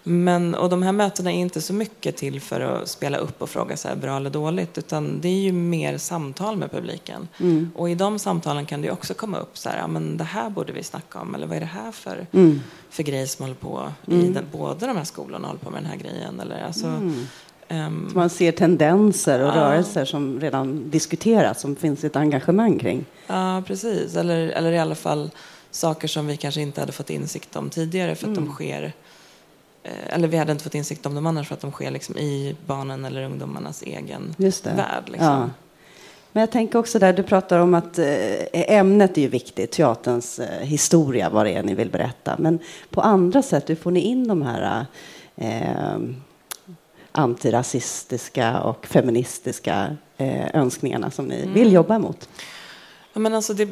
men, 0.07 0.55
och 0.55 0.69
de 0.69 0.83
här 0.83 0.93
mötena 0.93 1.33
är 1.33 1.37
inte 1.37 1.61
så 1.61 1.73
mycket 1.75 2.17
till 2.17 2.41
för 2.41 2.61
att 2.61 2.89
spela 2.89 3.19
upp 3.19 3.43
och 3.43 3.51
fråga 3.51 3.77
så 3.77 3.89
här, 3.89 3.97
bra 3.97 4.17
eller 4.17 4.31
dåligt, 4.31 4.79
utan 4.79 5.21
det 5.21 5.29
är 5.29 5.41
ju 5.41 5.53
mer 5.53 5.99
samtal 5.99 6.57
med 6.57 6.71
publiken. 6.71 7.29
Mm. 7.41 7.71
Och 7.77 7.91
i 7.91 7.95
de 7.95 8.19
samtalen 8.19 8.67
kan 8.67 8.83
det 8.83 8.91
också 8.91 9.15
komma 9.15 9.39
upp 9.39 9.59
så 9.59 9.69
här, 9.69 9.79
ja 9.79 9.87
men 9.87 10.17
det 10.17 10.25
här 10.25 10.51
borde 10.51 10.73
vi 10.73 10.83
snacka 10.83 11.21
om, 11.21 11.35
eller 11.35 11.47
vad 11.47 11.57
är 11.57 11.61
det 11.61 11.67
här 11.67 11.93
för, 11.93 12.27
Mm. 12.33 12.61
för 12.91 13.03
grej 13.03 13.27
som 13.29 13.43
håller 13.43 13.55
på 13.57 13.93
i 14.07 14.29
den, 14.29 14.45
båda 14.53 14.87
de 14.87 14.97
här 14.97 15.05
skolorna 15.05 15.47
håller 15.49 15.61
på 15.61 15.71
med 15.71 15.83
den 15.83 15.91
här 15.91 15.97
grejen. 15.99 16.41
Eller, 16.41 16.63
alltså, 16.67 17.01
Så 18.13 18.19
man 18.19 18.31
ser 18.31 18.53
tendenser 18.53 19.41
och 19.41 19.49
Ja. 19.49 19.55
rörelser 19.57 20.05
som 20.05 20.41
redan 20.41 20.91
diskuteras, 20.91 21.61
som 21.61 21.77
finns 21.77 22.05
ett 22.05 22.17
engagemang 22.17 22.79
kring. 22.79 23.05
Ja, 23.27 23.63
precis. 23.67 24.17
Eller, 24.17 24.49
eller 24.49 24.73
i 24.73 24.79
alla 24.79 24.95
fall 24.95 25.31
saker 25.71 26.09
som 26.09 26.27
vi 26.27 26.37
kanske 26.37 26.61
inte 26.61 26.81
hade 26.81 26.93
fått 26.93 27.11
insikt 27.11 27.57
om 27.57 27.71
tidigare 27.71 28.15
för 28.15 28.29
att 28.29 28.35
de 28.35 28.53
sker 28.53 28.83
eh, 28.83 28.91
eller 30.09 30.29
vi 30.29 30.37
hade 30.37 30.53
inte 30.53 30.65
fått 30.65 30.75
insikt 30.75 31.07
om 31.07 31.15
dem 31.15 31.27
annars 31.27 31.49
för 31.49 31.55
att 31.55 31.61
de 31.61 31.73
sker 31.73 31.91
liksom 31.91 32.17
i 32.17 32.57
barnen 32.67 33.05
eller 33.05 33.23
ungdomarnas 33.23 33.83
egen 33.83 34.35
värld. 34.65 35.05
Liksom. 35.07 35.27
Ja. 35.27 35.51
Men 36.33 36.41
jag 36.41 36.51
tänker 36.51 36.79
också 36.79 36.99
där, 36.99 37.13
du 37.13 37.23
pratar 37.23 37.59
om 37.59 37.75
att 37.75 37.99
eh, 37.99 38.07
ämnet 38.53 39.19
är 39.19 39.23
ju 39.23 39.29
viktigt, 39.29 39.71
teaterns 39.73 40.39
eh, 40.39 40.67
historia, 40.67 41.31
vad 41.31 41.47
det 41.47 41.53
är 41.53 41.63
ni 41.63 41.75
vill 41.75 41.91
berätta. 41.91 42.37
Men 42.39 42.59
på 42.91 43.01
andra 43.01 43.43
sätt, 43.43 43.71
hur 43.71 43.75
får 43.75 43.91
ni 43.91 44.01
in 44.01 44.29
de 44.29 44.43
här 44.43 44.87
eh, 45.37 45.99
antirasistiska 47.13 48.61
och 48.61 48.87
feministiska 48.87 49.97
eh, 50.17 50.55
önskningarna 50.55 51.11
som 51.11 51.27
ni 51.27 51.47
vill 51.55 51.73
jobba 51.73 51.99
mot? 51.99 52.29
Ja, 53.17 53.21
men 53.21 53.35
alltså 53.35 53.55
det, 53.55 53.69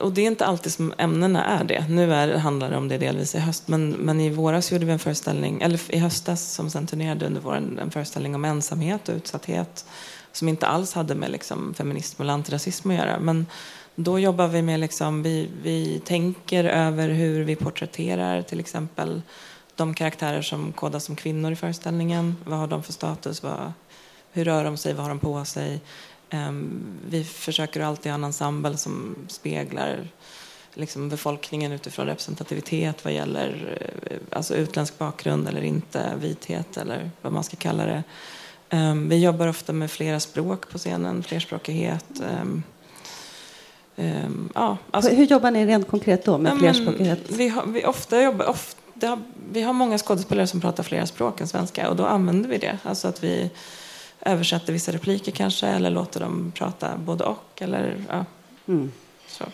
och 0.00 0.12
det 0.12 0.20
är 0.20 0.26
inte 0.26 0.46
alltid 0.46 0.72
som 0.72 0.94
ämnena 0.98 1.44
är 1.44 1.64
det. 1.64 1.86
Nu 1.88 2.14
är, 2.14 2.36
handlar 2.36 2.70
det 2.70 2.76
om 2.76 2.88
det 2.88 2.98
delvis 2.98 3.34
i 3.34 3.38
höst, 3.38 3.68
men, 3.68 3.90
men 3.90 4.20
i 4.20 4.30
våras 4.30 4.72
gjorde 4.72 4.84
vi 4.84 4.92
en 4.92 4.98
föreställning, 4.98 5.62
eller 5.62 5.94
i 5.94 5.98
höstas 5.98 6.52
som 6.52 6.70
sen 6.70 6.86
turnerade 6.86 7.26
under 7.26 7.40
våren, 7.40 7.78
en 7.78 7.90
föreställning 7.90 8.34
om 8.34 8.44
ensamhet 8.44 9.08
och 9.08 9.14
utsatthet 9.14 9.84
som 10.32 10.48
inte 10.48 10.66
alls 10.66 10.92
hade 10.92 11.14
med 11.14 11.30
liksom, 11.30 11.74
feminism 11.74 12.22
eller 12.22 12.32
antirasism 12.32 12.90
att 12.90 12.96
göra. 12.96 13.18
Men 13.18 13.46
då 13.94 14.18
jobbar 14.18 14.48
vi 14.48 14.62
med, 14.62 14.80
liksom, 14.80 15.22
vi, 15.22 15.48
vi 15.62 16.02
tänker 16.04 16.64
över 16.64 17.08
hur 17.08 17.44
vi 17.44 17.56
porträtterar 17.56 18.42
till 18.42 18.60
exempel 18.60 19.22
de 19.74 19.94
karaktärer 19.94 20.42
som 20.42 20.72
kodas 20.72 21.04
som 21.04 21.16
kvinnor 21.16 21.52
i 21.52 21.56
föreställningen. 21.56 22.36
Vad 22.44 22.58
har 22.58 22.66
de 22.66 22.82
för 22.82 22.92
status? 22.92 23.42
Vad, 23.42 23.72
hur 24.32 24.44
rör 24.44 24.64
de 24.64 24.76
sig? 24.76 24.94
Vad 24.94 25.02
har 25.02 25.08
de 25.08 25.18
på 25.18 25.44
sig? 25.44 25.80
Ehm, 26.30 26.82
vi 27.08 27.24
försöker 27.24 27.80
alltid 27.80 28.12
ha 28.12 28.14
en 28.14 28.24
ensemble 28.24 28.76
som 28.76 29.16
speglar 29.28 30.08
liksom, 30.74 31.08
befolkningen 31.08 31.72
utifrån 31.72 32.06
representativitet 32.06 33.04
vad 33.04 33.12
gäller 33.12 33.78
eh, 34.10 34.16
alltså 34.36 34.54
utländsk 34.54 34.98
bakgrund 34.98 35.48
eller 35.48 35.62
inte, 35.62 36.12
vithet 36.20 36.76
eller 36.76 37.10
vad 37.22 37.32
man 37.32 37.44
ska 37.44 37.56
kalla 37.56 37.86
det. 37.86 38.02
Ehm, 38.70 39.08
vi 39.08 39.16
jobbar 39.24 39.46
ofta 39.48 39.72
med 39.72 39.90
flera 39.90 40.20
språk 40.20 40.70
på 40.70 40.78
scenen, 40.78 41.22
flerspråkighet. 41.22 42.20
Ehm, 42.20 42.62
ja, 44.54 44.76
alltså, 44.90 45.10
hur 45.10 45.24
jobbar 45.24 45.50
ni 45.50 45.66
rent 45.66 45.88
konkret 45.88 46.24
då 46.24 46.38
med 46.38 46.52
Ja, 46.52 46.58
flerspråkighet? 46.58 47.20
Vi 47.30 47.48
har, 47.48 47.66
vi 47.66 47.84
ofta 47.84 48.22
jobbar, 48.22 48.46
ofta, 48.46 49.22
vi 49.52 49.62
har 49.62 49.72
många 49.72 49.98
skådespelare 49.98 50.46
som 50.46 50.60
pratar 50.60 50.82
flera 50.82 51.06
språk 51.06 51.40
än 51.40 51.48
svenska 51.48 51.90
och 51.90 51.96
då 51.96 52.06
använder 52.06 52.48
vi 52.48 52.58
det. 52.58 52.78
Alltså 52.82 53.08
att 53.08 53.24
vi 53.24 53.50
översätter 54.26 54.72
vissa 54.72 54.92
repliker 54.92 55.32
kanske 55.32 55.66
eller 55.66 55.90
låter 55.90 56.20
dem 56.20 56.52
prata 56.54 56.96
både 56.96 57.24
och. 57.24 57.62
Eller, 57.62 58.04
ja, 58.08 58.24
Mm. 58.68 58.92
så. 59.28 59.44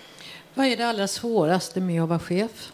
Vad 0.55 0.67
är 0.67 0.77
det 0.77 0.89
allra 0.89 1.09
svåraste 1.09 1.81
med 1.81 2.03
att 2.03 2.09
vara 2.09 2.19
chef? 2.19 2.73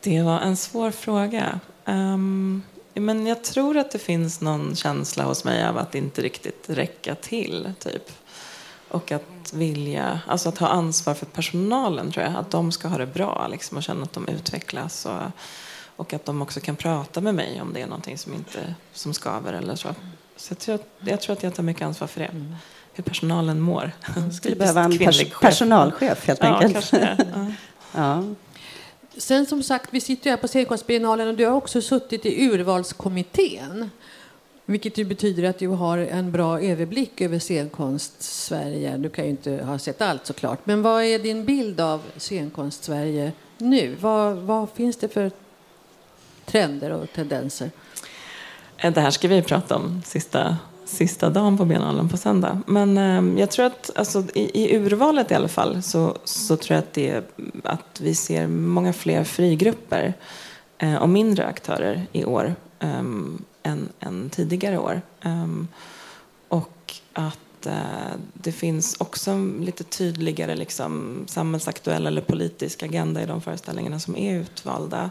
Det 0.00 0.22
var 0.22 0.40
en 0.40 0.56
svår 0.56 0.90
fråga. 0.90 1.60
Ehm, 1.84 2.62
men 2.94 3.26
jag 3.26 3.44
tror 3.44 3.76
att 3.76 3.90
det 3.90 3.98
finns 3.98 4.40
någon 4.40 4.76
känsla 4.76 5.24
hos 5.24 5.44
mig 5.44 5.64
av 5.66 5.78
att 5.78 5.94
inte 5.94 6.22
riktigt 6.22 6.64
räcka 6.70 7.14
till. 7.14 7.72
Typ. 7.78 8.12
Och 8.88 9.12
att 9.12 9.52
vilja, 9.52 10.20
alltså 10.26 10.48
att 10.48 10.58
ha 10.58 10.68
ansvar 10.68 11.14
för 11.14 11.26
personalen 11.26 12.12
tror 12.12 12.24
jag. 12.26 12.36
Att 12.36 12.50
de 12.50 12.72
ska 12.72 12.88
ha 12.88 12.98
det 12.98 13.06
bra 13.06 13.48
liksom, 13.50 13.76
och 13.76 13.82
känna 13.82 14.02
att 14.02 14.12
de 14.12 14.28
utvecklas. 14.28 15.06
Och, 15.06 15.20
och 15.98 16.12
att 16.12 16.24
de 16.24 16.42
också 16.42 16.60
kan 16.60 16.76
prata 16.76 17.20
med 17.20 17.34
mig 17.34 17.60
om 17.62 17.72
det 17.72 17.80
är 17.82 17.86
någonting 17.86 18.18
som, 18.18 18.34
inte, 18.34 18.74
som 18.92 19.14
skaver 19.14 19.52
eller 19.52 19.74
så. 19.76 19.88
Så 20.36 20.50
jag 20.52 20.58
tror, 20.58 20.74
att, 20.74 20.86
jag 21.00 21.20
tror 21.20 21.32
att 21.36 21.42
jag 21.42 21.54
tar 21.54 21.62
mycket 21.62 21.82
ansvar 21.82 22.06
för 22.08 22.20
det. 22.20 22.30
Hur 22.92 23.04
personalen 23.04 23.60
mår. 23.60 23.90
Skulle 24.04 24.24
Typiskt 24.30 24.58
behöva 24.58 24.82
en 24.84 24.92
pers- 24.92 25.12
chef. 25.24 25.40
personalchef 25.40 26.26
helt 26.26 26.40
Ja, 26.42 26.62
enkelt. 26.62 26.92
Ja. 26.92 27.16
Ja. 27.94 28.24
Sen 29.16 29.46
som 29.46 29.62
sagt, 29.62 29.88
vi 29.92 30.00
sitter 30.00 30.30
här 30.30 30.36
på 30.36 30.48
scenkonstbiennalen 30.48 31.28
och 31.28 31.34
du 31.34 31.46
har 31.46 31.52
också 31.54 31.82
suttit 31.82 32.26
i 32.26 32.44
urvalskommittén. 32.46 33.90
Vilket 34.64 34.98
ju 34.98 35.04
betyder 35.04 35.44
att 35.50 35.58
du 35.58 35.68
har 35.68 35.98
en 35.98 36.32
bra 36.32 36.60
överblick 36.60 37.20
över 37.20 37.38
scenkonst-Sverige. 37.38 38.96
Du 38.96 39.08
kan 39.08 39.24
ju 39.24 39.30
inte 39.30 39.50
ha 39.64 39.78
sett 39.78 40.00
allt 40.02 40.26
såklart. 40.26 40.58
Men 40.64 40.82
vad 40.82 41.02
är 41.04 41.18
din 41.18 41.44
bild 41.44 41.80
av 41.80 42.02
scenkonst-Sverige 42.16 43.32
nu? 43.58 43.96
Vad, 44.00 44.36
vad 44.36 44.68
finns 44.74 44.96
det 44.96 45.08
för 45.08 45.30
trender 46.48 46.90
och 46.90 47.12
tendenser? 47.14 47.70
Eh, 48.76 48.92
det 48.92 49.00
här 49.00 49.10
ska 49.10 49.28
vi 49.28 49.42
prata 49.42 49.76
om 49.76 50.02
sista, 50.04 50.56
sista 50.84 51.30
dagen 51.30 51.58
på 51.58 51.64
biennalen 51.64 52.08
på 52.08 52.16
söndag. 52.16 52.62
Men 52.66 52.98
eh, 52.98 53.40
jag 53.40 53.50
tror 53.50 53.66
att 53.66 53.90
alltså, 53.94 54.24
i, 54.34 54.64
i, 54.64 54.76
urvalet 54.76 55.30
i 55.30 55.34
alla 55.34 55.48
fall 55.48 55.82
så, 55.82 56.16
så 56.24 56.56
tror 56.56 56.74
jag 56.74 56.82
att, 56.82 56.92
det, 56.92 57.24
att 57.64 58.00
vi 58.00 58.14
ser 58.14 58.46
många 58.46 58.92
fler 58.92 59.24
frigrupper 59.24 60.14
eh, 60.78 60.94
och 60.94 61.08
mindre 61.08 61.46
aktörer 61.46 62.06
i 62.12 62.24
år 62.24 62.54
eh, 62.78 62.98
än, 63.62 63.88
än, 64.00 64.30
tidigare 64.30 64.78
år. 64.78 65.02
Eh, 65.20 65.46
och 66.48 66.94
att 67.12 67.66
eh, 67.66 68.16
det 68.32 68.52
finns 68.52 68.96
också 69.00 69.30
en 69.30 69.62
lite 69.64 69.84
tydligare 69.84 70.56
liksom, 70.56 71.24
samhällsaktuell 71.26 72.06
eller 72.06 72.20
politisk 72.20 72.82
agenda 72.82 73.22
i 73.22 73.26
de 73.26 73.40
föreställningarna 73.40 74.00
som 74.00 74.16
är 74.16 74.34
utvalda. 74.34 75.10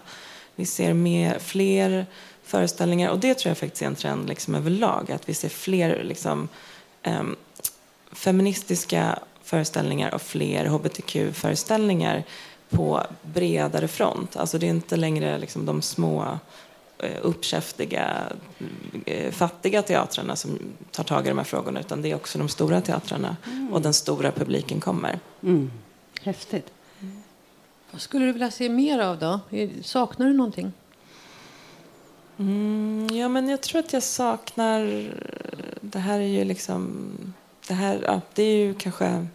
Vi 0.58 0.65
ser 0.65 0.93
mer, 0.93 1.39
fler 1.39 2.06
föreställningar 2.43 3.10
och 3.10 3.20
det 3.20 3.34
tror 3.34 3.50
jag 3.50 3.58
faktiskt 3.58 3.82
är 3.82 3.86
en 3.86 3.96
trend 3.96 4.30
liksom 4.30 4.56
överlag. 4.56 5.12
Att 5.12 5.30
vi 5.30 5.34
ser 5.34 5.50
fler 5.50 6.04
liksom, 6.04 6.48
um, 7.06 7.36
feministiska 8.12 9.20
föreställningar 9.43 10.13
och 10.13 10.22
fler 10.22 10.65
hbtq-föreställningar 10.65 12.24
på 12.70 13.04
bredare 13.22 13.88
front. 13.88 14.36
Alltså 14.36 14.58
det 14.58 14.65
är 14.65 14.70
inte 14.70 14.96
längre 14.96 15.38
liksom 15.38 15.65
de 15.65 15.82
små 15.82 16.39
eh, 17.00 17.17
uppkäftiga, 17.22 18.24
eh, 19.06 19.32
fattiga 19.32 19.82
teatrarna 19.82 20.36
som 20.36 20.60
tar 20.91 21.04
tag 21.04 21.26
i 21.26 21.30
de 21.30 21.38
här 21.38 21.46
frågorna 21.46 21.80
utan 21.80 22.02
det 22.02 22.12
är 22.12 22.15
också 22.15 22.38
de 22.38 22.50
stora 22.50 22.82
teatrarna 22.82 23.38
mm. 23.46 23.74
och 23.74 23.82
den 23.82 23.93
stora 23.93 24.32
publiken 24.32 24.80
kommer. 24.80 25.20
Mm. 25.43 25.72
Häftigt. 26.22 26.72
Vad 27.91 28.02
skulle 28.02 28.26
du 28.26 28.32
vilja 28.32 28.52
se 28.52 28.69
mer 28.69 29.00
av 29.00 29.19
då? 29.19 29.39
Saknar 29.82 30.28
du 30.28 30.34
någonting? 30.34 30.73
Mm, 32.39 33.08
ja, 33.13 33.28
men 33.28 33.50
jag 33.50 33.62
tror 33.62 33.80
att 33.80 33.93
jag 33.93 34.04
saknar... 34.04 35.12
Det 35.82 36.00
här 36.00 36.19
är 36.19 36.28
ju 36.28 36.43
liksom... 36.43 37.08
Det 37.67 37.73
här, 37.73 38.02
ja, 38.06 38.21
det 38.34 38.43
är 38.43 38.58
ju 38.58 38.73
kanske... 38.73 39.28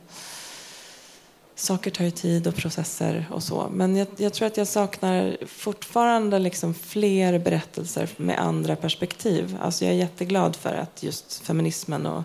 Saker 1.54 1.90
tar 1.90 2.04
ju 2.04 2.10
tid 2.10 2.46
och 2.46 2.54
processer 2.54 3.26
och 3.30 3.42
så. 3.42 3.68
Men 3.72 3.96
jag, 3.96 4.08
jag 4.16 4.32
tror 4.32 4.46
att 4.46 4.56
jag 4.56 4.66
saknar 4.66 5.36
fortfarande 5.46 6.38
liksom 6.38 6.74
fler 6.74 7.38
berättelser 7.38 8.08
med 8.16 8.38
andra 8.38 8.76
perspektiv. 8.76 9.58
Alltså 9.60 9.84
jag 9.84 9.94
är 9.94 9.98
jätteglad 9.98 10.56
för 10.56 10.74
att 10.74 11.02
just 11.02 11.46
feminismen 11.46 12.06
och 12.06 12.22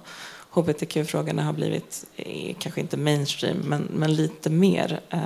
hbtq-frågorna 0.51 1.43
har 1.43 1.53
blivit, 1.53 2.05
eh, 2.15 2.55
kanske 2.59 2.81
inte 2.81 2.97
mainstream, 2.97 3.57
men, 3.57 3.87
men 3.93 4.15
lite 4.15 4.49
mer 4.49 4.99
eh, 5.09 5.19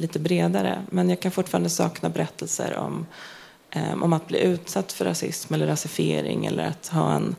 lite 0.00 0.18
bredare. 0.18 0.82
Men 0.90 1.10
jag 1.10 1.20
kan 1.20 1.32
fortfarande 1.32 1.70
sakna 1.70 2.08
berättelser 2.08 2.76
om, 2.76 3.06
um, 3.76 4.02
om 4.02 4.12
att 4.12 4.28
bli 4.28 4.38
utsatt 4.38 4.92
för 4.92 5.04
rasism 5.04 5.54
eller 5.54 5.66
rasifiering 5.66 6.46
eller 6.46 6.64
att 6.64 6.88
ha 6.88 7.14
en 7.14 7.36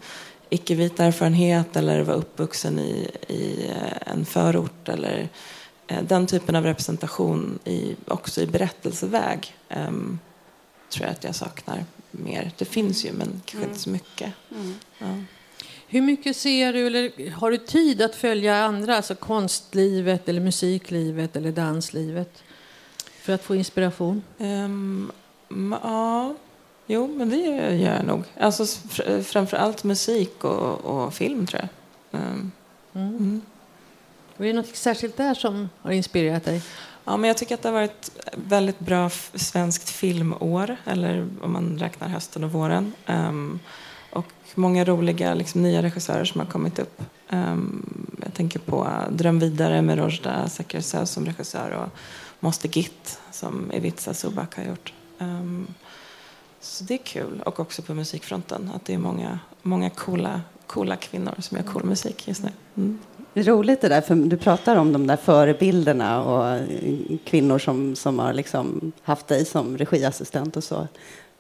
icke-vit 0.50 1.00
erfarenhet 1.00 1.76
eller 1.76 2.02
vara 2.02 2.18
uppvuxen 2.18 2.80
i, 2.80 3.12
i 3.28 3.70
uh, 3.70 4.12
en 4.14 4.26
förort 4.26 4.90
eller 4.90 5.30
uh, 5.92 6.04
den 6.08 6.28
typen 6.28 6.56
av 6.56 6.64
representation 6.64 7.60
i, 7.66 7.96
också 8.08 8.42
i 8.42 8.48
berättelseväg 8.48 9.56
um, 9.70 10.20
tror 10.90 11.06
jag 11.06 11.12
att 11.12 11.24
jag 11.24 11.36
saknar 11.36 11.86
mer. 12.12 12.52
Det 12.58 12.66
finns 12.66 13.06
ju, 13.06 13.12
men 13.12 13.28
kanske 13.28 13.58
mm. 13.58 13.70
inte 13.70 13.80
så 13.80 13.90
mycket. 13.90 14.34
Mm. 14.52 14.74
Ja. 14.98 15.08
Hur 15.88 16.02
mycket 16.02 16.38
ser 16.38 16.74
du, 16.74 16.88
eller 16.88 17.32
har 17.32 17.52
du 17.52 17.58
tid 17.58 18.02
att 18.02 18.16
följa 18.16 18.56
andra, 18.56 18.96
alltså 18.96 19.16
konstlivet 19.16 20.30
eller 20.30 20.42
musiklivet 20.42 21.36
eller 21.36 21.52
danslivet? 21.52 22.44
För 23.22 23.34
att 23.34 23.44
få 23.44 23.56
inspiration? 23.56 24.24
Um, 24.38 25.12
ja, 25.84 26.36
jo, 26.86 27.08
men 27.08 27.30
det 27.30 27.38
gör 27.38 27.72
jag 27.72 28.06
nog. 28.06 28.24
Alltså, 28.40 28.66
framför 29.24 29.58
allt 29.58 29.84
musik 29.84 30.44
och, 30.44 30.86
och 30.86 31.14
film, 31.14 31.48
tror 31.48 31.62
jag. 31.62 32.22
Um, 32.22 32.52
mm. 32.94 33.18
Mm. 33.18 33.42
är 34.38 34.44
det 34.44 34.54
något 34.54 34.76
särskilt 34.76 35.18
där 35.18 35.34
som 35.34 35.70
har 35.82 35.92
inspirerat 35.92 36.46
dig? 36.46 36.62
Ja, 37.06 37.18
men 37.18 37.28
jag 37.28 37.38
tycker 37.38 37.56
att 37.56 37.62
det 37.62 37.70
har 37.70 37.74
varit 37.74 38.12
väldigt 38.36 38.80
bra 38.80 39.10
svenskt 39.34 39.90
filmår, 39.90 40.78
eller 40.86 41.28
om 41.42 41.54
man 41.54 41.80
räknar 41.80 42.08
hösten 42.08 42.44
och 42.44 42.52
våren. 42.52 42.94
Um, 43.06 43.60
och 44.16 44.34
många 44.56 44.86
roliga 44.86 45.34
liksom, 45.34 45.62
nya 45.62 45.82
regissörer 45.82 46.26
som 46.26 46.40
har 46.42 46.48
kommit 46.48 46.80
upp. 46.80 47.02
Um, 47.30 48.16
jag 48.24 48.34
tänker 48.34 48.60
på 48.60 48.88
Dröm 49.10 49.40
vidare 49.40 49.82
med 49.82 49.98
Rojda 49.98 50.50
Sekersöv 50.50 51.06
som 51.06 51.26
regissör 51.26 51.72
och 51.72 52.00
Måste 52.40 52.68
Git 52.68 53.20
som 53.32 53.72
Ivica 53.72 54.14
Subak 54.14 54.56
har 54.56 54.64
gjort. 54.64 54.94
Um, 55.20 55.68
så 56.60 56.84
det 56.84 56.94
är 56.94 56.98
kul. 56.98 57.42
Och 57.46 57.60
också 57.60 57.82
på 57.82 57.94
musikfronten 57.94 58.72
att 58.76 58.86
det 58.86 58.94
är 58.94 58.98
många, 58.98 59.40
många 59.62 59.90
coola, 59.90 60.42
coola 60.68 60.96
kvinnor 60.96 61.34
som 61.40 61.58
gör 61.58 61.66
cool 61.66 61.84
musik 61.84 62.28
just 62.28 62.44
nu. 62.44 62.50
Mm. 62.76 63.00
Det 63.34 63.40
är 63.40 63.44
roligt 63.44 63.82
det 63.82 63.90
där, 63.90 64.02
för 64.02 64.16
du 64.16 64.38
pratar 64.38 64.76
om 64.76 64.94
de 64.94 65.08
där 65.08 65.18
förebilderna 65.18 66.24
och 66.24 66.48
eh, 66.48 67.18
kvinnor 67.26 67.60
som, 67.60 67.96
som 67.96 68.20
har 68.20 68.34
liksom 68.34 68.92
haft 69.04 69.28
dig 69.28 69.46
som 69.46 69.78
regiassistent 69.78 70.58
och 70.58 70.64
så. 70.64 70.88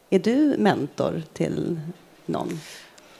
Är 0.10 0.20
du 0.20 0.56
mentor 0.58 1.24
till 1.34 1.80
någon? 2.28 2.60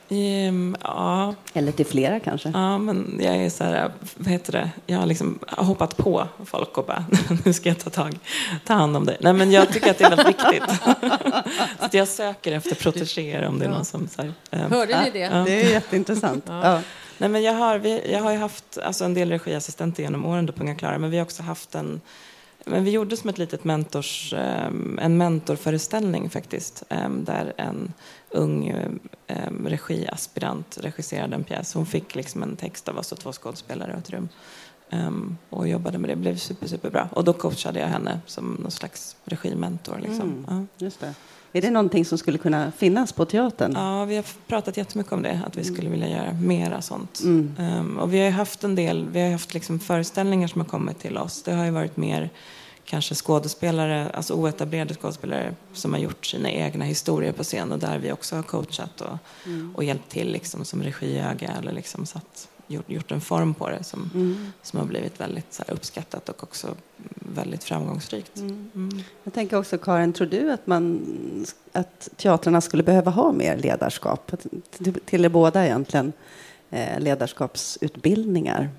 Um, 0.10 0.76
ja. 0.84 1.36
Eller 1.54 1.72
till 1.72 1.86
flera 1.86 2.20
kanske? 2.20 2.50
Ja, 2.50 2.78
men 2.78 3.20
jag 3.24 3.36
är 3.36 3.50
så 3.50 3.63
här, 3.63 3.91
vad 4.15 4.28
heter 4.28 4.52
det, 4.52 4.70
jag 4.86 5.00
har 5.00 5.06
liksom 5.06 5.39
hoppat 5.48 5.98
på 5.98 6.28
folk 6.46 6.78
och 6.78 6.86
bara, 6.86 7.06
nu 7.46 7.54
ska 7.54 7.70
jag 7.70 7.80
ta 7.80 7.89
tag, 7.89 8.20
ta 8.65 8.74
hand 8.74 8.98
om 8.98 9.06
dig. 9.06 9.18
Nej, 9.20 9.34
men 9.34 9.52
jag 9.52 9.74
tycker 9.74 9.91
att 9.91 9.98
det 9.98 10.04
är 10.04 10.15
väldigt 10.15 10.28
viktigt. 10.28 10.63
så 11.91 11.98
jag 11.98 12.08
söker 12.08 12.52
efter 12.52 12.76
protegéer 12.76 13.48
om 13.48 13.60
det 13.60 13.65
är 13.65 13.70
någon 13.70 13.86
som... 13.86 14.08
Så 14.08 14.22
här, 14.22 14.34
um, 14.52 14.72
Hörde 14.72 15.04
ni 15.04 15.10
det? 15.10 15.20
Ja. 15.20 15.44
Det 15.46 15.62
är 15.62 15.70
jätteintressant. 15.70 16.44
ja. 16.48 16.82
Nej, 17.18 17.30
men 17.30 17.44
jag, 17.44 17.54
har, 17.54 17.78
vi, 17.78 18.12
jag 18.12 18.22
har 18.22 18.32
ju 18.32 18.38
haft 18.38 18.78
alltså, 18.78 19.06
en 19.06 19.13
del 19.13 19.32
regiassistenter 19.32 20.04
genom 20.04 20.26
åren 20.26 20.48
på 20.48 20.63
Unga 20.63 20.76
Klara, 20.76 20.98
men 20.98 21.12
vi 21.12 21.18
har 21.18 21.24
också 21.24 21.44
haft 21.44 21.76
en 21.76 22.02
men 22.68 22.84
vi 22.84 22.91
gjorde 22.91 23.18
som 23.18 23.30
ett 23.30 23.38
litet 23.38 23.63
mentors, 23.63 24.34
um, 24.68 25.00
en 25.02 25.18
mentorföreställning 25.18 26.30
faktiskt, 26.30 26.84
där 27.10 27.54
en 27.58 27.94
ung 28.36 28.74
um, 29.28 29.67
regiaspirant 29.67 30.78
regisserade 30.82 31.36
en 31.36 31.43
pjäs. 31.43 31.74
Hon 31.74 31.86
fick 31.86 32.15
liksom 32.15 32.43
en 32.43 32.56
text 32.56 32.89
av 32.89 32.98
oss 32.98 33.12
och 33.12 33.19
två 33.19 33.32
skådespelare 33.32 33.93
och 33.93 34.00
ett 34.00 34.10
rum. 34.10 34.30
Um, 34.91 35.38
och 35.50 35.67
jobbade 35.67 35.98
med 35.98 36.10
det. 36.10 36.15
Det 36.15 36.21
blev 36.21 36.38
super, 36.38 36.67
superbra. 36.67 37.10
Och 37.12 37.24
då 37.24 37.34
coachade 37.34 37.80
jag 37.80 37.88
henne 37.88 38.19
som 38.26 38.58
någon 38.62 38.71
slags 38.71 39.15
regimentor. 39.26 40.00
Liksom. 40.02 40.45
Mm, 40.50 40.67
just 40.78 41.00
det. 41.00 41.13
Är 41.52 41.62
det 41.62 41.71
någonting 41.71 42.06
som 42.06 42.17
skulle 42.17 42.38
kunna 42.38 42.71
finnas 42.71 43.13
på 43.13 43.26
teatern? 43.26 43.74
Ja, 43.76 44.06
vi 44.06 44.15
har 44.15 44.26
pratat 44.48 44.78
jättemycket 44.78 45.13
om 45.13 45.21
det, 45.21 45.41
att 45.48 45.58
vi 45.58 45.63
skulle 45.63 45.89
vilja 45.89 46.10
göra 46.10 46.34
mera 46.34 46.82
sånt. 46.82 47.21
Mm. 47.24 47.56
Um, 47.60 47.98
och 48.00 48.13
vi 48.13 48.24
har 48.24 48.32
haft 48.32 48.63
en 48.63 48.76
del, 48.76 49.08
vi 49.12 49.21
har 49.21 49.32
haft 49.32 49.54
liksom 49.54 49.80
föreställningar 49.80 50.48
som 50.48 50.62
har 50.62 50.67
kommit 50.67 51.00
till 51.00 51.17
oss. 51.17 51.43
Det 51.43 51.54
har 51.54 51.65
ju 51.65 51.71
varit 51.71 51.98
mer 51.98 52.30
kanske 52.86 53.15
skådespelare, 53.15 54.10
alltså 54.10 54.34
oetablerade 54.34 54.93
skådespelare 54.93 55.56
som 55.74 55.93
har 55.93 56.00
gjort 56.00 56.26
sina 56.26 56.52
egna 56.52 56.86
historier 56.86 57.32
på 57.32 57.43
scen 57.43 57.71
och 57.71 57.80
där 57.80 58.00
vi 58.00 58.12
också 58.12 58.36
har 58.36 58.43
coachat 58.43 59.02
och, 59.02 59.17
mm. 59.46 59.75
och 59.75 59.83
hjälpt 59.83 60.10
till 60.10 60.31
liksom, 60.31 60.65
som 60.65 60.83
regiöga 60.83 61.52
eller 61.60 61.71
liksom 61.71 62.06
satt, 62.06 62.48
gjort, 62.67 62.90
gjort 62.90 63.12
en 63.12 63.21
form 63.21 63.54
på 63.54 63.69
det 63.69 63.83
som, 63.83 64.10
mm. 64.13 64.52
som 64.62 64.79
har 64.79 64.86
blivit 64.86 65.19
väldigt 65.19 65.54
så 65.54 65.63
här, 65.67 65.73
uppskattat 65.73 66.29
och 66.29 66.44
också 66.44 66.75
väldigt 67.36 67.63
framgångsrikt. 67.63 68.38
Mm. 68.38 68.71
mm. 68.75 69.04
Jag 69.23 69.33
tänker 69.33 69.58
också, 69.58 69.77
Karin, 69.77 70.13
tror 70.13 70.27
du 70.27 70.52
att, 70.52 70.67
man, 70.67 71.06
att 71.71 72.10
teatrarna 72.15 72.62
skulle 72.62 72.83
behöva 72.83 73.12
ha 73.12 73.31
mer 73.31 73.58
ledarskap? 73.58 74.31
Till 75.06 75.25
er 75.25 75.29
båda 75.29 75.65
egentligen, 75.65 76.13
eh, 76.69 77.00
ledarskapsutbildningar. 77.00 78.69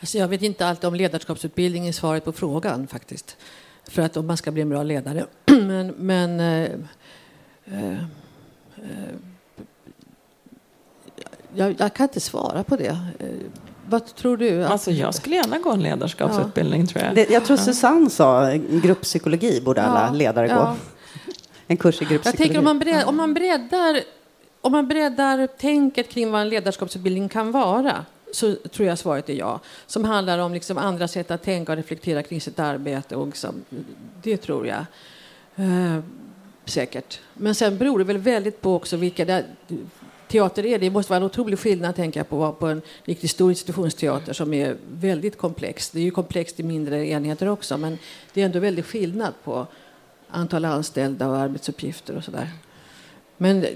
Alltså 0.00 0.18
jag 0.18 0.28
vet 0.28 0.42
inte 0.42 0.66
allt 0.66 0.84
om 0.84 0.94
ledarskapsutbildning 0.94 1.88
i 1.88 1.92
svaret 1.92 2.24
på 2.24 2.32
frågan 2.32 2.86
faktiskt. 2.86 3.36
För 3.88 4.02
att 4.02 4.16
om 4.16 4.26
man 4.26 4.36
ska 4.36 4.50
bli 4.50 4.62
en 4.62 4.68
bra 4.68 4.82
ledare. 4.82 5.26
men, 5.46 5.86
men 5.86 6.40
eh, 6.40 6.70
eh, 7.64 7.92
eh, 8.76 9.14
jag, 11.54 11.74
jag, 11.78 11.94
kan 11.94 12.04
inte 12.04 12.20
svara 12.20 12.64
på 12.64 12.76
det. 12.76 12.98
Eh, 13.18 13.26
vad 13.88 14.14
tror 14.14 14.36
du? 14.36 14.64
Alltså 14.64 14.90
jag 14.90 15.14
skulle 15.14 15.36
gärna 15.36 15.58
gå 15.58 15.72
en 15.72 15.82
ledarskapsutbildning 15.82 16.80
ja. 16.80 16.86
tror 16.86 17.04
jag. 17.04 17.14
Det, 17.14 17.30
jag 17.30 17.44
tror 17.44 17.56
Susanne 17.56 18.10
sa 18.10 18.52
grupppsykologi 18.54 19.60
borde 19.60 19.82
alla 19.82 20.06
ja. 20.06 20.12
ledare 20.12 20.48
ja. 20.48 20.56
gå. 20.56 20.76
En 21.66 21.76
kurs 21.76 22.02
i 22.02 22.04
grupppsykologi. 22.04 22.24
Jag 22.24 22.36
tänker 22.36 22.58
om 22.58 22.64
man, 22.64 22.78
breddar, 22.78 23.08
om 23.08 23.16
man 23.16 23.34
breddar 23.34 24.00
om 24.60 24.72
man 24.72 24.88
breddar 24.88 25.46
tänket 25.46 26.08
kring 26.08 26.30
vad 26.30 26.40
en 26.40 26.48
ledarskapsutbildning 26.48 27.28
kan 27.28 27.52
vara 27.52 28.04
så 28.36 28.54
tror 28.54 28.88
jag 28.88 28.98
svaret 28.98 29.28
är 29.28 29.34
ja. 29.34 29.60
Som 29.86 30.04
handlar 30.04 30.38
om 30.38 30.52
liksom 30.52 30.78
andra 30.78 31.08
sätt 31.08 31.30
att 31.30 31.42
tänka 31.42 31.72
och 31.72 31.76
reflektera 31.76 32.22
kring 32.22 32.40
sitt 32.40 32.58
arbete. 32.58 33.16
Och 33.16 33.26
liksom, 33.26 33.64
det 34.22 34.36
tror 34.36 34.66
jag. 34.66 34.84
Eh, 35.56 36.00
säkert. 36.64 37.20
Men 37.34 37.54
sen 37.54 37.78
beror 37.78 37.98
det 37.98 38.04
väl 38.04 38.18
väldigt 38.18 38.60
på 38.60 38.74
också 38.74 38.96
vilka... 38.96 39.24
Det, 39.24 39.44
teater 40.28 40.66
är. 40.66 40.78
Det 40.78 40.90
måste 40.90 41.12
vara 41.12 41.16
en 41.16 41.26
otrolig 41.26 41.58
skillnad 41.58 41.96
tänker 41.96 42.20
jag, 42.20 42.28
på 42.28 42.36
att 42.36 42.40
vara 42.40 42.52
på 42.52 42.66
en 42.66 42.82
riktigt 43.04 43.30
stor 43.30 43.50
institutionsteater 43.50 44.32
som 44.32 44.54
är 44.54 44.76
väldigt 44.92 45.38
komplex. 45.38 45.90
Det 45.90 45.98
är 45.98 46.04
ju 46.04 46.10
komplext 46.10 46.60
i 46.60 46.62
mindre 46.62 47.06
enheter 47.06 47.48
också 47.48 47.78
men 47.78 47.98
det 48.32 48.40
är 48.40 48.46
ändå 48.46 48.58
väldigt 48.58 48.86
skillnad 48.86 49.34
på 49.44 49.66
antal 50.28 50.64
anställda 50.64 51.28
och 51.28 51.36
arbetsuppgifter 51.36 52.16
och 52.16 52.24
sådär. 52.24 52.50
Men 53.36 53.62
eh, 53.64 53.68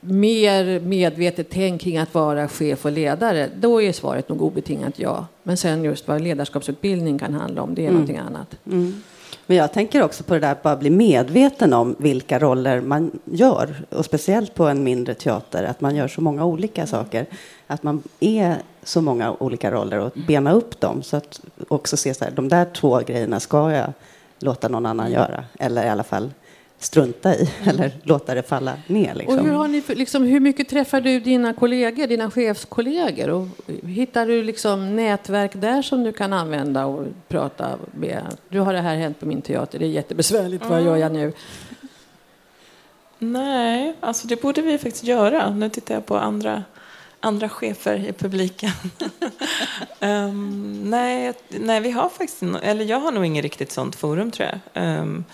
mer 0.00 0.80
medvetet 0.80 1.46
tänk 1.50 1.80
kring 1.80 1.98
att 1.98 2.14
vara 2.14 2.48
chef 2.48 2.84
och 2.84 2.92
ledare, 2.92 3.48
då 3.56 3.82
är 3.82 3.92
svaret 3.92 4.28
nog 4.28 4.42
obetingat 4.42 4.98
ja. 4.98 5.26
Men 5.42 5.56
sen 5.56 5.84
just 5.84 6.08
vad 6.08 6.20
ledarskapsutbildning 6.20 7.18
kan 7.18 7.34
handla 7.34 7.62
om, 7.62 7.74
det 7.74 7.82
är 7.82 7.84
mm. 7.84 7.94
någonting 7.94 8.18
annat. 8.18 8.54
Mm. 8.66 9.02
Men 9.46 9.56
jag 9.56 9.72
tänker 9.72 10.02
också 10.02 10.24
på 10.24 10.34
det 10.34 10.40
där 10.40 10.52
att 10.52 10.62
bara 10.62 10.76
bli 10.76 10.90
medveten 10.90 11.72
om 11.72 11.96
vilka 11.98 12.38
roller 12.38 12.80
man 12.80 13.18
gör. 13.24 13.74
Och 13.90 14.04
speciellt 14.04 14.54
på 14.54 14.64
en 14.64 14.84
mindre 14.84 15.14
teater, 15.14 15.64
att 15.64 15.80
man 15.80 15.96
gör 15.96 16.08
så 16.08 16.20
många 16.20 16.44
olika 16.44 16.86
saker. 16.86 17.26
Att 17.66 17.82
man 17.82 18.02
är 18.20 18.56
så 18.82 19.00
många 19.00 19.32
olika 19.32 19.70
roller 19.70 19.98
och 19.98 20.12
bena 20.26 20.52
upp 20.52 20.80
dem. 20.80 21.02
Så 21.02 21.16
att 21.16 21.40
också 21.68 21.96
se 21.96 22.14
så 22.14 22.24
här, 22.24 22.32
de 22.32 22.48
där 22.48 22.64
två 22.64 23.00
grejerna 23.06 23.40
ska 23.40 23.72
jag 23.72 23.92
låta 24.38 24.68
någon 24.68 24.86
annan 24.86 25.12
göra. 25.12 25.44
Eller 25.58 25.86
i 25.86 25.88
alla 25.88 26.04
fall 26.04 26.30
strunta 26.78 27.34
i 27.34 27.50
mm. 27.62 27.68
eller 27.68 27.92
låta 28.02 28.34
det 28.34 28.42
falla 28.42 28.74
ner. 28.86 29.14
Liksom. 29.14 29.38
Och 29.38 29.44
hur, 29.44 29.52
har 29.52 29.68
ni, 29.68 29.82
liksom, 29.88 30.22
hur 30.22 30.40
mycket 30.40 30.68
träffar 30.68 31.00
du 31.00 31.20
dina 31.20 31.54
kollegor, 31.54 32.06
dina 32.06 32.30
chefskollegor? 32.30 33.28
Och 33.28 33.46
hittar 33.82 34.26
du 34.26 34.42
liksom 34.42 34.96
nätverk 34.96 35.52
där 35.54 35.82
som 35.82 36.04
du 36.04 36.12
kan 36.12 36.32
använda 36.32 36.86
och 36.86 37.06
prata 37.28 37.78
med? 37.94 38.22
Du 38.48 38.60
har 38.60 38.72
det 38.72 38.80
här 38.80 38.96
hänt 38.96 39.20
på 39.20 39.26
min 39.26 39.42
teater, 39.42 39.78
det 39.78 39.84
är 39.84 39.90
jättebesvärligt, 39.90 40.64
mm. 40.64 40.74
vad 40.74 40.84
gör 40.84 40.96
jag 40.96 41.12
nu? 41.12 41.32
Nej, 43.18 43.94
alltså 44.00 44.26
det 44.26 44.42
borde 44.42 44.62
vi 44.62 44.78
faktiskt 44.78 45.04
göra. 45.04 45.50
Nu 45.50 45.70
tittar 45.70 45.94
jag 45.94 46.06
på 46.06 46.16
andra, 46.16 46.64
andra 47.20 47.48
chefer 47.48 48.08
i 48.08 48.12
publiken. 48.12 48.70
um, 50.00 50.82
nej, 50.90 51.32
nej, 51.48 51.80
vi 51.80 51.90
har 51.90 52.08
faktiskt, 52.08 52.42
eller 52.62 52.84
jag 52.84 53.00
har 53.00 53.12
nog 53.12 53.26
inget 53.26 53.42
riktigt 53.42 53.72
sånt 53.72 53.96
forum 53.96 54.30
tror 54.30 54.48
jag. 54.48 55.00
Um, 55.00 55.24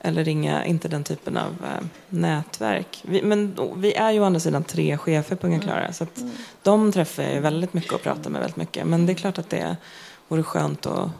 eller 0.00 0.24
ringa, 0.24 0.64
inte 0.64 0.88
den 0.88 1.04
typen 1.04 1.36
av 1.36 1.56
äh, 1.64 1.86
nätverk. 2.08 3.02
Vi, 3.02 3.22
men 3.22 3.56
vi 3.76 3.94
är 3.94 4.10
ju 4.10 4.20
å 4.20 4.24
andra 4.24 4.40
sidan 4.40 4.64
tre 4.64 4.96
chefer 4.96 5.36
på 5.36 5.46
Unga. 5.46 5.60
Klara 5.60 5.92
så 5.92 6.04
att 6.04 6.18
mm. 6.18 6.30
de 6.62 6.92
träffar 6.92 7.22
jag 7.22 7.40
väldigt 7.40 7.74
mycket 7.74 7.92
och 7.92 8.02
pratar 8.02 8.30
med 8.30 8.40
väldigt 8.40 8.56
mycket. 8.56 8.86
Men 8.86 9.06
det 9.06 9.12
är 9.12 9.14
klart 9.14 9.38
att 9.38 9.50
det 9.50 9.76
vore 10.28 10.42
skönt 10.42 10.86
att, 10.86 11.10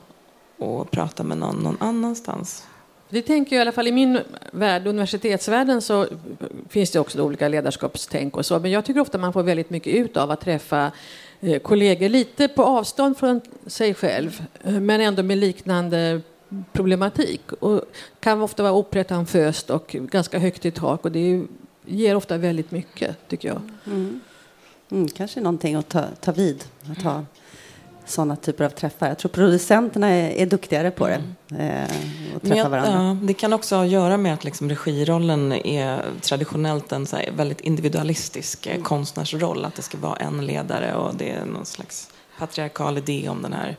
att 0.58 0.90
prata 0.90 1.22
med 1.22 1.38
någon 1.38 1.56
någon 1.56 1.76
annanstans. 1.80 2.66
Det 3.08 3.22
tänker 3.22 3.56
jag 3.56 3.60
i 3.60 3.62
alla 3.62 3.72
fall 3.72 3.88
i 3.88 3.92
min 3.92 4.20
värld, 4.52 4.86
universitetsvärlden, 4.86 5.82
så 5.82 6.06
finns 6.68 6.90
det 6.90 7.00
också 7.00 7.22
olika 7.22 7.48
ledarskapstänk 7.48 8.36
och 8.36 8.46
så. 8.46 8.58
Men 8.58 8.70
jag 8.70 8.84
tycker 8.84 9.00
ofta 9.00 9.18
man 9.18 9.32
får 9.32 9.42
väldigt 9.42 9.70
mycket 9.70 9.94
ut 9.94 10.16
av 10.16 10.30
att 10.30 10.40
träffa 10.40 10.92
eh, 11.40 11.58
kollegor 11.58 12.08
lite 12.08 12.48
på 12.48 12.64
avstånd 12.64 13.18
från 13.18 13.40
sig 13.66 13.94
själv, 13.94 14.42
eh, 14.64 14.72
men 14.72 15.00
ändå 15.00 15.22
med 15.22 15.38
liknande 15.38 16.20
problematik 16.72 17.52
och 17.52 17.82
kan 18.20 18.42
ofta 18.42 18.62
vara 18.62 18.72
opretentiöst 18.72 19.70
och 19.70 19.86
ganska 19.88 20.38
högt 20.38 20.64
i 20.64 20.70
tak 20.70 21.04
och 21.04 21.12
det 21.12 21.42
ger 21.86 22.14
ofta 22.14 22.38
väldigt 22.38 22.70
mycket 22.70 23.16
tycker 23.28 23.48
jag. 23.48 23.60
Mm. 23.86 24.20
Mm, 24.90 25.08
kanske 25.08 25.40
någonting 25.40 25.74
att 25.74 25.88
ta, 25.88 26.04
ta 26.20 26.32
vid, 26.32 26.64
att 26.90 27.02
ha 27.02 27.24
sådana 28.10 28.36
typer 28.36 28.64
av 28.64 28.70
träffar. 28.70 29.08
Jag 29.08 29.18
tror 29.18 29.30
producenterna 29.30 30.08
är, 30.08 30.30
är 30.30 30.46
duktigare 30.46 30.90
på 30.90 31.06
det. 31.06 31.22
Mm. 31.50 31.60
Eh, 31.60 31.82
att 32.36 32.42
träffa 32.42 32.56
jag, 32.56 32.70
varandra. 32.70 33.18
Ja, 33.20 33.26
det 33.26 33.34
kan 33.34 33.52
också 33.52 33.76
ha 33.76 33.82
att 33.82 33.90
göra 33.90 34.16
med 34.16 34.34
att 34.34 34.44
liksom 34.44 34.68
regirollen 34.68 35.52
är 35.52 36.02
traditionellt 36.20 36.92
en 36.92 37.06
så 37.06 37.16
väldigt 37.36 37.60
individualistisk 37.60 38.66
eh, 38.66 38.72
mm. 38.72 38.84
konstnärsroll. 38.84 39.64
Att 39.64 39.74
det 39.74 39.82
ska 39.82 39.98
vara 39.98 40.16
en 40.16 40.46
ledare 40.46 40.94
och 40.94 41.14
det 41.14 41.30
är 41.30 41.44
någon 41.44 41.66
slags 41.66 42.10
patriarkal 42.40 42.98
idé 42.98 43.28
om 43.28 43.42
den 43.42 43.52
här 43.52 43.76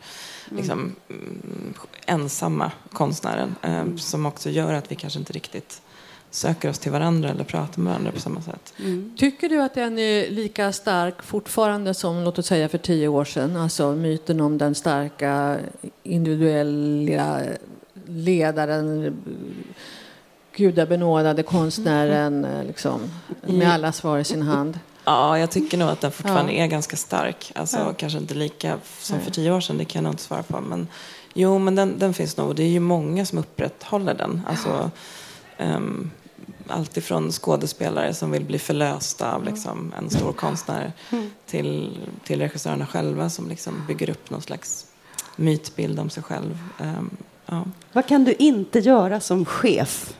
liksom, 0.49 0.95
mm, 1.09 1.73
ensamma 2.05 2.71
konstnären 2.93 3.55
eh, 3.61 3.95
som 3.95 4.25
också 4.25 4.49
gör 4.49 4.73
att 4.73 4.91
vi 4.91 4.95
kanske 4.95 5.19
inte 5.19 5.33
riktigt 5.33 5.81
söker 6.31 6.69
oss 6.69 6.79
till 6.79 6.91
varandra 6.91 7.29
eller 7.29 7.43
pratar 7.43 7.81
med 7.81 7.91
varandra 7.91 8.11
på 8.11 8.19
samma 8.19 8.41
sätt. 8.41 8.73
Mm. 8.79 9.13
Tycker 9.17 9.49
du 9.49 9.61
att 9.61 9.73
den 9.73 9.99
är 9.99 10.29
lika 10.29 10.71
stark 10.71 11.23
fortfarande 11.23 11.93
som 11.93 12.23
låt 12.23 12.39
oss 12.39 12.45
säga 12.45 12.69
för 12.69 12.77
tio 12.77 13.07
år 13.07 13.25
sedan? 13.25 13.55
Alltså 13.57 13.91
myten 13.91 14.41
om 14.41 14.57
den 14.57 14.75
starka 14.75 15.57
individuella 16.03 17.39
ledaren 18.05 19.17
gudabenådade 20.55 21.43
konstnären 21.43 22.45
mm. 22.45 22.67
liksom, 22.67 23.01
med 23.41 23.73
alla 23.73 23.91
svar 23.91 24.19
i 24.19 24.23
sin 24.23 24.41
hand. 24.41 24.79
Ja, 25.05 25.39
jag 25.39 25.51
tycker 25.51 25.77
nog 25.77 25.89
att 25.89 26.01
den 26.01 26.11
fortfarande 26.11 26.53
ja. 26.53 26.63
är 26.63 26.67
ganska 26.67 26.97
stark. 26.97 27.51
Alltså, 27.55 27.77
ja. 27.77 27.93
Kanske 27.93 28.19
inte 28.19 28.33
lika 28.33 28.77
som 28.99 29.19
för 29.19 29.31
tio 29.31 29.51
år 29.51 29.61
sedan, 29.61 29.77
det 29.77 29.85
kan 29.85 30.03
jag 30.05 30.11
inte 30.11 30.23
svara 30.23 30.43
på. 30.43 30.61
Men, 30.61 30.87
jo, 31.33 31.59
men 31.59 31.75
den, 31.75 31.99
den 31.99 32.13
finns 32.13 32.37
nog. 32.37 32.55
Det 32.55 32.63
är 32.63 32.69
ju 32.69 32.79
många 32.79 33.25
som 33.25 33.39
upprätthåller 33.39 34.13
den. 34.13 34.41
Alltså, 34.47 34.91
um, 35.59 36.11
Alltifrån 36.67 37.31
skådespelare 37.31 38.13
som 38.13 38.31
vill 38.31 38.45
bli 38.45 38.59
förlösta 38.59 39.35
av 39.35 39.43
liksom, 39.43 39.93
en 39.97 40.09
stor 40.09 40.33
konstnär 40.33 40.93
mm. 41.09 41.31
till, 41.45 41.97
till 42.23 42.39
regissörerna 42.39 42.85
själva 42.85 43.29
som 43.29 43.49
liksom 43.49 43.73
bygger 43.87 44.09
upp 44.09 44.29
någon 44.29 44.41
slags 44.41 44.85
mytbild 45.35 45.99
om 45.99 46.09
sig 46.09 46.23
själv. 46.23 46.59
Um, 46.79 47.17
ja. 47.45 47.65
Vad 47.93 48.07
kan 48.07 48.23
du 48.23 48.33
inte 48.33 48.79
göra 48.79 49.19
som 49.19 49.45
chef? 49.45 50.13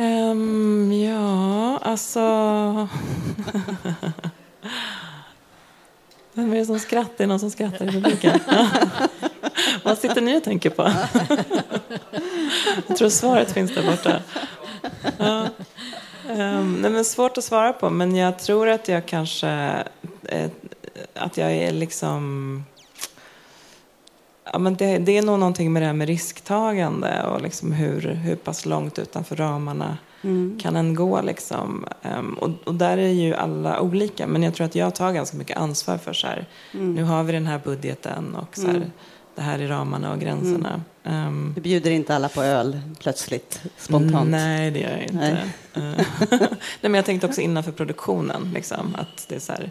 Um, 0.00 0.92
ja, 0.92 1.78
alltså... 1.78 2.20
Vem 6.32 6.52
är 6.52 6.56
det 6.56 6.66
som 6.66 6.78
skrattar? 6.78 7.14
Det 7.16 7.22
är 7.22 7.28
någon 7.28 7.40
som 7.40 7.50
skrattar 7.50 7.88
i 7.88 7.92
publiken. 7.92 8.40
Vad 9.82 9.98
sitter 9.98 10.20
ni 10.20 10.38
och 10.38 10.44
tänker 10.44 10.70
på? 10.70 10.82
Jag 12.86 12.96
tror 12.96 13.08
svaret 13.08 13.52
finns 13.52 13.74
där 13.74 13.86
borta. 13.86 14.22
Ja. 15.18 15.46
Um, 16.28 16.82
nej, 16.82 16.90
men 16.90 17.04
svårt 17.04 17.38
att 17.38 17.44
svara 17.44 17.72
på, 17.72 17.90
men 17.90 18.16
jag 18.16 18.38
tror 18.38 18.68
att 18.68 18.88
jag 18.88 19.06
kanske... 19.06 19.48
Eh, 20.22 20.50
att 21.14 21.36
jag 21.36 21.52
är 21.52 21.72
liksom... 21.72 22.64
Ja, 24.52 24.58
men 24.58 24.74
det, 24.74 24.98
det, 24.98 25.18
är 25.18 25.22
nog 25.22 25.38
någonting 25.38 25.72
med 25.72 25.82
det 25.82 25.86
här 25.86 25.92
med 25.92 26.08
risktagande 26.08 27.22
och 27.22 27.42
liksom 27.42 27.72
hur, 27.72 28.00
hur 28.00 28.36
pass 28.36 28.66
långt 28.66 28.98
utanför 28.98 29.36
ramarna 29.36 29.98
mm. 30.22 30.58
kan 30.62 30.76
en 30.76 30.94
gå. 30.94 31.22
Liksom. 31.22 31.86
Um, 32.18 32.34
och, 32.34 32.50
och, 32.64 32.74
där 32.74 32.98
är 32.98 33.08
ju 33.08 33.34
alla 33.34 33.80
olika. 33.80 34.26
Men 34.26 34.42
jag 34.42 34.54
tror 34.54 34.66
att 34.66 34.74
jag 34.74 34.94
tar 34.94 35.12
ganska 35.12 35.36
mycket 35.36 35.56
ansvar 35.56 35.98
för 35.98 36.12
så 36.12 36.26
här, 36.26 36.46
mm. 36.74 36.94
nu 36.94 37.02
har 37.02 37.22
vi 37.22 37.32
den 37.32 37.46
här 37.46 37.60
budgeten 37.64 38.34
och 38.34 38.56
så 38.56 38.66
här, 38.66 38.74
mm. 38.76 38.90
det 39.34 39.42
här 39.42 39.58
är 39.58 39.68
ramarna 39.68 40.12
och 40.12 40.20
gränserna. 40.20 40.82
Um, 41.04 41.52
du 41.54 41.60
bjuder 41.60 41.90
inte 41.90 42.16
alla 42.16 42.28
på 42.28 42.42
öl 42.42 42.80
plötsligt, 43.00 43.62
spontant? 43.76 44.30
Nej, 44.30 44.70
det 44.70 44.80
gör 44.80 44.90
jag 44.90 45.02
inte. 45.02 45.14
Nej. 45.14 45.44
Eh, 45.74 46.06
nej, 46.30 46.48
men 46.80 46.94
jag 46.94 47.04
tänkte 47.04 47.26
också 47.26 47.40
innanför 47.40 47.72
produktionen, 47.72 48.50
liksom, 48.54 48.96
att 48.98 49.28
det 49.28 49.34
är 49.34 49.40
så 49.40 49.52
här, 49.52 49.70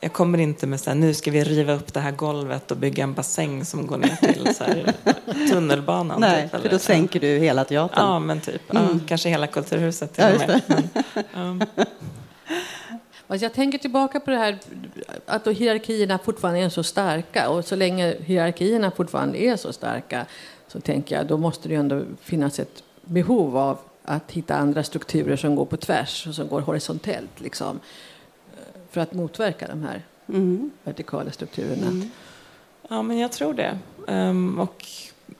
jag 0.00 0.12
kommer 0.12 0.38
inte 0.38 0.66
med 0.66 0.80
så 0.80 0.90
här, 0.90 0.96
nu 0.96 1.14
ska 1.14 1.30
vi 1.30 1.44
riva 1.44 1.72
upp 1.72 1.94
det 1.94 2.00
här 2.00 2.10
golvet 2.12 2.70
och 2.70 2.76
bygga 2.76 3.04
en 3.04 3.14
bassäng 3.14 3.64
som 3.64 3.86
går 3.86 3.96
ner 3.96 4.16
till 4.16 4.54
så 4.54 4.64
här, 4.64 4.94
tunnelbanan. 5.50 6.20
Nej, 6.20 6.48
typ, 6.48 6.62
för 6.62 6.68
då 6.68 6.78
sänker 6.78 7.20
du 7.20 7.26
hela 7.26 7.64
teatern. 7.64 8.06
Ja, 8.06 8.18
men 8.18 8.40
typ. 8.40 8.70
Mm. 8.70 8.82
Ja, 8.92 8.98
kanske 9.08 9.28
hela 9.28 9.46
Kulturhuset 9.46 10.14
till 10.14 10.24
ja, 10.24 10.32
och 10.34 10.48
med. 10.48 10.62
Men, 11.32 11.42
um. 11.42 11.62
Jag 13.40 13.52
tänker 13.52 13.78
tillbaka 13.78 14.20
på 14.20 14.30
det 14.30 14.36
här 14.36 14.58
att 15.26 15.44
då 15.44 15.50
hierarkierna 15.50 16.18
fortfarande 16.18 16.60
är 16.60 16.68
så 16.68 16.82
starka 16.82 17.48
och 17.48 17.64
så 17.64 17.76
länge 17.76 18.14
hierarkierna 18.20 18.90
fortfarande 18.90 19.42
är 19.42 19.56
så 19.56 19.72
starka 19.72 20.26
så 20.68 20.80
tänker 20.80 21.16
jag 21.16 21.26
då 21.26 21.36
måste 21.36 21.68
det 21.68 21.74
ändå 21.74 22.02
finnas 22.20 22.58
ett 22.58 22.82
behov 23.02 23.56
av 23.56 23.78
att 24.04 24.30
hitta 24.30 24.56
andra 24.56 24.82
strukturer 24.82 25.36
som 25.36 25.56
går 25.56 25.64
på 25.64 25.76
tvärs 25.76 26.26
och 26.26 26.34
som 26.34 26.48
går 26.48 26.60
horisontellt. 26.60 27.40
Liksom 27.40 27.80
för 28.98 29.02
att 29.02 29.12
motverka 29.12 29.66
de 29.66 29.82
här 29.82 30.02
mm. 30.28 30.70
vertikala 30.84 31.30
strukturerna? 31.30 31.86
Mm. 31.86 32.10
Ja, 32.88 33.02
men 33.02 33.18
jag 33.18 33.32
tror 33.32 33.54
det. 33.54 33.78
Um, 34.06 34.58
och 34.60 34.86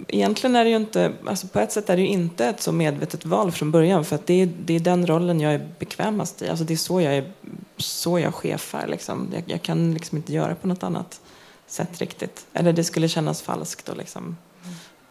egentligen 0.09 0.57
är 0.57 0.65
det 0.65 0.71
ju 0.71 0.77
inte, 0.77 1.13
alltså 1.27 1.47
på 1.49 1.61
ett 1.61 1.73
sätt 1.73 1.91
är 1.91 1.97
det 1.97 2.03
ju 2.03 2.09
inte 2.09 2.47
ett 2.47 2.61
så 2.61 2.73
medvetet 2.73 3.25
val 3.25 3.53
från 3.53 3.71
början 3.71 4.05
för 4.05 4.17
att 4.17 4.27
det 4.27 4.43
är, 4.43 4.47
det 4.65 4.75
är 4.75 4.81
den 4.81 5.07
rollen 5.07 5.41
jag 5.41 5.55
är 5.55 5.69
bekvämast 5.79 6.43
i. 6.43 6.49
Alltså 6.49 6.65
det 6.65 6.75
är 6.75 6.77
så 6.77 7.01
jag, 7.01 7.17
är, 7.17 7.33
så 7.77 8.19
jag 8.19 8.35
chefar. 8.35 8.87
Liksom. 8.87 9.29
Jag, 9.35 9.43
jag 9.47 9.63
kan 9.63 9.95
liksom 9.95 10.19
inte 10.19 10.33
göra 10.33 10.55
på 10.55 10.69
något 10.69 10.83
annat 10.83 11.21
sätt 11.67 11.99
riktigt. 11.99 12.47
Eller 12.53 12.73
det 12.73 12.85
skulle 12.85 13.09
kännas 13.09 13.43
falskt 13.43 13.89
att 13.89 13.97
liksom 13.97 14.37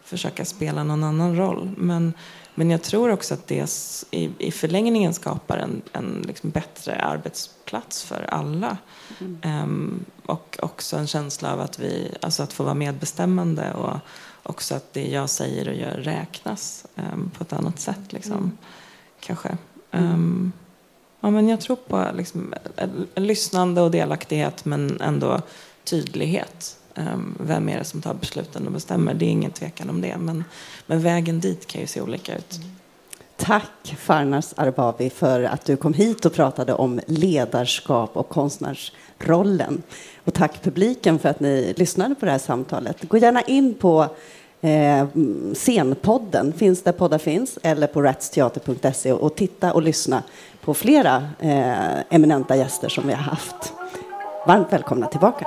försöka 0.08 0.44
spela 0.44 0.84
någon 0.84 1.04
annan 1.04 1.36
roll. 1.36 1.70
Men, 1.76 2.12
men 2.54 2.70
jag 2.70 2.82
tror 2.82 3.10
också 3.10 3.34
att 3.34 3.46
det 3.46 3.70
i, 4.10 4.30
i 4.38 4.50
förlängningen 4.50 5.14
skapar 5.14 5.56
en, 5.56 5.82
en 5.92 6.24
liksom 6.26 6.50
bättre 6.50 7.02
arbetsplats 7.02 8.04
för 8.04 8.26
alla. 8.28 8.76
Mm. 9.20 9.62
Um, 9.62 10.04
och 10.26 10.58
också 10.62 10.96
en 10.96 11.06
känsla 11.06 11.52
av 11.52 11.60
att, 11.60 11.78
vi, 11.78 12.10
alltså 12.20 12.42
att 12.42 12.52
få 12.52 12.64
vara 12.64 12.74
medbestämmande 12.74 13.72
och 13.72 13.96
också 14.42 14.74
att 14.74 14.92
det 14.92 15.08
jag 15.08 15.30
säger 15.30 15.68
och 15.68 15.74
gör 15.74 15.94
räknas 15.96 16.86
um, 16.96 17.30
på 17.38 17.44
ett 17.44 17.52
annat 17.52 17.80
sätt. 17.80 18.12
Liksom. 18.12 18.32
Mm. 18.32 18.58
Kanske. 19.20 19.56
Um, 19.90 20.52
ja, 21.20 21.30
men 21.30 21.48
jag 21.48 21.60
tror 21.60 21.76
på 21.76 22.06
liksom, 22.14 22.54
lyssnande 23.14 23.80
och 23.80 23.90
delaktighet 23.90 24.64
men 24.64 25.00
ändå 25.00 25.42
tydlighet. 25.84 26.77
Ehm, 26.98 27.34
vem 27.40 27.68
är 27.68 27.78
det 27.78 27.84
som 27.84 28.02
tar 28.02 28.14
besluten 28.14 28.66
och 28.66 28.72
bestämmer? 28.72 29.14
Det 29.14 29.24
är 29.24 29.30
ingen 29.30 29.50
tvekan 29.50 29.90
om 29.90 30.00
det. 30.00 30.16
Men, 30.18 30.44
men 30.86 31.00
vägen 31.00 31.40
dit 31.40 31.66
kan 31.66 31.80
ju 31.80 31.86
se 31.86 32.00
olika 32.00 32.36
ut. 32.36 32.60
Tack 33.36 33.96
Farnas 33.98 34.54
Arbabi 34.56 35.10
för 35.10 35.42
att 35.42 35.64
du 35.64 35.76
kom 35.76 35.94
hit 35.94 36.24
och 36.24 36.32
pratade 36.32 36.74
om 36.74 37.00
ledarskap 37.06 38.16
och 38.16 38.28
konstnärsrollen. 38.28 39.82
Och 40.24 40.34
tack 40.34 40.62
publiken 40.62 41.18
för 41.18 41.28
att 41.28 41.40
ni 41.40 41.74
lyssnade 41.76 42.14
på 42.14 42.26
det 42.26 42.32
här 42.32 42.38
samtalet. 42.38 43.08
Gå 43.08 43.16
gärna 43.16 43.42
in 43.42 43.74
på 43.74 44.06
eh, 44.60 45.06
Scenpodden, 45.54 46.52
finns 46.52 46.82
där 46.82 46.92
poddar 46.92 47.18
finns, 47.18 47.58
eller 47.62 47.86
på 47.86 48.02
ratsteater.se 48.02 49.12
och 49.12 49.34
titta 49.34 49.72
och 49.72 49.82
lyssna 49.82 50.22
på 50.60 50.74
flera 50.74 51.28
eh, 51.38 52.00
eminenta 52.10 52.56
gäster 52.56 52.88
som 52.88 53.06
vi 53.06 53.12
har 53.12 53.22
haft. 53.22 53.72
Varmt 54.46 54.72
välkomna 54.72 55.06
tillbaka. 55.06 55.46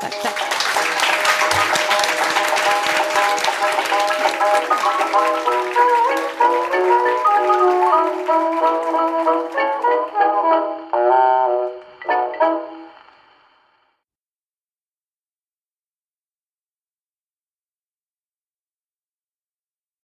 Tack, 0.00 0.22
tack. 0.22 0.41